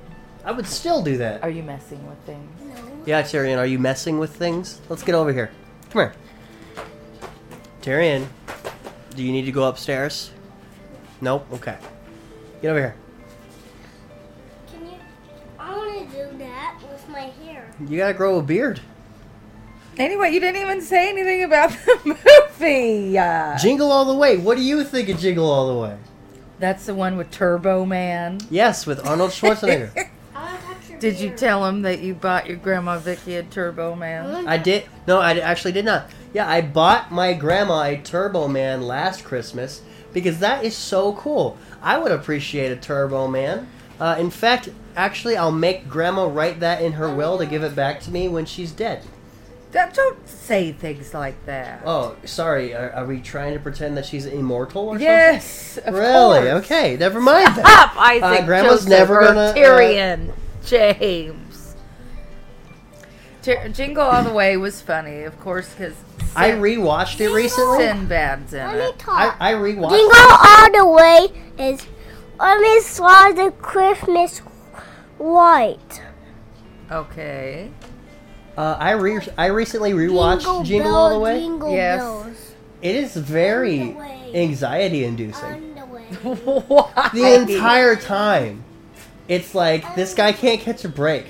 [0.44, 1.43] I would still do that.
[1.43, 2.48] Are you messing with things?
[3.05, 4.81] Yeah, Tyrion, are you messing with things?
[4.89, 5.51] Let's get over here.
[5.90, 6.12] Come here.
[7.82, 8.28] Tyrion,
[9.16, 10.31] do you need to go upstairs?
[11.20, 11.44] Nope.
[11.55, 11.77] Okay.
[12.62, 12.94] Get over here.
[14.70, 14.93] Can you?
[15.59, 17.68] I want to do that with my hair.
[17.85, 18.81] You gotta grow a beard.
[19.98, 22.16] Anyway, you didn't even say anything about the
[22.60, 23.14] movie.
[23.60, 24.36] Jingle All the Way.
[24.36, 25.97] What do you think of Jingle All the Way?
[26.61, 28.39] That's the one with Turbo Man.
[28.51, 30.09] Yes, with Arnold Schwarzenegger.
[30.35, 33.37] I want to touch your Did you tell him that you bought your grandma Vicky
[33.37, 34.47] a Turbo Man?
[34.47, 34.85] I did.
[35.07, 36.11] No, I actually did not.
[36.32, 39.82] Yeah, I bought my grandma a Turbo Man last Christmas
[40.12, 41.57] because that is so cool.
[41.82, 43.66] I would appreciate a Turbo Man.
[43.99, 47.74] Uh, in fact, actually, I'll make grandma write that in her will to give it
[47.74, 49.03] back to me when she's dead.
[49.72, 51.82] Don't, don't say things like that.
[51.84, 52.74] Oh, sorry.
[52.74, 55.94] Are, are we trying to pretend that she's immortal or yes, of something?
[55.94, 56.51] Really?
[56.51, 56.64] course.
[56.64, 57.64] Okay, never mind then.
[57.66, 58.42] Up, Isaac.
[58.42, 60.32] Uh, Grandma's Joseph, never gonna, uh, Tyrion,
[60.66, 61.76] James.
[63.42, 65.94] Ty- Jingle All the Way was funny, of course, because
[66.36, 67.78] I rewatched it recently.
[67.84, 68.98] Sinbad's in Let me it.
[68.98, 69.36] talk.
[69.40, 70.40] I, I rewatched Jingle it.
[70.48, 71.86] all the way is
[72.38, 74.38] let me saw the Christmas
[75.18, 76.02] white.
[76.90, 77.70] Okay.
[78.61, 81.41] Uh, I re- I recently rewatched Jingle, All the Way.
[81.41, 82.01] Jingle Yes.
[82.01, 84.31] bells It is very On the way.
[84.35, 85.74] anxiety inducing.
[86.23, 88.62] the The entire time.
[89.28, 91.24] It's like this guy can't catch a break.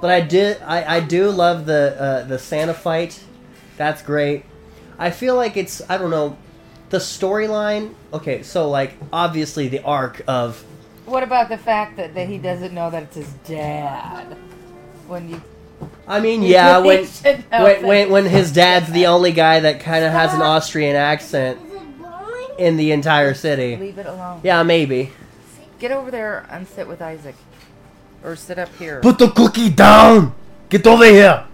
[0.00, 3.20] But I did I, I do love the uh, the Santa fight.
[3.76, 4.44] That's great.
[4.96, 6.36] I feel like it's I don't know
[6.90, 7.94] the storyline.
[8.12, 10.62] Okay, so like obviously the arc of
[11.04, 14.36] What about the fact that, that he doesn't know that it's his dad?
[15.08, 15.42] When you
[16.06, 20.12] I mean yeah when when, when when his dad's the only guy that kind of
[20.12, 22.46] has an Austrian accent Is it blowing?
[22.58, 23.76] in the entire city.
[23.76, 24.40] leave it alone.
[24.42, 25.12] Yeah, maybe.
[25.78, 27.34] Get over there and sit with Isaac,
[28.22, 29.00] or sit up here.
[29.00, 30.34] Put the cookie down.
[30.68, 31.46] Get over here.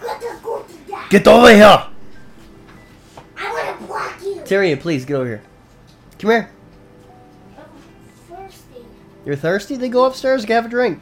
[0.00, 1.10] Got to go to that.
[1.10, 1.86] Get over here.
[3.38, 4.34] I want to block you.
[4.42, 5.42] Tyrion, please get over here.
[6.18, 6.50] Come here.
[7.56, 7.64] I'm
[8.36, 8.84] Thirsty.
[9.24, 9.76] You're thirsty?
[9.76, 11.00] Then go upstairs and have a drink.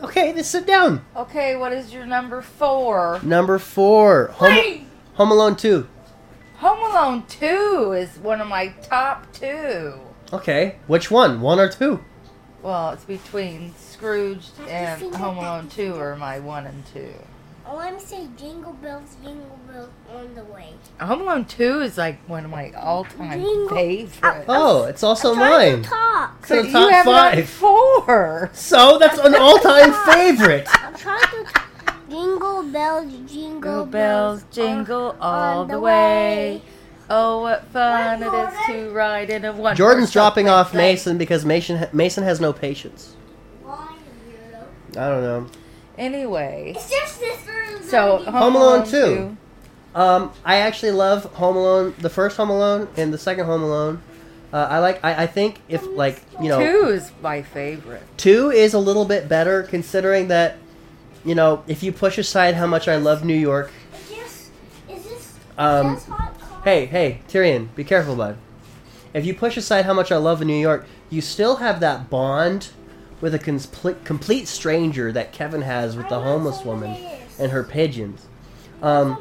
[0.00, 0.08] No.
[0.08, 1.04] Okay, then sit down.
[1.16, 3.20] Okay, what is your number four?
[3.22, 5.88] Number four, Home, Home Alone 2.
[6.58, 9.94] Home Alone 2 is one of my top two.
[10.32, 11.40] Okay, which one?
[11.40, 12.04] One or two?
[12.62, 17.14] Well, it's between Scrooge and Home Alone 2 are my one and two.
[17.70, 20.72] Oh, I want to say jingle bells, jingle bells on the way.
[21.00, 24.46] Home Alone 2 is like one of my all time Jingle- favorites.
[24.48, 25.82] Oh, it's also Try mine.
[25.82, 26.36] to talk.
[26.42, 27.48] It's in you top have it on five.
[27.50, 28.50] four.
[28.54, 30.66] So that's an all-time favorite.
[30.82, 31.64] I'm trying to talk.
[32.08, 35.92] Jingle bells, jingle Jingle bells bells, jingle on- all the the way.
[36.56, 36.62] way.
[37.10, 39.76] Oh, what fun it is to ride in a one.
[39.76, 43.14] Jordan's dropping off Mason because Mason Mason has no patience.
[43.62, 43.94] Why,
[44.26, 44.98] weirdo?
[44.98, 45.46] I don't know.
[45.98, 47.82] Anyway, It's just this room.
[47.82, 49.36] so Home Alone 2.
[49.94, 54.00] Um, I actually love Home Alone, the first Home Alone and the second Home Alone.
[54.52, 55.04] Uh, I like.
[55.04, 58.02] I, I think if like you know, 2 is my favorite.
[58.16, 60.56] Two is a little bit better considering that,
[61.24, 63.70] you know, if you push aside how much I love New York.
[63.92, 64.50] Is this,
[64.88, 66.62] is this Um, just hot coffee?
[66.64, 68.38] hey, hey, Tyrion, be careful, bud.
[69.12, 72.68] If you push aside how much I love New York, you still have that bond
[73.20, 76.96] with a complete, complete stranger that Kevin has with the homeless woman
[77.38, 78.26] and her pigeons.
[78.82, 79.16] Um,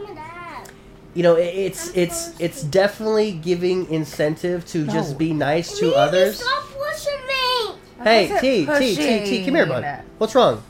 [1.13, 6.39] you know, it's it's it's definitely giving incentive to just be nice to others.
[6.39, 7.75] Stop pushing me.
[8.03, 9.81] Hey, wasn't T, T, T, T, come here, bud.
[9.81, 10.05] pushing.
[10.19, 10.61] What's wrong?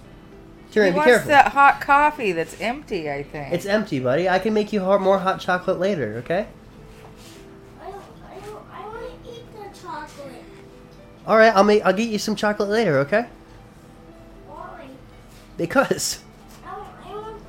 [0.69, 1.27] He Tyrion, be wants careful.
[1.29, 3.11] that hot coffee that's empty.
[3.11, 3.53] I think.
[3.53, 4.29] It's empty, buddy.
[4.29, 6.47] I can make you hot, more hot chocolate later, okay?
[11.27, 13.25] All right, I'll make I'll get you some chocolate later, okay?
[14.47, 14.87] Why?
[15.57, 16.19] Because
[16.65, 17.41] I don't, I don't.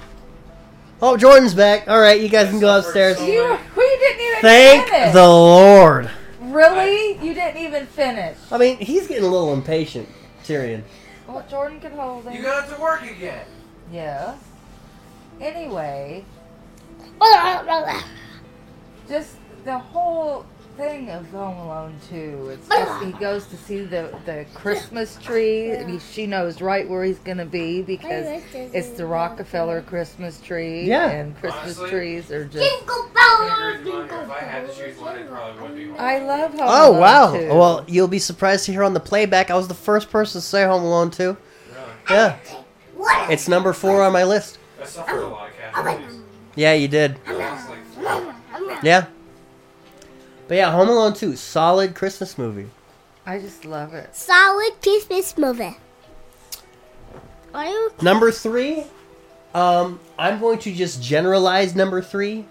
[1.00, 1.86] oh, Jordan's back.
[1.86, 3.20] All right, you guys can go upstairs.
[3.20, 5.12] you, we didn't even Thank finish.
[5.12, 6.10] the Lord.
[6.40, 7.24] Really?
[7.24, 8.36] You didn't even finish.
[8.50, 10.08] I mean, he's getting a little impatient,
[10.42, 10.82] Tyrion.
[11.28, 12.34] Well, Jordan can hold him.
[12.34, 13.46] You got to work again.
[13.92, 14.34] Yeah.
[15.40, 16.24] Anyway,
[19.08, 20.44] just the whole
[20.78, 22.48] thing of Home Alone too.
[22.52, 25.72] It's just he goes to see the the Christmas tree.
[25.72, 30.84] And he, she knows right where he's gonna be because it's the Rockefeller Christmas tree.
[30.84, 31.10] Yeah.
[31.10, 32.78] And Christmas Honestly, trees are just.
[32.78, 36.18] Jingle bells, If jingle I had to bells, choose one, it probably would be I
[36.20, 37.32] love Home Oh Alone wow!
[37.36, 37.48] 2.
[37.48, 39.50] Well, you'll be surprised to hear on the playback.
[39.50, 41.36] I was the first person to say Home Alone too.
[42.08, 42.16] Really?
[42.22, 42.36] Yeah,
[42.94, 43.30] What?
[43.30, 44.58] it's number four on my list.
[44.80, 46.20] I suffered a lot of casualties.
[46.54, 47.18] Yeah, you did.
[48.82, 49.06] Yeah.
[50.48, 52.68] But yeah, Home Alone 2, solid Christmas movie.
[53.26, 54.16] I just love it.
[54.16, 55.76] Solid Christmas movie.
[57.52, 57.92] Are you?
[58.00, 58.84] Number three,
[59.54, 62.46] um, I'm going to just generalize number three.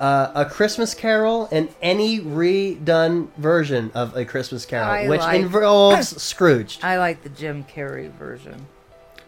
[0.00, 5.40] Uh, a Christmas Carol and any redone version of a Christmas Carol, I which like-
[5.40, 6.80] involves Scrooge.
[6.82, 8.66] I like the Jim Carrey version.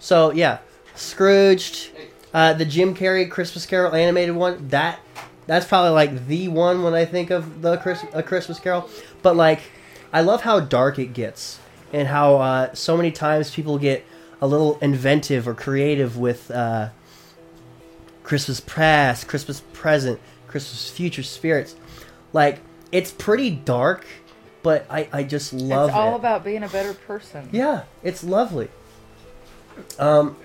[0.01, 0.59] So yeah,
[0.97, 1.91] Scrooged,
[2.35, 4.69] uh, the Jim Carrey Christmas Carol animated one.
[4.69, 4.99] That
[5.47, 8.89] that's probably like the one when I think of the Chris, a Christmas Carol.
[9.23, 9.61] But like,
[10.13, 11.59] I love how dark it gets
[11.93, 14.05] and how uh, so many times people get
[14.41, 16.91] a little inventive or creative with uh,
[18.23, 21.77] Christmas past, Christmas present, Christmas future spirits.
[22.33, 22.61] Like
[22.91, 24.07] it's pretty dark,
[24.63, 25.93] but I I just love it.
[25.93, 26.19] it's all it.
[26.19, 27.49] about being a better person.
[27.53, 28.69] Yeah, it's lovely.
[29.99, 30.37] Um,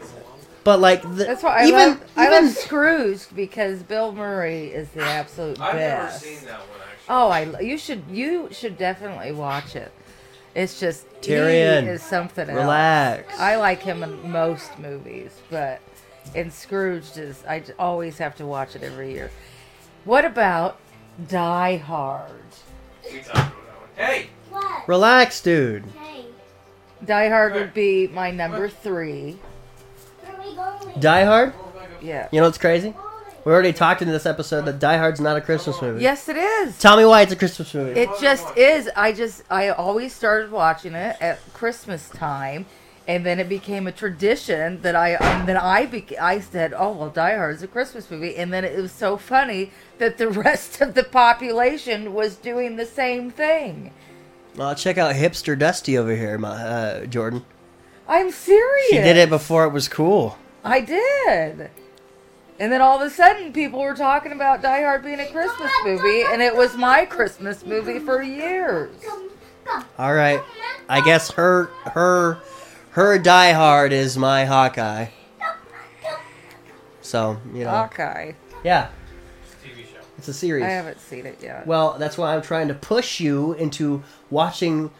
[0.69, 4.87] but like the, That's why I even love I love Scrooge because Bill Murray is
[4.89, 6.21] the absolute I've never best.
[6.21, 7.05] seen that one actually.
[7.09, 9.91] Oh, I lo- you should you should definitely watch it.
[10.53, 12.55] It's just he Tyrion, is something else.
[12.59, 13.39] relax.
[13.39, 15.81] I like him in most movies, but
[16.35, 19.31] in Scrooge is I always have to watch it every year.
[20.05, 20.77] What about
[21.27, 22.29] Die Hard?
[23.11, 23.89] We talked about that one.
[23.95, 24.27] Hey!
[24.51, 24.87] What?
[24.87, 25.85] relax, dude.
[25.99, 26.25] Hey,
[27.03, 29.39] Die Hard would be my number three.
[30.99, 31.53] Die Hard.
[32.01, 32.27] Yeah.
[32.31, 32.93] You know what's crazy?
[33.45, 36.03] We already talked in this episode that Die Hard's not a Christmas movie.
[36.03, 36.77] Yes, it is.
[36.77, 37.99] Tell me why it's a Christmas movie.
[37.99, 38.89] It just is.
[38.95, 42.65] I just I always started watching it at Christmas time,
[43.07, 46.91] and then it became a tradition that I and then I beca- I said, oh
[46.91, 50.29] well, Die Hard is a Christmas movie, and then it was so funny that the
[50.45, 53.93] rest of the population was doing the same thing.
[54.57, 57.45] Well, check out hipster Dusty over here, my, uh, Jordan.
[58.09, 58.87] I'm serious.
[58.89, 60.37] She did it before it was cool.
[60.63, 61.69] I did.
[62.59, 65.71] And then all of a sudden, people were talking about Die Hard being a Christmas
[65.85, 68.93] movie, and it was my Christmas movie for years.
[69.05, 69.29] Come,
[69.63, 69.85] come.
[69.97, 70.41] All right,
[70.89, 72.39] I guess her her
[72.91, 75.07] her Die Hard is my Hawkeye.
[77.01, 78.33] So you know, Hawkeye.
[78.63, 78.89] yeah,
[79.63, 79.99] TV show.
[80.17, 80.65] it's a series.
[80.65, 81.65] I haven't seen it yet.
[81.65, 84.91] Well, that's why I'm trying to push you into watching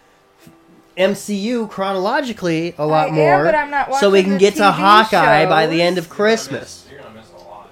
[1.00, 4.56] MCU chronologically a lot I am, more, but I'm not so we can the get
[4.56, 6.86] to TV Hawkeye by the end of Christmas.
[6.92, 7.70] You're gonna miss a lot.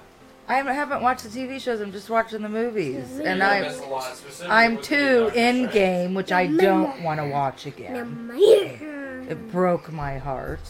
[0.48, 1.80] I haven't watched the TV shows.
[1.82, 4.16] I'm just watching the movies, You're and I, miss a lot.
[4.16, 8.30] specifically I'm with the too Doctor Endgame, which I don't want to watch again.
[8.34, 10.60] It broke my heart.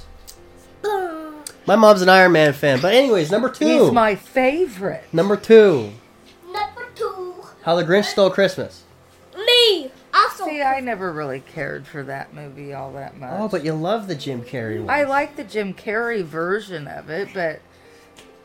[1.67, 3.85] My mom's an Iron Man fan, but anyways, number two.
[3.85, 5.05] He's my favorite.
[5.13, 5.93] number two.
[6.51, 7.35] Number two.
[7.63, 8.83] How the Grinch Stole Christmas.
[9.37, 9.93] Me.
[10.15, 10.47] Also.
[10.47, 13.31] See, I never really cared for that movie all that much.
[13.35, 14.91] Oh, but you love the Jim Carrey one.
[14.91, 17.61] I like the Jim Carrey version of it, but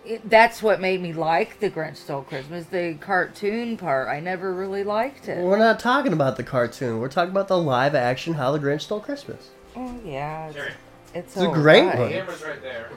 [0.06, 2.66] it, that's what made me like The Grinch Stole Christmas.
[2.66, 5.44] The cartoon part, I never really liked it.
[5.44, 7.00] We're not talking about the cartoon.
[7.00, 9.50] We're talking about the live action How the Grinch Stole Christmas.
[9.76, 10.72] Oh yeah, it's, Jerry,
[11.16, 12.00] it's, It's a great alright.
[12.00, 12.10] one.
[12.10, 12.90] camera's right there.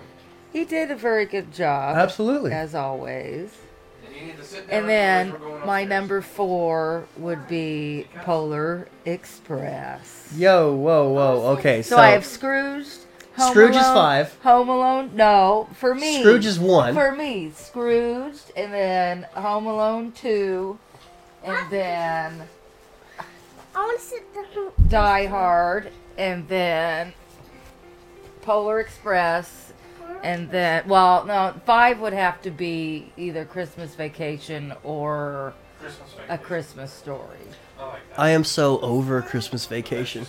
[0.53, 2.53] He did a very good job, Absolutely.
[2.53, 3.51] as always.
[4.17, 7.47] And you need to sit down And then otherwise we're going my number four would
[7.49, 10.33] be Polar Express.
[10.37, 11.47] Yo, whoa, whoa.
[11.59, 12.87] Okay, So, so, I have Scrooge.
[13.37, 14.35] Home Scrooge is five.
[14.43, 16.21] Home Alone, no, for me.
[16.21, 16.95] Scrooge is one.
[16.95, 20.79] For me, Scrooge, and then Home Alone two,
[21.45, 21.67] and ah.
[21.71, 22.43] then
[23.75, 24.73] I want to sit down.
[24.89, 27.13] Die Hard, and then
[28.41, 29.66] Polar Express,
[30.27, 35.55] And then, well, no, five would have to be either Christmas Vacation or
[36.29, 37.39] a Christmas Story.
[38.19, 40.27] I am so over Christmas Vacation.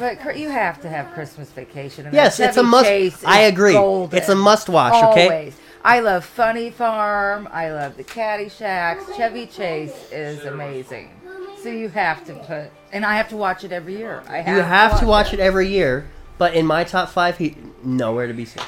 [0.00, 2.06] But you have to have Christmas Vacation.
[2.06, 2.90] And Yes, it's a must.
[3.24, 3.74] I agree.
[3.74, 4.18] golden.
[4.18, 4.94] It's a must watch.
[5.12, 5.28] Okay.
[5.28, 5.56] Always.
[5.84, 7.48] I love Funny Farm.
[7.52, 9.16] I love the Caddyshack.
[9.16, 11.10] Chevy Chase is amazing.
[11.62, 14.24] So you have to put, and I have to watch it every year.
[14.28, 17.56] I have You have to watch it every year, but in my top five, he
[17.84, 18.64] nowhere to be seen.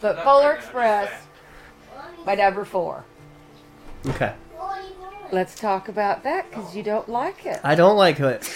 [0.00, 1.10] But Polar Express,
[2.24, 3.04] my number four.
[4.06, 4.34] Okay.
[5.30, 7.60] Let's talk about that because you don't like it.
[7.62, 8.50] I don't like it.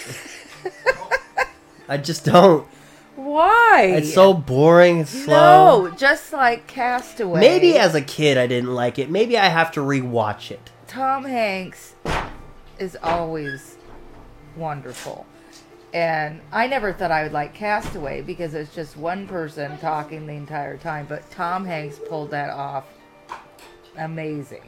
[1.87, 2.67] I just don't.
[3.15, 3.93] Why?
[3.97, 4.99] It's so boring.
[4.99, 5.87] It's slow.
[5.87, 7.39] No, just like Castaway.
[7.39, 9.09] Maybe as a kid I didn't like it.
[9.11, 10.71] Maybe I have to rewatch it.
[10.87, 11.93] Tom Hanks
[12.79, 13.77] is always
[14.55, 15.27] wonderful.
[15.93, 20.33] And I never thought I would like Castaway because it's just one person talking the
[20.33, 21.05] entire time.
[21.07, 22.85] But Tom Hanks pulled that off
[23.97, 24.63] amazing.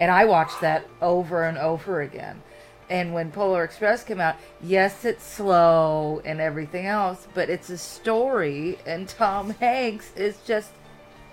[0.00, 2.42] And I watched that over and over again.
[2.90, 7.78] And when Polar Express came out, yes, it's slow and everything else, but it's a
[7.78, 8.78] story.
[8.86, 10.72] And Tom Hanks is just,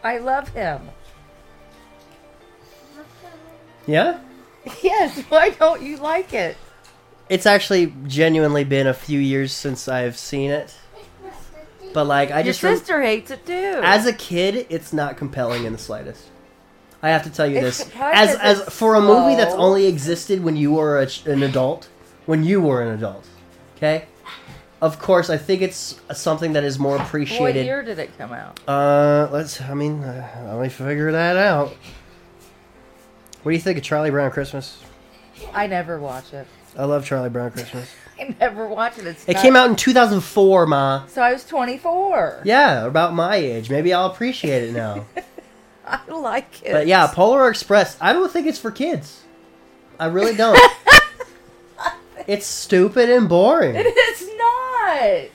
[0.03, 0.81] I love him.
[3.87, 4.19] Yeah?
[4.81, 6.57] Yes, why don't you like it?
[7.29, 10.75] It's actually genuinely been a few years since I've seen it.
[11.93, 13.79] But like I Your just sister hates it too.
[13.83, 16.25] as a kid, it's not compelling in the slightest.
[17.01, 17.91] I have to tell you It's this.
[17.99, 19.63] As as it's for a movie that's slow.
[19.63, 21.87] only existed when you were a, ch- an adult,
[22.25, 23.25] when you were an adult,
[23.77, 24.05] okay?
[24.81, 27.41] Of course, I think it's something that is more appreciated.
[27.41, 27.65] what appreciated.
[27.65, 28.59] year did it come out?
[28.67, 29.61] Uh, let's.
[29.61, 31.69] I mean, uh, let me figure that out.
[33.43, 34.81] What do you think of Charlie Brown Christmas?
[35.53, 36.47] I never watch it.
[36.77, 37.89] I love Charlie Brown Christmas.
[38.19, 39.07] I never watched it.
[39.07, 41.05] It's It not- came out in 2004, ma.
[41.07, 42.41] So I was 24.
[42.45, 43.69] Yeah, about my age.
[43.69, 45.05] Maybe I'll appreciate it now.
[45.87, 46.71] I like it.
[46.71, 47.97] But yeah, Polar Express.
[48.01, 49.21] I don't think it's for kids.
[49.99, 50.59] I really don't.
[52.27, 53.75] it's stupid and boring.
[53.75, 55.29] It is not.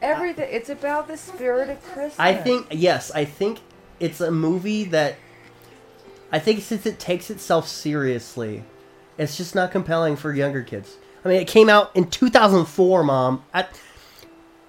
[0.00, 0.48] Everything.
[0.50, 2.18] It's about the spirit of Christmas.
[2.20, 3.58] I think yes, I think
[3.98, 5.16] it's a movie that
[6.30, 8.64] I think since it takes itself seriously,
[9.18, 10.96] it's just not compelling for younger kids.
[11.24, 13.44] I mean, it came out in 2004, mom.
[13.54, 13.80] At,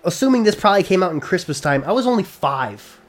[0.03, 3.01] assuming this probably came out in Christmas time, I was only 5.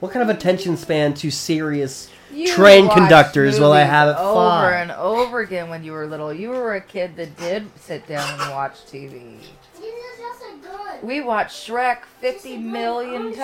[0.00, 4.34] What kind of attention span to serious You train conductors will I have at over
[4.34, 4.72] 5?
[4.72, 6.32] and over again when you were little.
[6.32, 9.38] You were a kid that did sit down and watch TV.
[9.74, 10.96] This is just a gun.
[11.02, 12.72] We watched Shrek 50 Just a gun.
[12.72, 13.38] million I wanna shoot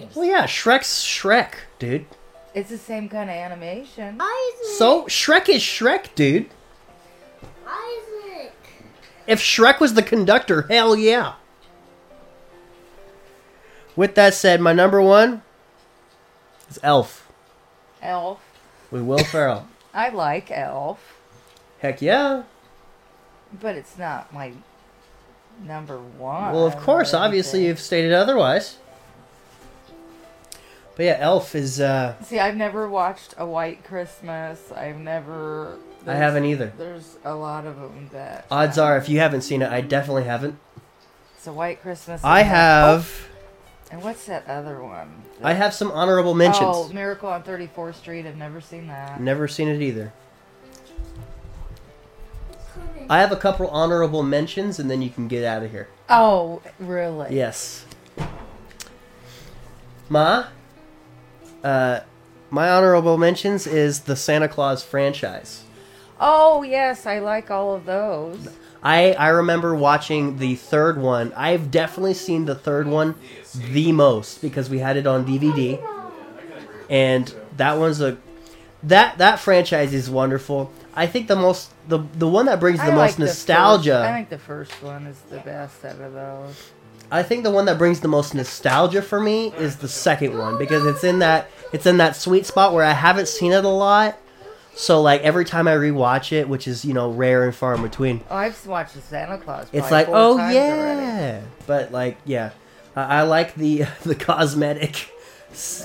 [0.00, 0.16] times.
[0.16, 2.04] Well, yeah, Shrek's Shrek, dude.
[2.56, 4.18] It's the same kind of animation.
[4.18, 4.64] Isaac.
[4.78, 6.48] So, Shrek is Shrek, dude.
[7.66, 8.54] Isaac.
[9.26, 11.34] If Shrek was the conductor, hell yeah.
[13.94, 15.42] With that said, my number one
[16.70, 17.30] is Elf
[18.00, 18.40] Elf.
[18.90, 19.68] with Will Ferrell.
[19.92, 21.14] I like Elf,
[21.80, 22.44] Heck yeah.
[23.60, 24.52] but it's not my
[25.62, 26.54] number one.
[26.54, 28.78] Well, of course, obviously you've stated otherwise.
[30.96, 34.72] But yeah, Elf is, uh, See, I've never watched A White Christmas.
[34.72, 35.78] I've never.
[36.06, 36.72] I haven't either.
[36.78, 38.46] There's a lot of them that.
[38.50, 40.58] Odds are, if you haven't seen it, I definitely haven't.
[41.36, 42.24] It's a White Christmas.
[42.24, 45.22] I have, Oh, and what's that other one?
[45.42, 46.64] I have some honorable mentions.
[46.66, 48.24] Oh, Miracle on 34th Street.
[48.26, 49.20] I've never seen that.
[49.20, 50.12] Never seen it either.
[53.08, 55.88] I have a couple honorable mentions, and then you can get out of here.
[56.08, 57.36] Oh, really?
[57.36, 57.84] Yes.
[60.08, 60.46] Ma,
[61.66, 62.00] uh,
[62.50, 65.64] my honorable mentions is the Santa Clause franchise.
[66.20, 68.48] Oh, yes, I like all of those.
[68.82, 71.32] I I remember watching the third one.
[71.36, 73.16] I've definitely seen the third one
[73.54, 75.82] the most because we had it on DVD,
[76.88, 78.16] and that one's a
[78.84, 80.70] that that franchise is wonderful.
[80.94, 83.90] I think the most the the one that brings the I most like the nostalgia.
[83.90, 86.70] first- I think the first one is the best out of those.
[87.10, 90.58] I think the one that brings the most nostalgia for me is the second one
[90.58, 93.68] because it's in that it's in that sweet spot where I haven't seen it a
[93.68, 94.18] lot.
[94.74, 97.82] So like every time I rewatch it, which is you know rare and far in
[97.82, 99.68] between, Oh, I've watched the Santa Clause.
[99.72, 100.60] it's like oh yeah.
[101.40, 101.46] already.
[101.66, 102.50] But like yeah,
[102.94, 105.10] I, I like the the cosmetic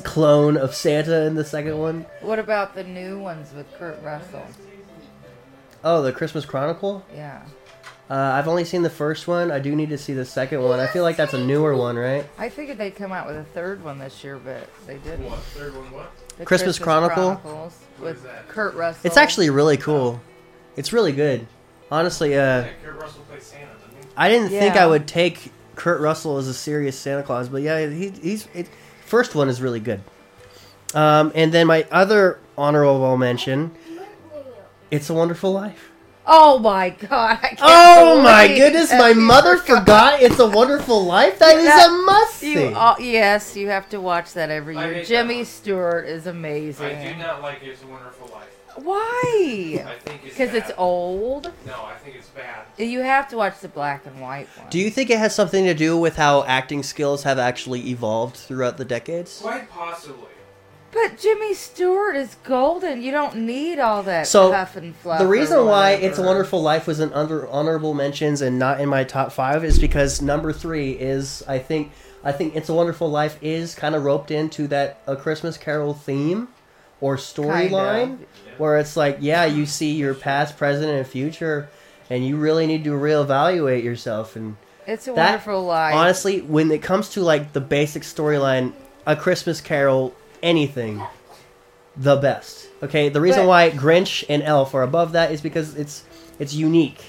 [0.03, 2.05] clone of Santa in the second one.
[2.21, 4.45] What about the new ones with Kurt Russell?
[5.83, 7.03] Oh, the Christmas Chronicle.
[7.15, 7.41] Yeah,
[8.11, 9.51] Uh, I've only seen the first one.
[9.51, 10.81] I do need to see the second one.
[10.81, 12.27] I feel like that's a newer one, right?
[12.37, 15.29] I figured they'd come out with a third one this year, but they didn't.
[15.29, 15.39] What?
[15.39, 16.11] Third one, what?
[16.37, 17.37] The Christmas Chronicle?
[17.37, 18.27] Chronicles with?
[18.49, 19.07] Kurt Russell.
[19.07, 20.19] It's actually really cool.
[20.75, 21.47] It's really good.
[21.89, 22.65] Honestly, uh.
[22.65, 24.09] Yeah, Kurt Russell plays Santa, doesn't he?
[24.17, 27.87] I didn't think I would take Kurt Russell as a serious Santa Claus, but yeah,
[27.87, 28.67] he, he's it,
[29.05, 30.01] first one is really good.
[30.93, 33.71] Um, and then my other honorable mention,
[34.91, 35.90] "It's a Wonderful Life."
[36.33, 37.39] Oh my god!
[37.43, 41.65] I can't Oh my goodness, that my mother forgot "It's a Wonderful Life." That is
[41.65, 42.73] That- a must see.
[42.73, 44.93] Uh, yes, you have to watch that every I year.
[44.95, 45.43] hate Jimmy.
[45.43, 46.95] Stewart is amazing.
[46.95, 48.47] I do not like It's a Wonderful Life.
[48.77, 49.83] Why?
[49.85, 50.75] I think it's Because it's bad.
[50.77, 51.51] old.
[51.67, 52.65] No, I think it's bad.
[52.77, 54.69] You have to watch the black and white one.
[54.69, 58.37] Do you think it has something to do with how acting skills have actually evolved
[58.37, 59.39] throughout the decades?
[59.41, 60.29] Quite possibly.
[60.93, 63.01] But Jimmy Stewart is golden.
[63.01, 65.19] You don't need all that So, puff and fluff.
[65.19, 65.91] The reason why.
[65.91, 69.63] It's a Wonderful Life was in under honorable mentions and not in my top five
[69.63, 71.91] is because number three is I think
[72.23, 75.93] I think It's a Wonderful Life is kind of roped into that A Christmas Carol
[75.93, 76.49] theme
[76.99, 78.17] or storyline
[78.57, 81.69] where it's like yeah you see your past, present, and future,
[82.09, 84.55] and you really need to reevaluate yourself and
[84.85, 85.95] It's a that- Wonderful Life.
[85.95, 88.73] honestly when it comes to like the basic storyline
[89.07, 91.03] A Christmas Carol anything
[91.95, 92.67] the best.
[92.81, 96.03] Okay, the reason But- why Grinch and Elf are above that is because it's
[96.39, 97.03] it's unique.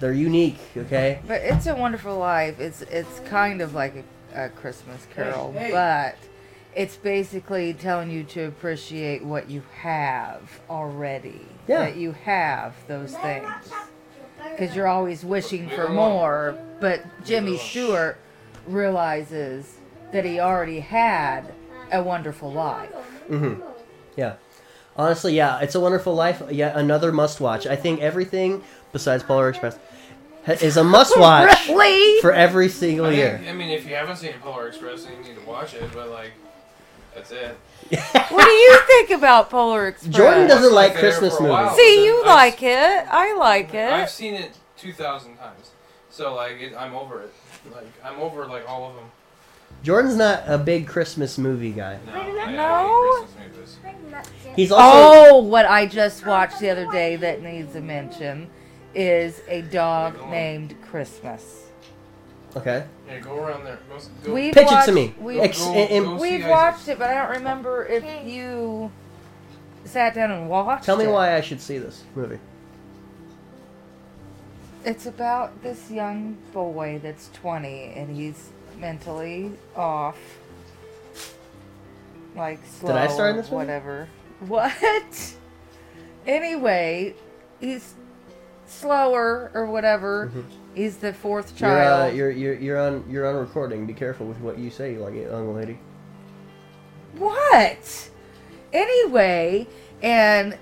[0.00, 0.58] They're unique.
[0.76, 1.20] Okay.
[1.26, 2.60] But it's a Wonderful Life.
[2.60, 4.04] It's it's kind of like
[4.34, 5.70] a, a Christmas Carol, hey.
[5.72, 6.16] but
[6.74, 11.40] it's basically telling you to appreciate what you have already.
[11.66, 11.80] Yeah.
[11.80, 13.48] That you have those things.
[14.50, 16.56] Because you're always wishing for more.
[16.80, 18.18] But Jimmy Stewart
[18.66, 19.76] realizes
[20.12, 21.52] that he already had
[21.92, 22.90] a wonderful life.
[23.28, 23.60] Mm-hmm.
[24.16, 24.34] Yeah.
[24.96, 26.42] Honestly, yeah, it's a wonderful life.
[26.50, 27.66] Yeah, another must watch.
[27.66, 29.78] I think everything besides Polar Express
[30.60, 32.20] is a must watch Really?
[32.20, 33.36] for every single I, year.
[33.38, 35.84] think, I mean, if you haven't seen Polar Express, then you need to watch it.
[35.92, 36.32] But like,
[37.14, 37.56] that's it.
[38.30, 40.14] what do you think about Polar Express?
[40.14, 41.76] Jordan doesn't like Christmas for a while, movies.
[41.78, 43.06] See, you then I've- like it.
[43.10, 43.92] I like it.
[43.92, 45.70] I've seen it two thousand times,
[46.10, 47.32] so like, it, I'm over it.
[47.72, 49.04] Like, I'm over like all of them.
[49.82, 51.98] Jordan's not a big Christmas movie guy.
[52.06, 53.26] No, I- I No?
[53.38, 54.54] hate Christmas movies.
[54.56, 58.48] He's also Oh, what I just watched the other day that needs a mention
[58.94, 61.66] is a dog named Christmas.
[62.56, 62.84] okay.
[63.08, 63.78] Yeah, go around there.
[63.88, 65.14] Go, go, We've Pitch it to me.
[65.20, 68.90] We, Ex- Go- in- in- go- we've watched it, but I don't remember if you
[69.84, 71.10] sat down and watched tell me it.
[71.10, 72.38] why I should see this movie.
[74.84, 80.18] It's about this young boy that's 20 and he's mentally off.
[82.36, 83.56] Like slow Did I start in this movie?
[83.56, 84.08] whatever.
[84.46, 85.34] What?
[86.26, 87.14] Anyway,
[87.58, 87.94] he's
[88.66, 90.30] slower or whatever.
[90.74, 91.64] He's the fourth Mm-hmm.
[91.64, 92.16] You're, uh, child.
[92.16, 93.86] you're you're you're on you're on recording.
[93.86, 95.78] Be careful with what you say, like young lady.
[97.16, 98.10] What?
[98.74, 99.66] Anyway,
[100.02, 100.58] and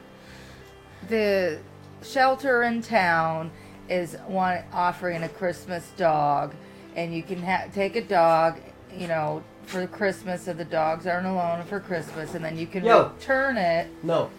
[1.09, 1.59] the
[2.02, 3.51] shelter in town
[3.88, 6.55] is one offering a Christmas dog,
[6.97, 8.59] and you can ha- take a dog,
[8.97, 12.85] you know, for Christmas, so the dogs aren't alone for Christmas, and then you can
[12.85, 13.10] Yo.
[13.10, 13.89] return it.
[14.02, 14.31] No.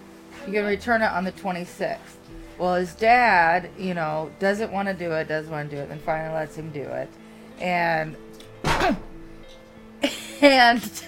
[0.45, 1.97] You can return it on the 26th.
[2.57, 5.89] Well, his dad, you know, doesn't want to do it, doesn't want to do it,
[5.89, 7.09] then finally lets him do it.
[7.59, 8.15] And
[10.41, 11.03] and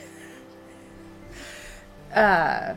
[2.13, 2.75] uh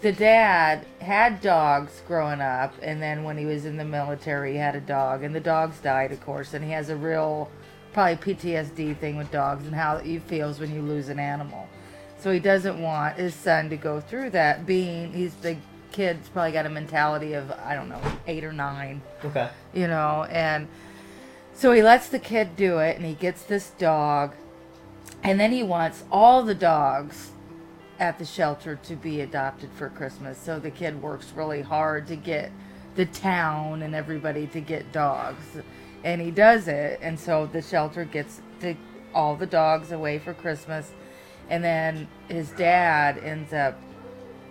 [0.00, 4.58] the dad had dogs growing up and then when he was in the military he
[4.58, 7.50] had a dog and the dogs died of course and he has a real
[7.92, 11.68] probably PTSD thing with dogs and how he feels when you lose an animal.
[12.18, 15.56] So he doesn't want his son to go through that being he's the
[15.90, 19.48] kid's probably got a mentality of I don't know, 8 or 9 Okay.
[19.74, 20.68] you know, and
[21.54, 24.34] so he lets the kid do it and he gets this dog
[25.22, 27.32] and then he wants all the dogs
[27.98, 30.38] at the shelter to be adopted for Christmas.
[30.38, 32.50] So the kid works really hard to get
[32.96, 35.44] the town and everybody to get dogs.
[36.04, 38.76] And he does it and so the shelter gets the,
[39.14, 40.90] all the dogs away for Christmas.
[41.48, 43.78] And then his dad ends up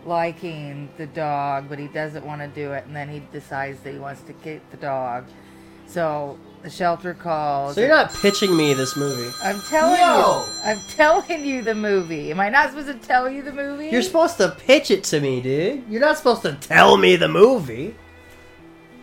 [0.06, 2.86] liking the dog, but he doesn't want to do it.
[2.86, 5.26] And then he decides that he wants to get the dog.
[5.88, 7.76] So the shelter calls.
[7.76, 9.30] So you're not pitching me this movie.
[9.44, 10.46] I'm telling No!
[10.48, 10.70] you.
[10.70, 12.32] I'm telling you the movie.
[12.32, 13.90] Am I not supposed to tell you the movie?
[13.90, 15.84] You're supposed to pitch it to me, dude.
[15.90, 17.96] You're not supposed to tell me the movie.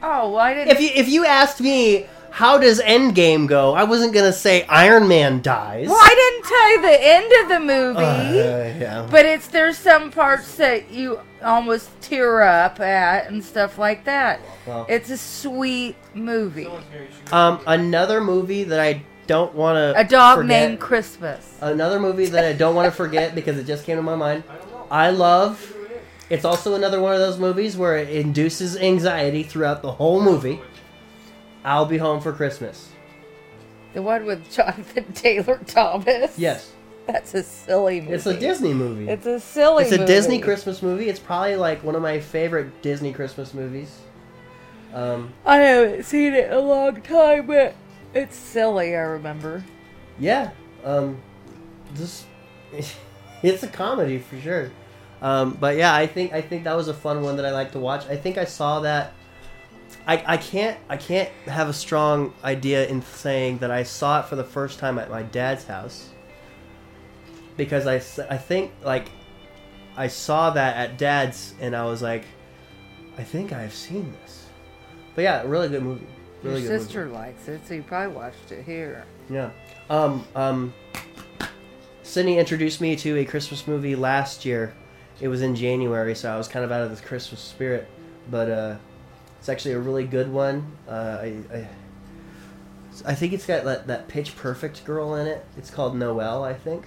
[0.02, 0.70] Oh, well, I didn't.
[0.70, 2.06] If you if you asked me
[2.38, 5.88] how does Endgame go, I wasn't gonna say Iron Man dies.
[5.88, 8.38] well, I didn't tell you the end of the movie.
[8.38, 9.08] Uh, yeah.
[9.10, 14.40] But it's there's some parts that you almost tear up at and stuff like that.
[14.66, 14.86] Well.
[14.88, 16.62] It's a sweet movie.
[16.64, 20.48] Someone's here, you should- Um, another movie that I don't want to A dog forget,
[20.68, 21.58] named Christmas.
[21.60, 24.44] Another movie that I don't want to forget because it just came to my mind.
[24.48, 24.86] I don't know.
[24.92, 25.74] I love.
[26.30, 30.60] It's also another one of those movies where it induces anxiety throughout the whole movie.
[31.68, 32.88] I'll be home for Christmas.
[33.92, 36.38] The one with Jonathan Taylor Thomas.
[36.38, 36.72] Yes,
[37.06, 38.14] That's a silly movie.
[38.14, 39.08] it's a Disney movie.
[39.08, 40.06] It's a silly It's a movie.
[40.12, 41.08] Disney Christmas movie.
[41.08, 43.98] It's probably like one of my favorite Disney Christmas movies.
[44.94, 47.74] Um, I haven't seen it in a long time, but
[48.14, 49.62] it's silly, I remember.
[50.18, 50.50] yeah,
[50.84, 51.20] um,
[51.94, 52.24] this
[53.42, 54.70] it's a comedy for sure.
[55.20, 57.72] Um, but yeah, I think I think that was a fun one that I like
[57.72, 58.06] to watch.
[58.06, 59.12] I think I saw that.
[60.08, 64.26] I, I can't I can't have a strong idea in saying that I saw it
[64.26, 66.08] for the first time at my dad's house.
[67.58, 67.96] Because I,
[68.32, 69.10] I think like
[69.96, 72.24] I saw that at dad's and I was like
[73.18, 74.46] I think I've seen this.
[75.14, 76.06] But yeah really good movie.
[76.42, 77.16] Really Your good sister movie.
[77.16, 79.04] likes it, so you probably watched it here.
[79.28, 79.50] yeah.
[79.90, 80.72] Um um
[82.02, 84.74] Sydney introduced me to a Christmas movie last year.
[85.20, 87.86] It was in January so I was kind of out of the Christmas spirit.
[88.30, 88.76] But uh
[89.48, 91.68] it's actually a really good one uh, I, I
[93.06, 96.52] I think it's got that, that pitch perfect girl in it it's called Noelle I
[96.52, 96.84] think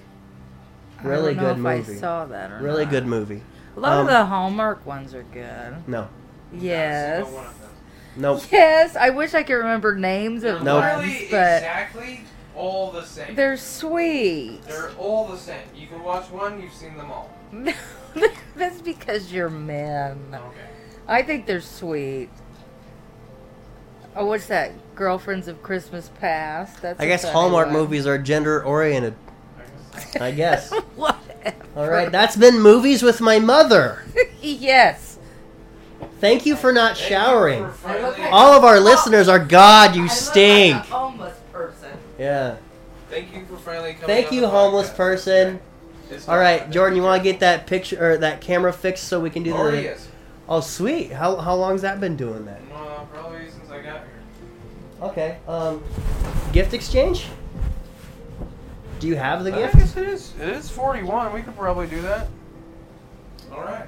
[1.04, 1.98] Really I don't know good if movie.
[1.98, 2.92] I saw that or really not.
[2.92, 3.42] good movie
[3.76, 5.76] A lot Um, of the Hallmark ones are good.
[5.88, 6.08] no
[6.54, 7.28] Yes.
[8.16, 10.84] nope Yes, I wish I could remember names of Nope.
[10.84, 12.22] ones, Literally but exactly
[12.56, 13.34] all the same.
[13.34, 14.62] they're sweet.
[14.68, 15.64] They're all the same.
[15.76, 17.36] You can watch one, you've seen them all.
[18.56, 20.20] That's because you're men.
[20.32, 20.68] Okay.
[21.08, 22.30] I think they're sweet.
[24.16, 24.72] Oh, what's that?
[24.96, 26.82] Girlfriends of Christmas Past.
[26.82, 27.00] That's.
[27.00, 27.74] I a guess Hallmark one.
[27.74, 29.16] movies are gender oriented
[30.20, 31.56] I guess Whatever.
[31.76, 34.04] all right that's been movies with my mother
[34.42, 35.18] yes.
[36.20, 37.66] thank you for not showering
[38.32, 38.82] all of our oh.
[38.82, 41.90] listeners are God you I stink like a homeless person.
[42.18, 42.56] yeah
[43.10, 44.08] Thank you for finally coming.
[44.08, 44.96] thank you the homeless podcast.
[44.96, 45.60] person
[46.10, 46.72] It's all not right bad.
[46.72, 49.54] Jordan you want to get that picture or that camera fixed so we can do
[49.54, 50.08] Already the oh, is.
[50.48, 52.62] oh sweet how how long's that been doing that
[55.02, 55.84] okay um
[56.54, 57.28] gift exchange
[59.00, 60.34] do you have the I gift guess it is.
[60.40, 61.34] It is 41.
[61.34, 62.28] We could probably do that.
[63.52, 63.88] All right.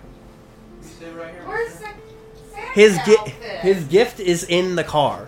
[0.82, 1.44] You stay right here.
[1.46, 1.86] Where's mister.
[1.86, 3.20] Sa- Santa's his gift.
[3.20, 3.60] outfit?
[3.60, 5.28] his gift is in the car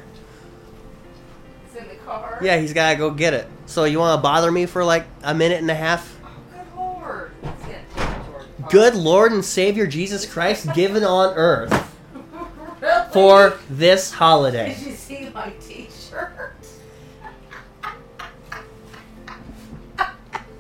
[1.68, 2.40] It's in the car.
[2.41, 3.48] Yeah, he's gotta go get it.
[3.68, 6.18] So you want to bother me for like a minute and a half?
[6.24, 7.32] Oh, good lord.
[7.44, 8.26] It's gonna take
[8.57, 8.72] George.
[8.72, 11.95] Good Lord and Savior Jesus Christ given on earth
[12.82, 13.10] Really?
[13.14, 14.74] for this holiday.
[14.74, 15.52] Did you see my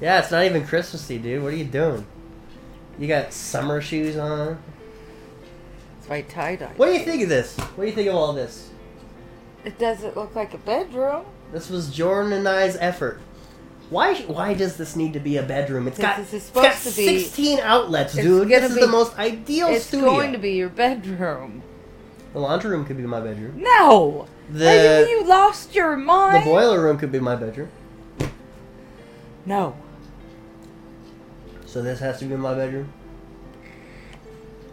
[0.01, 1.41] Yeah, it's not even Christmassy, dude.
[1.43, 2.05] What are you doing?
[2.99, 4.57] You got summer shoes on.
[5.99, 6.73] It's my tie-dye.
[6.77, 7.55] What do you think of this?
[7.57, 8.69] What do you think of all this?
[9.63, 11.25] It doesn't look like a bedroom.
[11.51, 13.19] This was Jordan and I's effort.
[13.89, 14.15] Why?
[14.21, 15.87] Why does this need to be a bedroom?
[15.87, 18.49] It's got, This is it's got supposed to be- 16 outlets, It's dude.
[18.49, 19.75] gonna This is be- the most ideal studio.
[19.75, 20.05] it's studio.
[20.11, 21.61] going to be your bedroom.
[22.33, 23.61] the laundry room could be my bedroom.
[23.61, 24.27] No.
[24.51, 26.43] The Are you, you lost your mind.
[26.43, 27.69] the boiler room could be my bedroom.
[29.45, 29.75] No.
[31.75, 32.87] So this has to be my bedroom.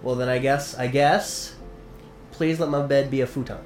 [0.05, 1.57] Well, then I guess I guess.
[2.31, 3.59] Please let my bed be a futon.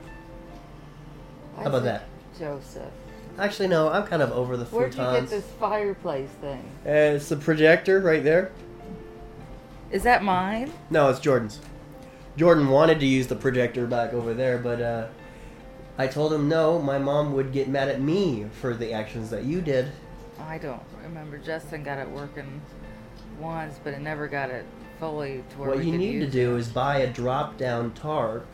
[1.59, 2.05] I How about that?
[2.39, 2.91] Joseph?
[3.39, 3.91] Actually, no.
[3.91, 6.65] I'm kind of over the Where'd you get this fireplace thing?
[6.87, 8.53] Uh, it's the projector right there.
[9.91, 10.73] Is that mine?
[10.89, 11.61] No, it's Jordan's.
[12.39, 15.09] Jordan wanted to use the projector back over there, but uh,
[15.99, 16.81] I told him no.
[16.81, 19.93] My mom would get mad at me for the actions that you did.
[20.41, 21.37] I don't remember.
[21.37, 22.63] Justin got it working
[23.41, 24.65] once, but it never got it
[24.99, 26.59] fully to where What we you could need to use do it.
[26.61, 28.47] is buy a drop-down tarp,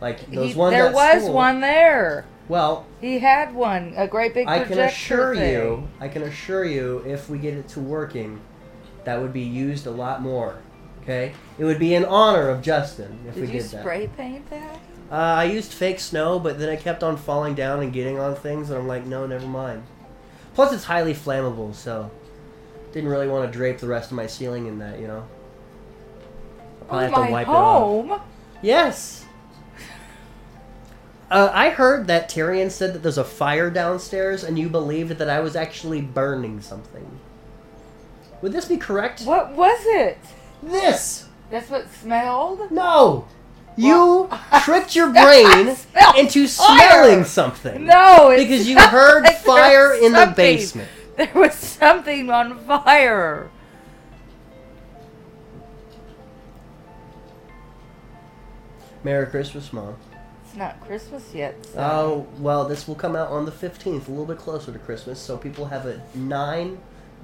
[0.00, 0.72] like those He- ones.
[0.72, 1.34] there at was school.
[1.34, 2.24] one there.
[2.48, 5.52] Well, He had one, a great big I projector can assure thing.
[5.52, 8.40] you, I can assure you, if we get it to working,
[9.04, 10.56] that would be used a lot more.
[11.02, 13.80] Okay, it would be in honor of Justin if we Did we you did that.
[13.82, 14.78] spray paint that?
[15.10, 18.34] Uh, I used fake snow, but then it kept on falling down and getting on
[18.36, 19.82] things, and I'm like, no, never mind.
[20.54, 22.10] Plus, it's highly flammable, so
[22.92, 25.26] didn't really want to drape the rest of my ceiling in that, you know.
[26.90, 27.82] I'll probably Oh, have to wipe it off.
[27.82, 28.20] home.
[28.62, 29.24] Yes.
[31.30, 35.30] Uh, I heard that Tyrion said that there's a fire downstairs, and you believed that
[35.30, 37.06] I was actually burning something.
[38.42, 39.22] Would this be correct?
[39.22, 40.18] What was it?
[40.62, 41.28] This!
[41.50, 42.70] That's what smelled.
[42.72, 43.26] No!
[43.76, 44.28] You
[44.64, 45.76] tricked your brain
[46.18, 46.78] into fire.
[46.78, 47.84] smelling something.
[47.86, 50.88] No, Because you heard fire in the basement.
[51.20, 53.50] There was something on fire.
[59.02, 59.96] Merry Christmas, Mom.
[60.44, 61.54] It's not Christmas yet.
[61.64, 64.78] so- Oh, well, this will come out on the 15th, a little bit closer to
[64.78, 66.78] Christmas, so people have a nine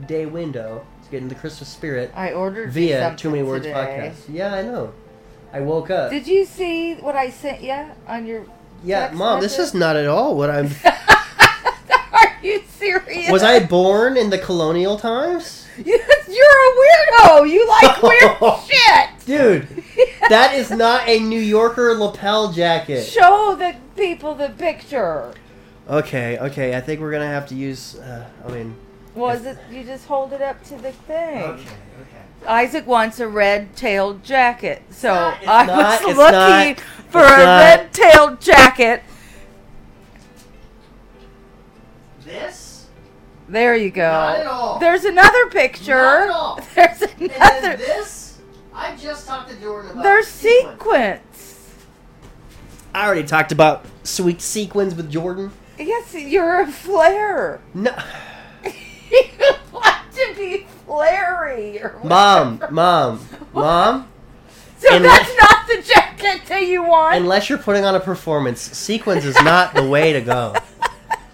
[0.06, 4.12] day window to get in the Christmas spirit I ordered via Too Many Words today.
[4.12, 4.32] podcast.
[4.34, 4.92] Yeah, I know.
[5.52, 6.10] I woke up.
[6.10, 8.44] Did you see what I sent you on your?
[8.84, 10.70] yeah, Mom, this is not at all what I'm.
[12.44, 13.30] Are serious?
[13.30, 15.66] Was I born in the colonial times?
[15.84, 17.50] You're a weirdo.
[17.50, 19.26] You like weird shit.
[19.26, 19.84] Dude,
[20.28, 23.04] that is not a New Yorker lapel jacket.
[23.04, 25.34] Show the people the picture.
[25.88, 27.96] Okay, okay, I think we're gonna have to use.
[27.98, 28.76] Uh, I mean.
[29.14, 29.58] Was it?
[29.70, 31.42] You just hold it up to the thing.
[31.42, 32.46] Okay, okay.
[32.46, 36.32] Isaac wants a red-tailed jacket, so not- I not- was looking
[36.76, 36.80] not-
[37.10, 37.58] for a not.
[37.64, 39.02] red-tailed jacket.
[42.26, 42.86] This?
[43.48, 44.10] There you go.
[44.10, 44.78] Not at all.
[44.80, 45.94] There's another picture.
[45.94, 46.60] Not at all.
[46.74, 47.60] There's And another.
[47.60, 48.38] then this?
[48.74, 50.72] I just talked to Jordan about There's sequins.
[50.72, 51.74] sequence.
[52.94, 55.52] I already talked about sweet sequins with Jordan.
[55.78, 57.60] Yes, you're a flare.
[57.74, 57.94] No,
[58.64, 59.22] you
[59.72, 62.72] want to be flary or mom, whatever.
[62.72, 64.08] mom, mom.
[64.78, 67.16] So and that's not the jacket that you want.
[67.16, 70.54] Unless you're putting on a performance, sequins is not the way to go.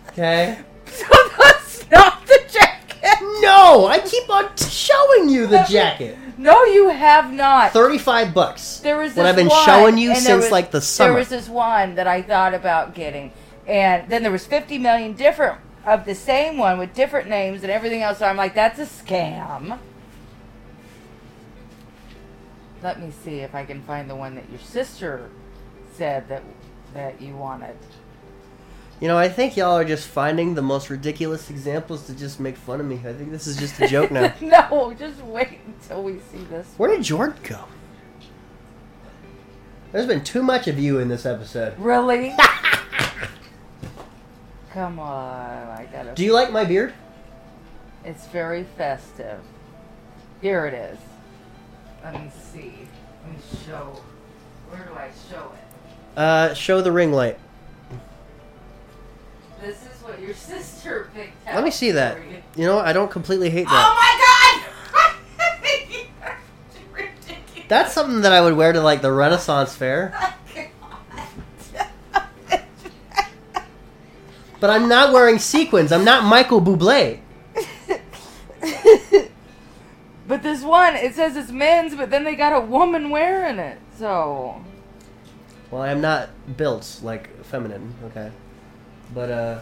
[0.09, 0.59] Okay?
[0.93, 1.06] So
[1.39, 3.19] that's not the jacket.
[3.40, 6.16] No, I keep on showing you the jacket.
[6.39, 7.73] No, you have not.
[7.73, 8.78] Thirty-five bucks.
[8.78, 11.48] There was What I've been one, showing you since was- like the There was this
[11.48, 13.32] one that I thought about getting,
[13.66, 17.70] and then there was 50 million different of the same one with different names and
[17.70, 18.19] everything else.
[18.19, 19.78] So I'm like, that's a scam.
[22.82, 25.28] Let me see if I can find the one that your sister
[25.94, 26.43] said that
[26.94, 27.77] that you wanted.
[29.02, 32.56] You know, I think y'all are just finding the most ridiculous examples to just make
[32.56, 33.00] fun of me.
[33.04, 34.32] I think this is just a joke now.
[34.40, 36.68] no, just wait until we see this.
[36.76, 37.64] Where did Jordan go?
[39.90, 41.76] There's been too much of you in this episode.
[41.80, 42.32] Really?
[44.70, 46.14] Come on, I gotta.
[46.14, 46.94] Do you like my beard?
[48.04, 49.40] It's very festive.
[50.40, 50.98] Here it is.
[52.04, 52.86] Let me see.
[53.24, 54.00] Let me show.
[54.70, 56.16] Where do I show it?
[56.16, 57.40] Uh, show the ring light.
[59.62, 61.55] This is what your sister picked out.
[61.55, 62.18] Let me see that.
[62.18, 62.43] you.
[62.56, 63.72] You know, I don't completely hate that.
[63.72, 64.28] Oh my god!
[67.68, 70.14] That's something that I would wear to like the Renaissance fair.
[72.14, 72.28] Oh
[74.60, 75.90] but I'm not wearing sequins.
[75.90, 77.18] I'm not Michael Bublé.
[80.28, 83.78] but this one, it says it's men's, but then they got a woman wearing it.
[83.98, 84.62] So
[85.72, 88.30] Well, I'm not built like feminine, okay?
[89.14, 89.60] But uh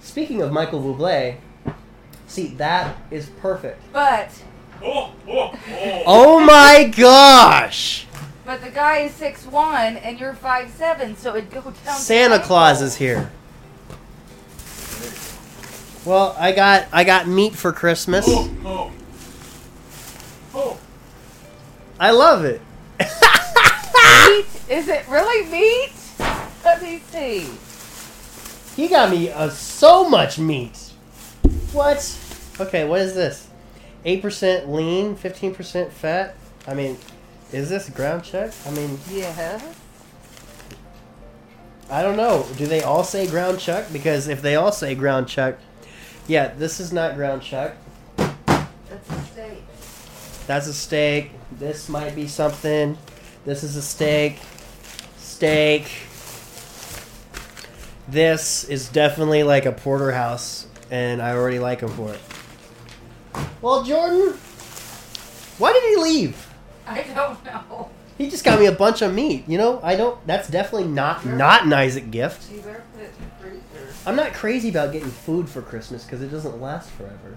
[0.00, 1.36] speaking of Michael Bublé,
[2.26, 3.80] see that is perfect.
[3.92, 4.30] But
[4.82, 6.02] Oh oh, oh.
[6.06, 8.06] oh my gosh!
[8.46, 11.96] but the guy is six one and you're five seven, so it'd go down.
[11.96, 12.46] Santa ankle.
[12.46, 13.30] Claus is here.
[16.06, 18.24] Well, I got I got meat for Christmas.
[18.26, 18.90] Oh,
[20.54, 20.78] oh.
[21.98, 22.62] I love it.
[22.98, 24.46] Meat?
[24.70, 25.92] Is it really meat?
[26.64, 27.46] Let me see.
[28.76, 30.76] He got me uh, so much meat.
[31.72, 32.18] What?
[32.58, 33.48] Okay, what is this?
[34.04, 36.34] 8% lean, 15% fat?
[36.66, 36.96] I mean,
[37.52, 38.52] is this ground chuck?
[38.66, 39.60] I mean, Yeah.
[41.90, 42.46] I don't know.
[42.56, 43.86] Do they all say ground chuck?
[43.92, 45.56] Because if they all say ground chuck,
[46.28, 47.74] yeah, this is not ground chuck.
[48.16, 49.62] That's a steak.
[50.46, 51.32] That's a steak.
[51.50, 52.96] This might be something.
[53.44, 54.38] This is a steak.
[55.18, 55.90] Steak.
[58.10, 62.20] This is definitely like a porterhouse, and I already like him for it.
[63.62, 64.34] Well, Jordan,
[65.58, 66.52] why did he leave?
[66.86, 67.90] I don't know.
[68.18, 69.44] He just got me a bunch of meat.
[69.46, 70.18] You know, I don't.
[70.26, 72.50] That's definitely not not an Isaac gift.
[72.50, 73.94] You better put it in the freezer.
[74.06, 77.36] I'm not crazy about getting food for Christmas because it doesn't last forever.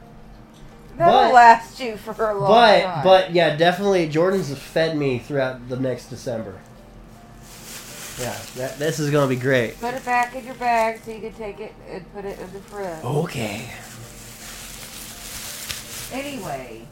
[0.97, 3.03] That'll But- last you for a long But time.
[3.03, 6.55] but yeah, definitely Jordan's fed me throughout the next December.
[8.19, 9.79] Yeah, that, this is gonna be great.
[9.79, 12.53] put it back in your bag so you can take it and put it in
[12.53, 13.03] the fridge.
[13.03, 13.69] Okay.
[16.11, 16.85] Anyway,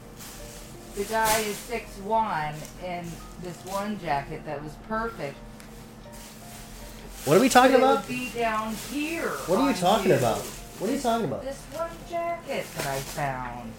[0.95, 3.06] the guy is six one in
[3.43, 5.35] this one jacket that was perfect.
[7.26, 7.98] What are we talking But it about?
[7.99, 9.30] would be down here.
[9.45, 10.39] What are you on talking about?
[10.39, 11.43] What are you talking about?
[11.43, 13.72] This one jacket that I found.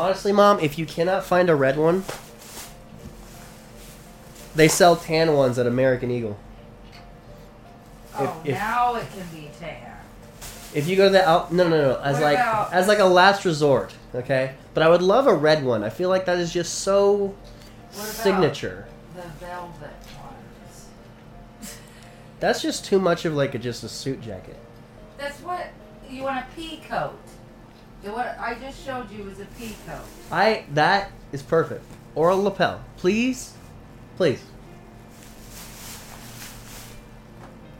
[0.00, 2.04] Honestly, mom, if you cannot find a red one,
[4.56, 6.38] they sell tan ones at American Eagle.
[8.18, 9.92] Oh, if- now it can be tan.
[10.74, 12.98] If you go to the out, no, no, no, as What like about- as like
[12.98, 14.54] a last resort, okay.
[14.74, 15.82] But I would love a red one.
[15.84, 17.34] I feel like that is just so
[17.92, 18.86] signature.
[19.14, 19.72] The velvet
[20.20, 20.86] ones.
[22.40, 24.56] That's just too much of like a, just a suit jacket.
[25.16, 25.68] That's what
[26.10, 27.18] you want a pea coat.
[28.02, 30.04] The What I just showed you was a pea coat.
[30.30, 31.84] I that is perfect.
[32.14, 33.52] Or a lapel, please,
[34.16, 34.42] please.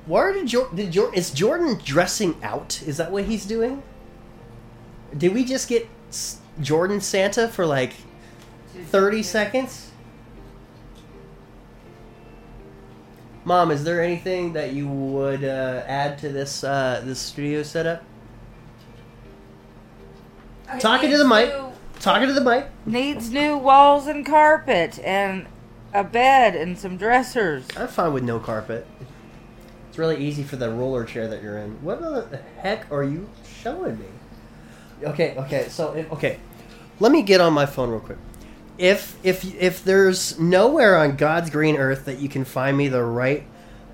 [0.06, 0.76] Where did Jordan?
[0.76, 1.14] Did Jordan?
[1.14, 2.80] Is Jordan dressing out?
[2.86, 3.82] Is that what he's doing?
[5.16, 7.94] Did we just get S- Jordan Santa for like
[8.86, 9.90] thirty seconds?
[13.44, 18.02] Mom, is there anything that you would uh, add to this uh, this studio setup?
[20.78, 21.52] Talking to the mic.
[22.00, 22.66] Talking to the mic.
[22.84, 25.46] Needs new walls and carpet and
[25.92, 27.66] a bed and some dressers.
[27.76, 28.86] I'm fine with no carpet.
[29.88, 31.82] It's really easy for the roller chair that you're in.
[31.82, 33.28] What the heck are you
[33.62, 34.06] showing me?
[35.02, 36.38] Okay, okay, so if, okay,
[37.00, 38.18] let me get on my phone real quick.
[38.78, 43.02] If if if there's nowhere on God's green earth that you can find me the
[43.02, 43.44] right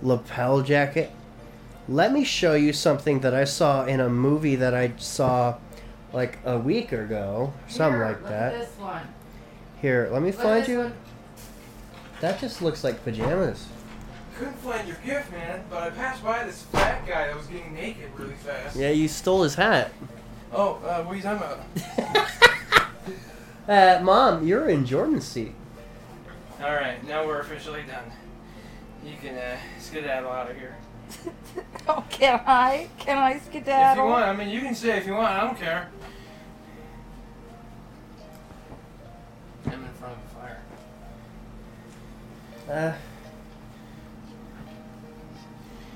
[0.00, 1.12] lapel jacket,
[1.88, 5.56] let me show you something that I saw in a movie that I saw
[6.12, 8.54] like a week ago, something Here, like look that.
[8.54, 9.02] At this one.
[9.80, 10.78] Here, let me Look find you.
[10.78, 10.92] one.
[12.22, 13.66] That just looks like pajamas.
[14.38, 17.74] Couldn't find your gift, man, but I passed by this fat guy that was getting
[17.74, 18.76] naked really fast.
[18.76, 19.90] Yeah, you stole his hat.
[20.52, 22.88] Oh, uh, what are you talking about?
[23.68, 25.54] Uh, Mom, you're in Jordan's seat.
[26.60, 28.10] All right, now we're officially done.
[29.04, 30.76] You can uh, skedaddle out of here.
[31.88, 32.88] Oh, can I?
[32.98, 34.04] Can I skedaddle?
[34.04, 35.32] If you want, I mean, you can stay if you want.
[35.32, 35.90] I don't care.
[42.68, 42.92] Uh,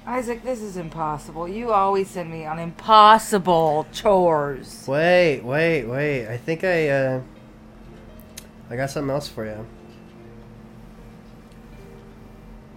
[0.06, 1.48] Isaac, this is impossible.
[1.48, 4.84] You always send me on impossible chores.
[4.86, 6.28] wait, wait, wait.
[6.28, 7.20] I think I, uh,
[8.70, 9.66] I got something else for you.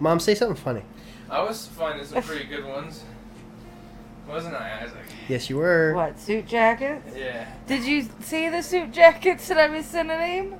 [0.00, 0.82] Mom, say something funny.
[1.28, 3.04] I was finding some pretty good ones.
[4.28, 5.04] Wasn't I, Isaac?
[5.28, 5.92] Yes, you were.
[5.94, 7.16] What, suit jackets?
[7.16, 7.46] Yeah.
[7.66, 10.54] Did you see the suit jackets that I was sending him?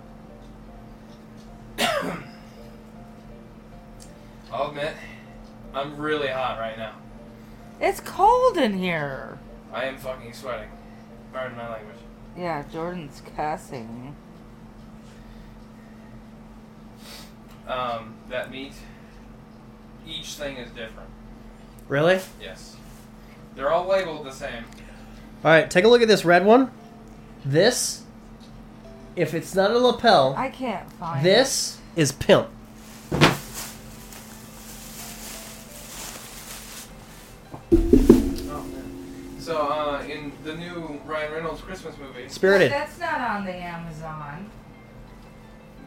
[4.52, 4.94] I'll admit,
[5.74, 6.94] I'm really hot right now.
[7.80, 9.38] It's cold in here.
[9.72, 10.68] I am fucking sweating.
[11.32, 11.96] Pardon my language.
[12.36, 14.16] Yeah, Jordan's cussing.
[17.66, 18.72] Um, that meat,
[20.06, 21.08] each thing is different.
[21.88, 22.20] Really?
[22.40, 22.76] Yes.
[23.54, 24.64] They're all labeled the same.
[25.44, 26.70] All right, take a look at this red one.
[27.44, 28.02] This,
[29.16, 32.48] if it's not a lapel, I can't find this is pimp.
[39.50, 42.30] So, uh, in the new Ryan Reynolds Christmas movie, it.
[42.30, 42.70] Spirited.
[42.70, 44.48] That's not on the Amazon.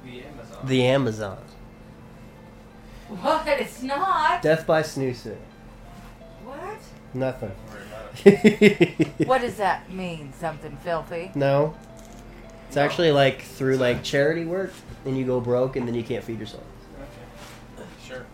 [0.04, 0.58] the Amazon.
[0.66, 1.38] The Amazon.
[3.08, 3.48] What?
[3.48, 4.42] It's not.
[4.42, 5.38] Death by Snoozer.
[6.44, 6.78] What?
[7.14, 7.54] Nothing.
[7.56, 9.28] Don't worry about it.
[9.30, 10.34] What does that mean?
[10.38, 11.32] Something filthy?
[11.34, 11.74] No.
[12.68, 12.82] It's No.
[12.82, 14.74] actually like through like charity work,
[15.06, 16.64] and you go broke, and then you can't feed yourself.
[17.78, 17.88] Okay.
[18.06, 18.26] Sure.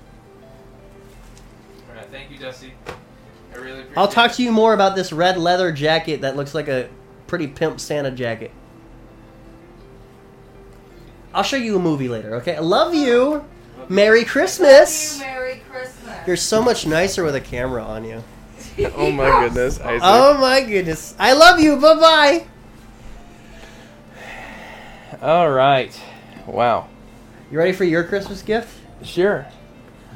[1.87, 2.73] Alright, thank you, Dusty.
[3.53, 4.35] I really appreciate I'll talk it.
[4.35, 6.89] to you more about this red leather jacket that looks like a
[7.27, 8.51] pretty pimp Santa jacket.
[11.33, 12.55] I'll show you a movie later, okay?
[12.55, 13.45] I love you.
[13.87, 15.19] Merry Christmas.
[15.19, 16.27] Love you, Merry Christmas.
[16.27, 18.23] You're so much nicer with a camera on you.
[18.95, 20.01] Oh my goodness, Isaac.
[20.03, 21.15] Oh my goodness.
[21.19, 21.77] I love you.
[21.77, 22.47] Bye bye.
[25.21, 25.99] All right.
[26.45, 26.87] Wow.
[27.51, 28.79] You ready for your Christmas gift?
[29.03, 29.45] Sure.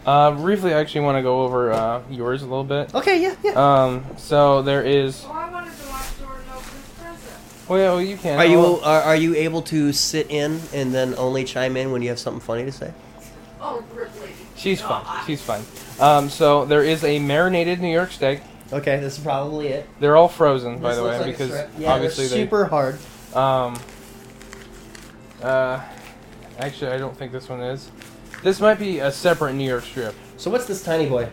[0.06, 2.94] Uh, briefly, I actually want to go over uh, yours a little bit.
[2.94, 3.52] Okay, yeah, yeah.
[3.84, 5.24] Um, so there is.
[5.26, 7.70] Oh, I wanted to watch Jordan open his present.
[7.70, 8.38] Well, you can.
[8.38, 11.92] Are you I'll- are, are you able to sit in and then only chime in
[11.92, 12.94] when you have something funny to say?
[13.62, 14.10] Oh, really?
[14.58, 15.06] She's fine.
[15.26, 15.64] She's fine.
[16.02, 18.42] Um, so there is a marinated New York steak.
[18.74, 19.88] Okay, this is probably it.
[20.02, 21.70] They're all frozen, by This the looks way, like a because strip.
[21.78, 22.98] yeah, obviously they're super hard.
[23.34, 23.80] Um.
[25.42, 25.82] Uh,
[26.60, 27.90] actually, I don't think this one is.
[28.44, 30.14] This might be a separate New York strip.
[30.36, 31.30] So what's this tiny boy?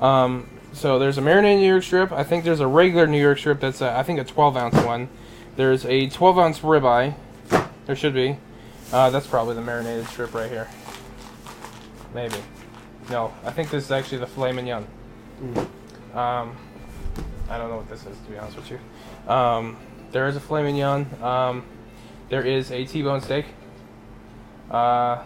[0.00, 2.10] Um, so there's a marinated New York strip.
[2.10, 4.74] I think there's a regular New York strip that's a, I think a 12 ounce
[4.76, 5.10] one.
[5.56, 7.14] There's a 12 ounce ribeye.
[7.84, 8.38] There should be.
[8.92, 10.68] Uh, that's probably the marinated strip right here.
[12.14, 12.36] Maybe.
[13.10, 14.86] No, I think this is actually the filet mignon.
[16.14, 16.56] Um,
[17.50, 19.30] I don't know what this is to be honest with you.
[19.30, 19.76] Um,
[20.12, 21.06] there is a filet mignon.
[21.22, 21.66] Um,
[22.30, 23.44] there is a T-bone steak.
[24.70, 25.22] Uh,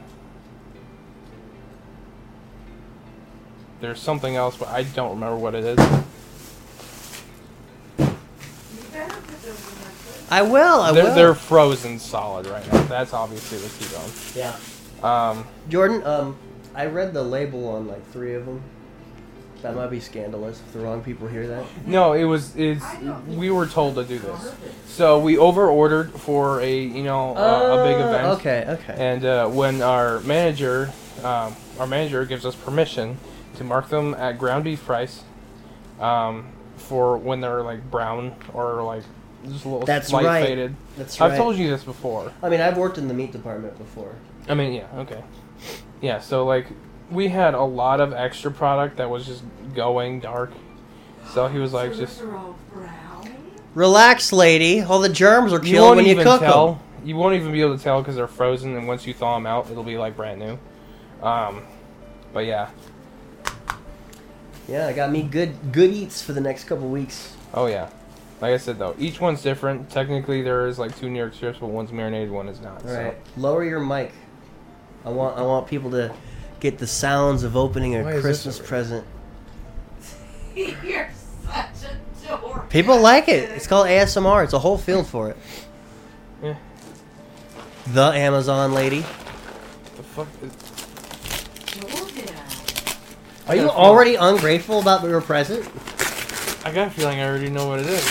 [3.80, 5.78] there's something else, but I don't remember what it is.
[10.30, 10.80] I will.
[10.82, 11.14] I They're, will.
[11.14, 12.82] they're frozen solid right now.
[12.82, 14.10] That's obviously the T-bone.
[14.34, 14.56] yeah.
[15.02, 16.36] Um, Jordan, um,
[16.74, 18.60] I read the label on like three of them.
[19.62, 21.64] That might be scandalous if the wrong people hear that.
[21.86, 22.54] no, it was.
[22.56, 22.84] It's.
[23.26, 24.54] We were told to do this,
[24.86, 28.26] so we over ordered for a you know uh, a big Oh, event.
[28.38, 28.94] Okay, okay.
[28.96, 30.92] And uh, when our manager,
[31.24, 33.16] um, our manager gives us permission
[33.58, 35.22] to mark them at ground beef price,
[36.00, 39.02] um, for when they're like brown or like
[39.48, 40.46] just a little That's slight right.
[40.46, 40.74] faded.
[40.96, 41.30] That's right.
[41.30, 42.32] I've told you this before.
[42.42, 44.14] I mean, I've worked in the meat department before.
[44.48, 45.22] I mean, yeah, okay.
[46.00, 46.66] Yeah, so like
[47.10, 49.42] we had a lot of extra product that was just
[49.74, 50.52] going dark.
[51.32, 52.22] So he was like just
[53.74, 54.80] Relax, lady.
[54.80, 56.74] All the germs are killed won't when you cook tell.
[56.74, 56.82] them.
[57.04, 59.46] You won't even be able to tell because they're frozen, and once you thaw them
[59.46, 60.58] out, it'll be like brand new.
[61.22, 61.62] Um,
[62.32, 62.70] but yeah,
[64.68, 67.34] Yeah, I got me good good eats for the next couple weeks.
[67.54, 67.90] oh yeah.
[68.40, 69.90] Like I said though, each one's different.
[69.90, 72.84] Technically, there is like two New York strips, but one's marinated, one is not.
[72.86, 74.12] All right, lower your mic.
[75.04, 76.14] I want I want people to
[76.60, 79.06] get the sounds of opening a Why Christmas over present.
[80.54, 81.10] You're
[81.44, 82.70] such a dork.
[82.70, 83.50] People like it.
[83.50, 84.44] It's called ASMR.
[84.44, 85.36] It's a whole field for it.
[86.42, 86.56] Yeah.
[87.88, 89.00] The Amazon lady.
[89.96, 90.28] The fuck?
[90.42, 90.67] Is...
[93.48, 93.68] Are you Yeah.
[93.68, 95.64] already ungrateful about your present?
[96.64, 98.04] I got a feeling I already know what it is.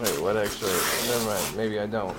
[0.00, 0.72] Wait, what actually?
[1.06, 1.56] Never mind.
[1.56, 2.16] Maybe I don't.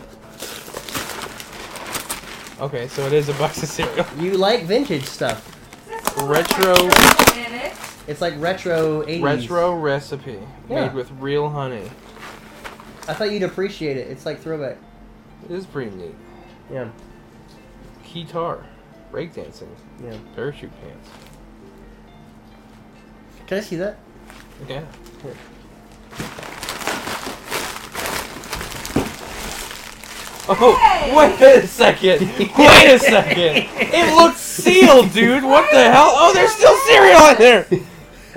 [2.62, 4.06] Okay, so it is a box of cereal.
[4.20, 5.52] You like vintage stuff.
[6.24, 6.74] Retro,
[8.08, 9.22] It's like retro 80s.
[9.22, 10.40] retro recipe
[10.70, 10.86] Yeah.
[10.86, 11.92] made with real honey.
[13.10, 14.08] I thought you'd appreciate it.
[14.08, 14.78] It's like throwback.
[15.50, 16.16] It is pretty neat.
[16.72, 16.88] Yeah.
[18.14, 18.60] Guitar,
[19.12, 19.68] breakdancing,
[20.04, 20.18] Yeah.
[20.36, 21.10] parachute pants.
[23.48, 23.98] Can I see that?
[24.68, 24.84] Yeah.
[30.48, 32.22] Oh, wait a second!
[32.40, 33.68] Wait a second!
[33.78, 35.44] It looks sealed, dude.
[35.44, 36.12] What the hell?
[36.14, 37.68] Oh, there's still cereal in there.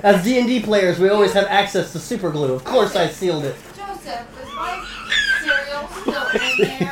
[0.01, 2.53] As D&D players, we always have access to super glue.
[2.53, 3.55] Of course I sealed it.
[3.75, 4.83] Joseph, is my
[5.43, 6.88] cereal still in there?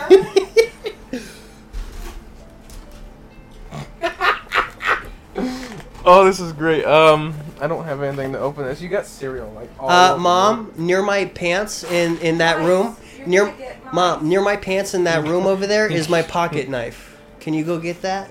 [6.09, 6.85] Oh, this is great.
[6.85, 8.79] Um, I don't have anything to open this.
[8.81, 12.95] You got cereal like all Uh, over mom, near my pants in in that room,
[13.25, 13.53] near
[13.91, 17.17] mom, near my pants in that room over there is my pocket knife.
[17.41, 18.29] Can you go get that?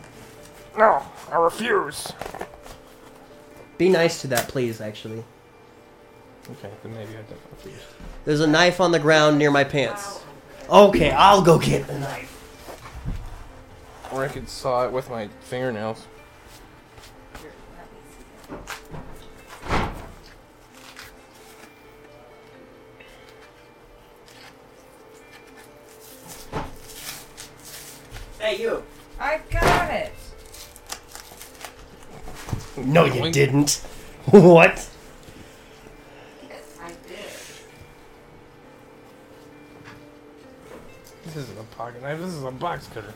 [0.72, 2.12] the- No, I refuse.
[3.76, 4.80] Be nice to that, please.
[4.80, 5.22] Actually,
[6.50, 7.82] Okay, then maybe I don't refuse.
[8.24, 10.20] there's a knife on the ground near my pants.
[10.70, 12.32] Okay, I'll go get the knife.
[14.12, 16.06] Or I could saw it with my fingernails.
[28.38, 28.82] Hey, you.
[29.18, 30.12] I got it.
[32.76, 33.34] No, you Wink.
[33.34, 33.72] didn't.
[34.26, 34.88] what?
[36.48, 37.26] Yes, I did.
[41.24, 42.20] This isn't a pocket knife.
[42.20, 43.14] This is a box cutter.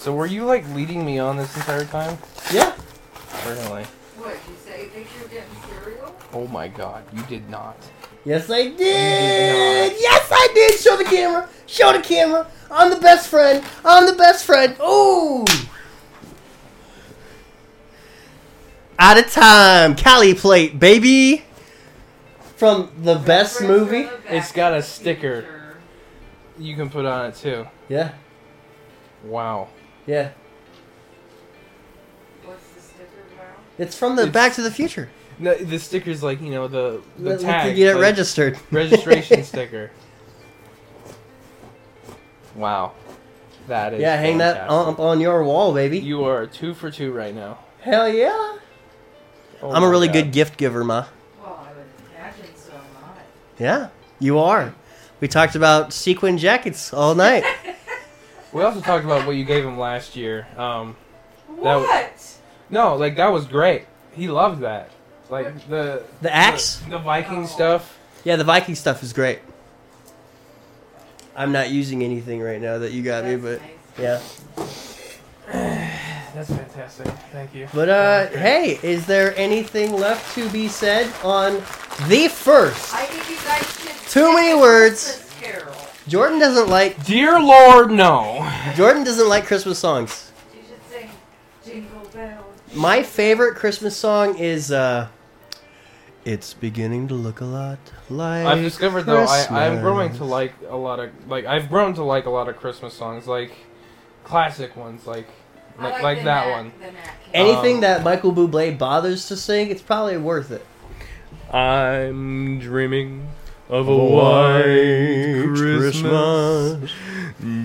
[0.00, 2.16] So were you like leading me on this entire time?
[2.54, 2.74] Yeah.
[3.44, 3.84] Really?
[4.16, 6.16] What, Did you say you think you're getting cereal?
[6.32, 7.76] Oh my god, you did not.
[8.24, 9.90] Yes, I did.
[9.90, 10.00] not.
[10.00, 10.80] Yes, I did.
[10.80, 11.46] Show the camera.
[11.66, 12.46] Show the camera.
[12.70, 13.62] I'm the best friend.
[13.84, 14.74] I'm the best friend.
[14.80, 15.44] Ooh.
[18.98, 19.96] Out of time.
[19.96, 21.44] Cali plate, baby.
[22.56, 24.08] From the best movie.
[24.30, 25.76] It's got a sticker.
[26.58, 27.66] You can put on it too.
[27.90, 28.12] Yeah.
[29.24, 29.68] Wow.
[30.06, 30.30] Yeah.
[32.44, 33.04] What's the sticker
[33.34, 33.58] about?
[33.78, 35.10] It's from the It's- Back to the Future.
[35.38, 37.70] No, the sticker's like you know the the Let- let tag.
[37.70, 38.58] you get it like, registered.
[38.70, 39.90] registration sticker.
[42.54, 42.92] Wow,
[43.68, 44.92] that is yeah, hang that fantastic.
[44.94, 45.98] up on your wall, baby.
[45.98, 47.58] You are two for two right now.
[47.80, 48.56] Hell yeah.
[49.62, 50.14] Oh I'm a my really God.
[50.14, 51.06] good gift giver, ma.
[51.42, 51.84] Well, I would
[52.18, 53.18] imagine so not.
[53.58, 54.74] Yeah, you are.
[55.20, 57.44] We talked about sequin jackets all night.
[58.52, 60.46] We also talked about what you gave him last year.
[60.56, 60.96] Um,
[61.48, 62.36] That w- What?
[62.68, 63.86] no, like that was great.
[64.12, 64.90] He loved that.
[65.28, 66.76] Like the The axe?
[66.76, 67.96] the, the Viking stuff.
[68.24, 69.38] Yeah, the Viking stuff is great.
[71.36, 73.60] I'm not using anything right now that you got me, but
[73.98, 74.20] yeah.
[76.32, 77.06] That's fantastic.
[77.32, 77.68] Thank you.
[77.74, 81.54] But uh, hey, is there anything left to be said on
[82.08, 82.94] the first?
[82.94, 85.22] I think you guys should Too many words.
[85.38, 85.74] Christmas Carol.
[86.08, 88.48] Jordan doesn't like Dear Lord, no.
[88.74, 90.32] Jordan doesn't like Christmas songs.
[90.54, 91.10] You should sing
[91.64, 92.44] Jingle Bells.
[92.74, 95.08] My favorite Christmas song is uh,
[96.24, 97.78] "It's beginning to look a lot
[98.08, 101.94] like." I've discovered though I, I'm growing to like a lot of like I've grown
[101.94, 103.52] to like a lot of Christmas songs like
[104.24, 105.26] classic ones like
[105.78, 106.72] I like, like that Nat- one.
[106.80, 107.12] the Nat King.
[107.34, 109.70] anything um, that Michael Bublé bothers to sing.
[109.70, 110.64] It's probably worth it.
[111.54, 113.28] I'm dreaming
[113.70, 116.90] of a white Christmas,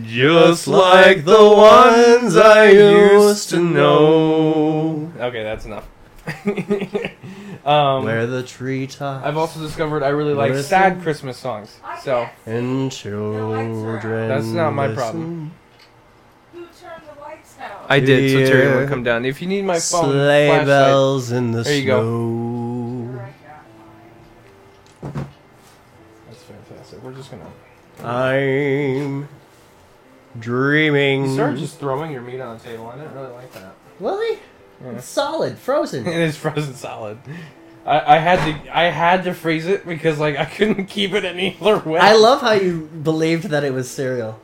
[0.03, 5.11] just like the ones I used to know.
[5.19, 5.87] Okay, that's enough.
[7.65, 10.69] um, Where the treetops I've also discovered I really like Listen.
[10.69, 11.77] sad Christmas songs.
[12.01, 14.27] So and children.
[14.29, 14.95] That's not my listen.
[14.97, 15.51] problem.
[16.53, 17.85] Who turned the lights out?
[17.89, 18.31] I did.
[18.31, 18.79] So Terry Yeah.
[18.81, 19.23] will come down.
[19.25, 21.99] If you need my phone Sleigh flashlight, bells in the There you go.
[22.01, 23.19] snow.
[23.19, 25.13] that's fantastic.
[25.13, 25.25] We're
[27.15, 27.45] just gonna.
[28.03, 29.27] I'm
[30.39, 31.25] dreaming.
[31.25, 32.87] You started just throwing your meat on the table.
[32.87, 33.73] I didn't really like that.
[33.99, 34.39] Willie,
[34.83, 34.91] Yeah.
[34.91, 36.05] it's solid, frozen.
[36.07, 37.17] it is frozen solid.
[37.85, 41.23] I, I had to I had to freeze it because like I couldn't keep it
[41.23, 41.99] any other way.
[41.99, 44.39] I love how you believed that it was cereal.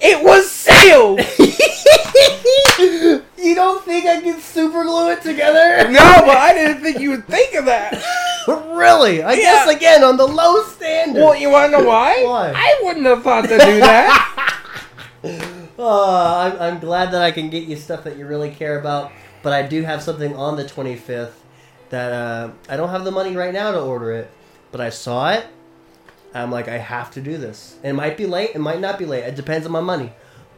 [0.00, 1.20] it was sealed.
[3.38, 5.90] you don't think I can super glue it together?
[5.90, 8.02] no, but I didn't think you would think of that.
[8.76, 9.22] really?
[9.22, 11.20] I guess again on the low standard.
[11.22, 12.24] Well, you want to know why?
[12.24, 12.52] Why?
[12.54, 14.28] I wouldn't have thought to do that.
[15.78, 19.10] Oh, I'm, I'm glad that I can get you stuff that you really care about,
[19.42, 21.32] but I do have something on the 25th
[21.90, 24.30] that uh, I don't have the money right now to order it,
[24.70, 25.46] but I saw it.
[26.34, 27.78] I'm like, I have to do this.
[27.82, 29.24] It might be late, it might not be late.
[29.24, 30.12] It depends on my money,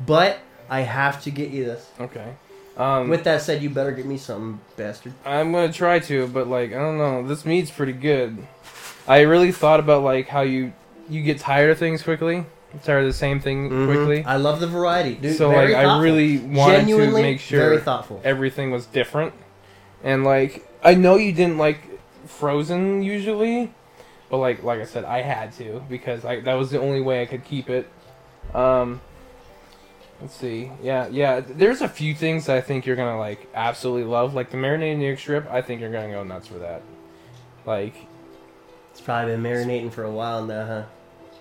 [0.05, 0.39] but
[0.69, 1.89] I have to get you this.
[2.01, 2.35] okay.
[2.77, 5.13] Um, With that said, you better get me something, bastard.
[5.25, 7.27] I'm gonna try to, but like I don't know.
[7.27, 8.47] This meat's pretty good.
[9.07, 10.73] I really thought about like how you
[11.09, 12.45] you get tired of things quickly,
[12.83, 14.21] tired of the same thing quickly.
[14.21, 14.29] Mm-hmm.
[14.29, 15.37] I love the variety, dude.
[15.37, 16.03] so very like I thoughtful.
[16.03, 18.21] really wanted Genuinely to make sure very thoughtful.
[18.25, 19.35] everything was different.
[20.03, 21.79] And like I know you didn't like
[22.27, 23.73] Frozen usually,
[24.31, 27.23] but like like I said, I had to because I that was the only way
[27.23, 27.89] I could keep it.
[28.53, 29.01] Um,
[30.25, 31.41] let's see, yeah, yeah.
[31.41, 35.07] There's a few things I think you're gonna like absolutely love, like the marinated New
[35.07, 35.51] York strip.
[35.51, 36.81] I think you're gonna go nuts for that.
[37.67, 37.95] Like
[38.91, 40.83] It's probably been marinating for a while now, huh?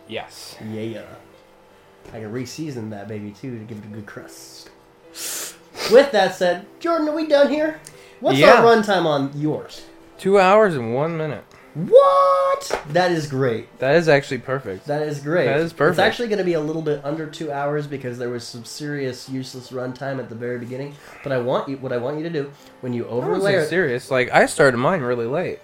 [0.08, 1.04] yes, Yeah.
[2.10, 4.70] I can re-season that baby too to give it a good crust.
[5.92, 7.80] With that said, Jordan, are we done here?
[8.20, 8.56] What's Yeah.
[8.56, 9.86] our runtime on yours?
[10.18, 11.44] two hours and one minute.
[11.76, 12.82] What?
[12.90, 13.80] That is great.
[13.80, 14.86] That is actually perfect.
[14.86, 15.45] That is great.
[15.45, 16.00] That is perfect.
[16.00, 18.64] It's actually going to be a little bit under two hours because there was some
[18.64, 20.95] serious useless runtime at the very beginning.
[21.24, 22.52] But I want you, what I want you to do
[22.82, 24.12] when you overlay it, serious.
[24.12, 25.60] Like I started mine really late.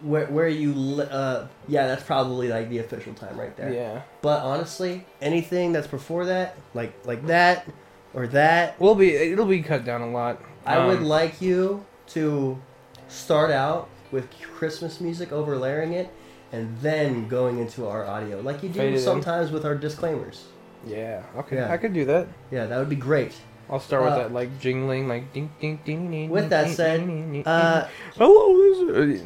[0.00, 3.72] where, where you, uh, yeah, that's probably like the official time right there.
[3.72, 4.02] Yeah.
[4.22, 7.66] But honestly, anything that's before that, like like that
[8.14, 9.14] or that, We'll be.
[9.16, 10.40] It'll be cut down a lot.
[10.64, 12.60] I would Um, like you to
[13.08, 16.08] start out with Christmas music overlaying it,
[16.52, 18.98] and then going into our audio, like you do in.
[18.98, 20.44] sometimes with our disclaimers.
[20.86, 21.24] Yeah.
[21.36, 21.56] Okay.
[21.56, 21.72] Yeah.
[21.72, 22.28] I could do that.
[22.50, 23.34] Yeah, that would be great.
[23.68, 26.30] I'll start with Uh, that like jingling, like ding ding ding ding.
[26.30, 27.90] With that ding, said, ding, ding, uh, ding.
[28.16, 29.02] hello.
[29.02, 29.22] Is...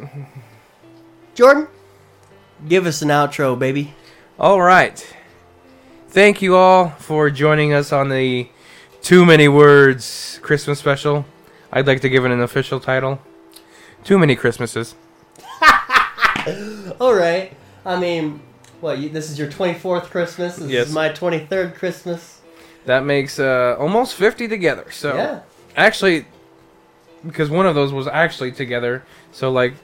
[1.34, 1.68] Jordan,
[2.66, 3.94] give us an outro, baby.
[4.38, 4.98] All right.
[6.08, 8.48] Thank you all for joining us on the
[9.02, 11.26] Too Many Words Christmas special.
[11.70, 13.20] I'd like to give it an official title.
[14.04, 14.94] Too many Christmases.
[17.00, 17.52] All right.
[17.84, 18.40] I mean,
[18.80, 18.98] what?
[18.98, 20.56] You, this is your twenty fourth Christmas.
[20.56, 20.88] This Yes.
[20.88, 22.40] is my twenty third Christmas.
[22.86, 24.90] That makes uh, almost 50 together.
[24.90, 25.40] So Yeah.
[25.76, 26.24] actually
[27.26, 29.04] because one of those was actually together.
[29.32, 29.74] So like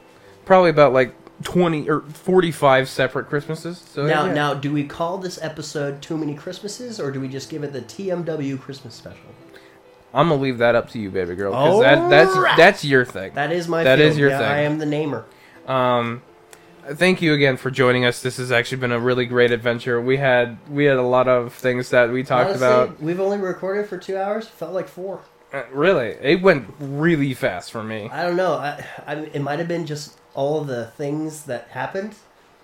[0.47, 3.79] probably about like 20 or 45 separate Christmases.
[3.79, 4.33] So Now, yeah.
[4.33, 7.73] now, do we call this episode "Too Many Christmases" or do we just give it
[7.75, 9.34] the TMW Christmas Special?
[10.15, 12.57] I'm going to leave that up to you, baby girl, cuz that that's Alright.
[12.57, 13.33] that's your thing.
[13.35, 13.83] That is my.
[13.85, 14.11] That field.
[14.13, 14.47] is your Yeah, thing.
[14.49, 15.25] I am the namer.
[15.67, 16.23] Um,
[16.93, 18.23] thank you again for joining us.
[18.23, 20.01] This has actually been a really great adventure.
[20.01, 23.03] We had we had a lot of things that we talked Honestly, about.
[23.03, 24.47] We've only recorded for two hours.
[24.49, 25.21] Felt like four.
[25.53, 28.09] Uh, really, it went really fast for me.
[28.13, 28.55] I don't know.
[28.55, 32.15] I, I it might have been just all the things that happened.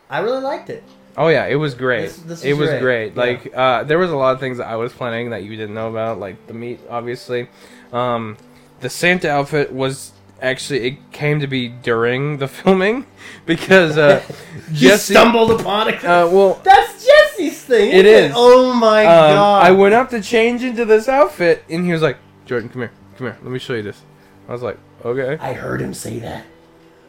[0.08, 0.82] I really liked it.
[1.16, 2.02] Oh yeah, it was great.
[2.02, 3.14] This- this it was great.
[3.14, 3.16] great.
[3.16, 5.74] Like uh, there was a lot of things that I was planning that you didn't
[5.74, 7.48] know about, like the meat, obviously.
[7.92, 8.36] Um,
[8.80, 13.06] the Santa outfit was actually it came to be during the filming
[13.46, 14.22] because uh,
[14.72, 15.14] Jesse.
[15.14, 16.04] stumbled upon it.
[16.04, 17.90] Uh, well, That's Jesse's thing.
[17.90, 18.32] It isn't.
[18.36, 19.66] Oh my um, god!
[19.66, 22.92] I went up to change into this outfit, and he was like, "Jordan, come here,
[23.16, 23.38] come here.
[23.42, 24.00] Let me show you this."
[24.48, 26.44] I was like, "Okay." I heard him say that.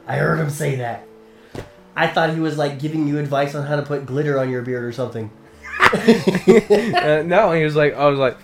[0.08, 1.06] I heard him say that.
[1.96, 4.62] I thought he was like giving you advice on how to put glitter on your
[4.62, 5.32] beard or something.
[5.80, 8.38] uh, no, he was like, I was like,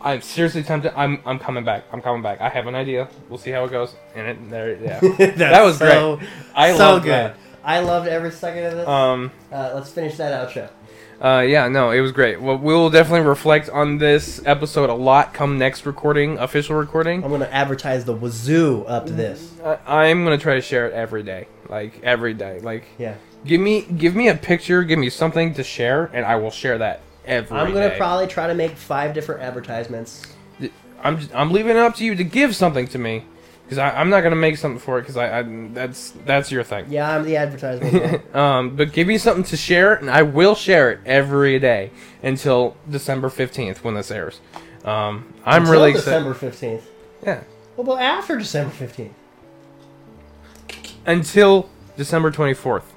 [0.00, 0.92] I'm seriously tempted.
[0.96, 1.84] I'm I'm coming back.
[1.92, 2.40] I'm coming back.
[2.40, 3.08] I have an idea.
[3.28, 3.94] We'll see how it goes.
[4.14, 5.00] And it there, yeah,
[5.36, 6.28] that was so, great.
[6.54, 7.12] I so loved good.
[7.12, 7.36] that.
[7.64, 8.88] I loved every second of this.
[8.88, 10.70] Um, uh, let's finish that outro.
[11.20, 12.40] Uh, yeah, no, it was great.
[12.40, 17.24] Well, we will definitely reflect on this episode a lot come next recording, official recording.
[17.24, 19.52] I'm gonna advertise the wazoo up to this.
[19.64, 23.14] I, I'm gonna try to share it every day, like every day, like Yeah.
[23.44, 26.78] Give me give me a picture, give me something to share, and I will share
[26.78, 27.96] that every I'm gonna day.
[27.96, 30.22] probably try to make five different advertisements.
[31.02, 33.24] I'm I'm leaving it up to you to give something to me,
[33.68, 35.42] because I'm not gonna make something for it, because I, I
[35.74, 36.86] that's that's your thing.
[36.88, 38.34] Yeah, I'm the advertisement.
[38.34, 41.90] um, but give me something to share, and I will share it every day
[42.22, 44.40] until December fifteenth when this airs.
[44.84, 45.92] Um, I'm Until really.
[45.92, 46.88] December fifteenth.
[47.22, 47.42] Yeah,
[47.76, 49.12] Well, about after December fifteenth?
[51.04, 52.90] until December twenty fourth.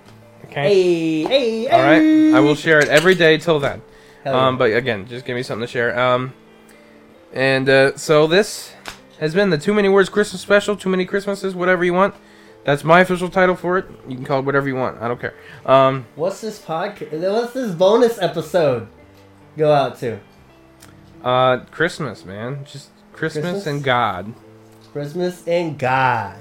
[0.46, 0.62] Okay.
[0.64, 1.70] Hey, hey, hey.
[1.70, 2.38] All right.
[2.38, 3.82] I will share it every day till then.
[4.24, 4.48] Hell yeah.
[4.48, 5.98] Um, but again, just give me something to share.
[6.00, 6.34] Um,
[7.34, 8.74] and uh, so this
[9.22, 10.76] has been the Too Many Words Christmas special.
[10.76, 12.14] Too many Christmases, whatever you want.
[12.66, 13.86] That's my official title for it.
[14.08, 15.02] You can call it whatever you want.
[15.02, 15.34] I don't care.
[15.66, 17.20] Um, What's this podcast?
[17.32, 18.88] What's this bonus episode
[19.58, 20.20] go out to?
[21.24, 22.66] uh, Christmas, man.
[22.66, 23.68] Just Christmas, Christmas?
[23.68, 24.34] and God.
[24.92, 26.38] Christmas and God.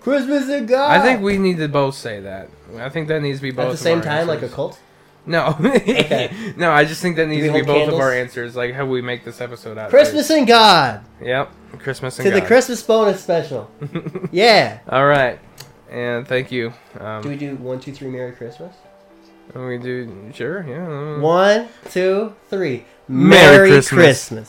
[0.00, 0.90] Christmas and God.
[0.90, 2.48] I think we need to both say that.
[2.76, 4.78] I think that needs to be both at the same time, like a cult.
[5.26, 5.56] No,
[6.56, 6.70] no.
[6.70, 8.54] I just think that needs to be both of our answers.
[8.56, 9.90] Like how we make this episode out.
[9.90, 11.50] Christmas and God Yep.
[11.78, 12.34] Christmas and God.
[12.34, 13.70] to the Christmas bonus special.
[14.30, 14.78] yeah.
[14.88, 15.38] All right,
[15.90, 16.72] and thank you.
[16.98, 18.08] Um, Do we do one, two, three?
[18.08, 18.74] Merry Christmas.
[19.54, 21.18] we do sure, yeah.
[21.20, 22.84] One, two, three.
[23.08, 24.02] Merry Merry Christmas.
[24.04, 24.44] Christmas.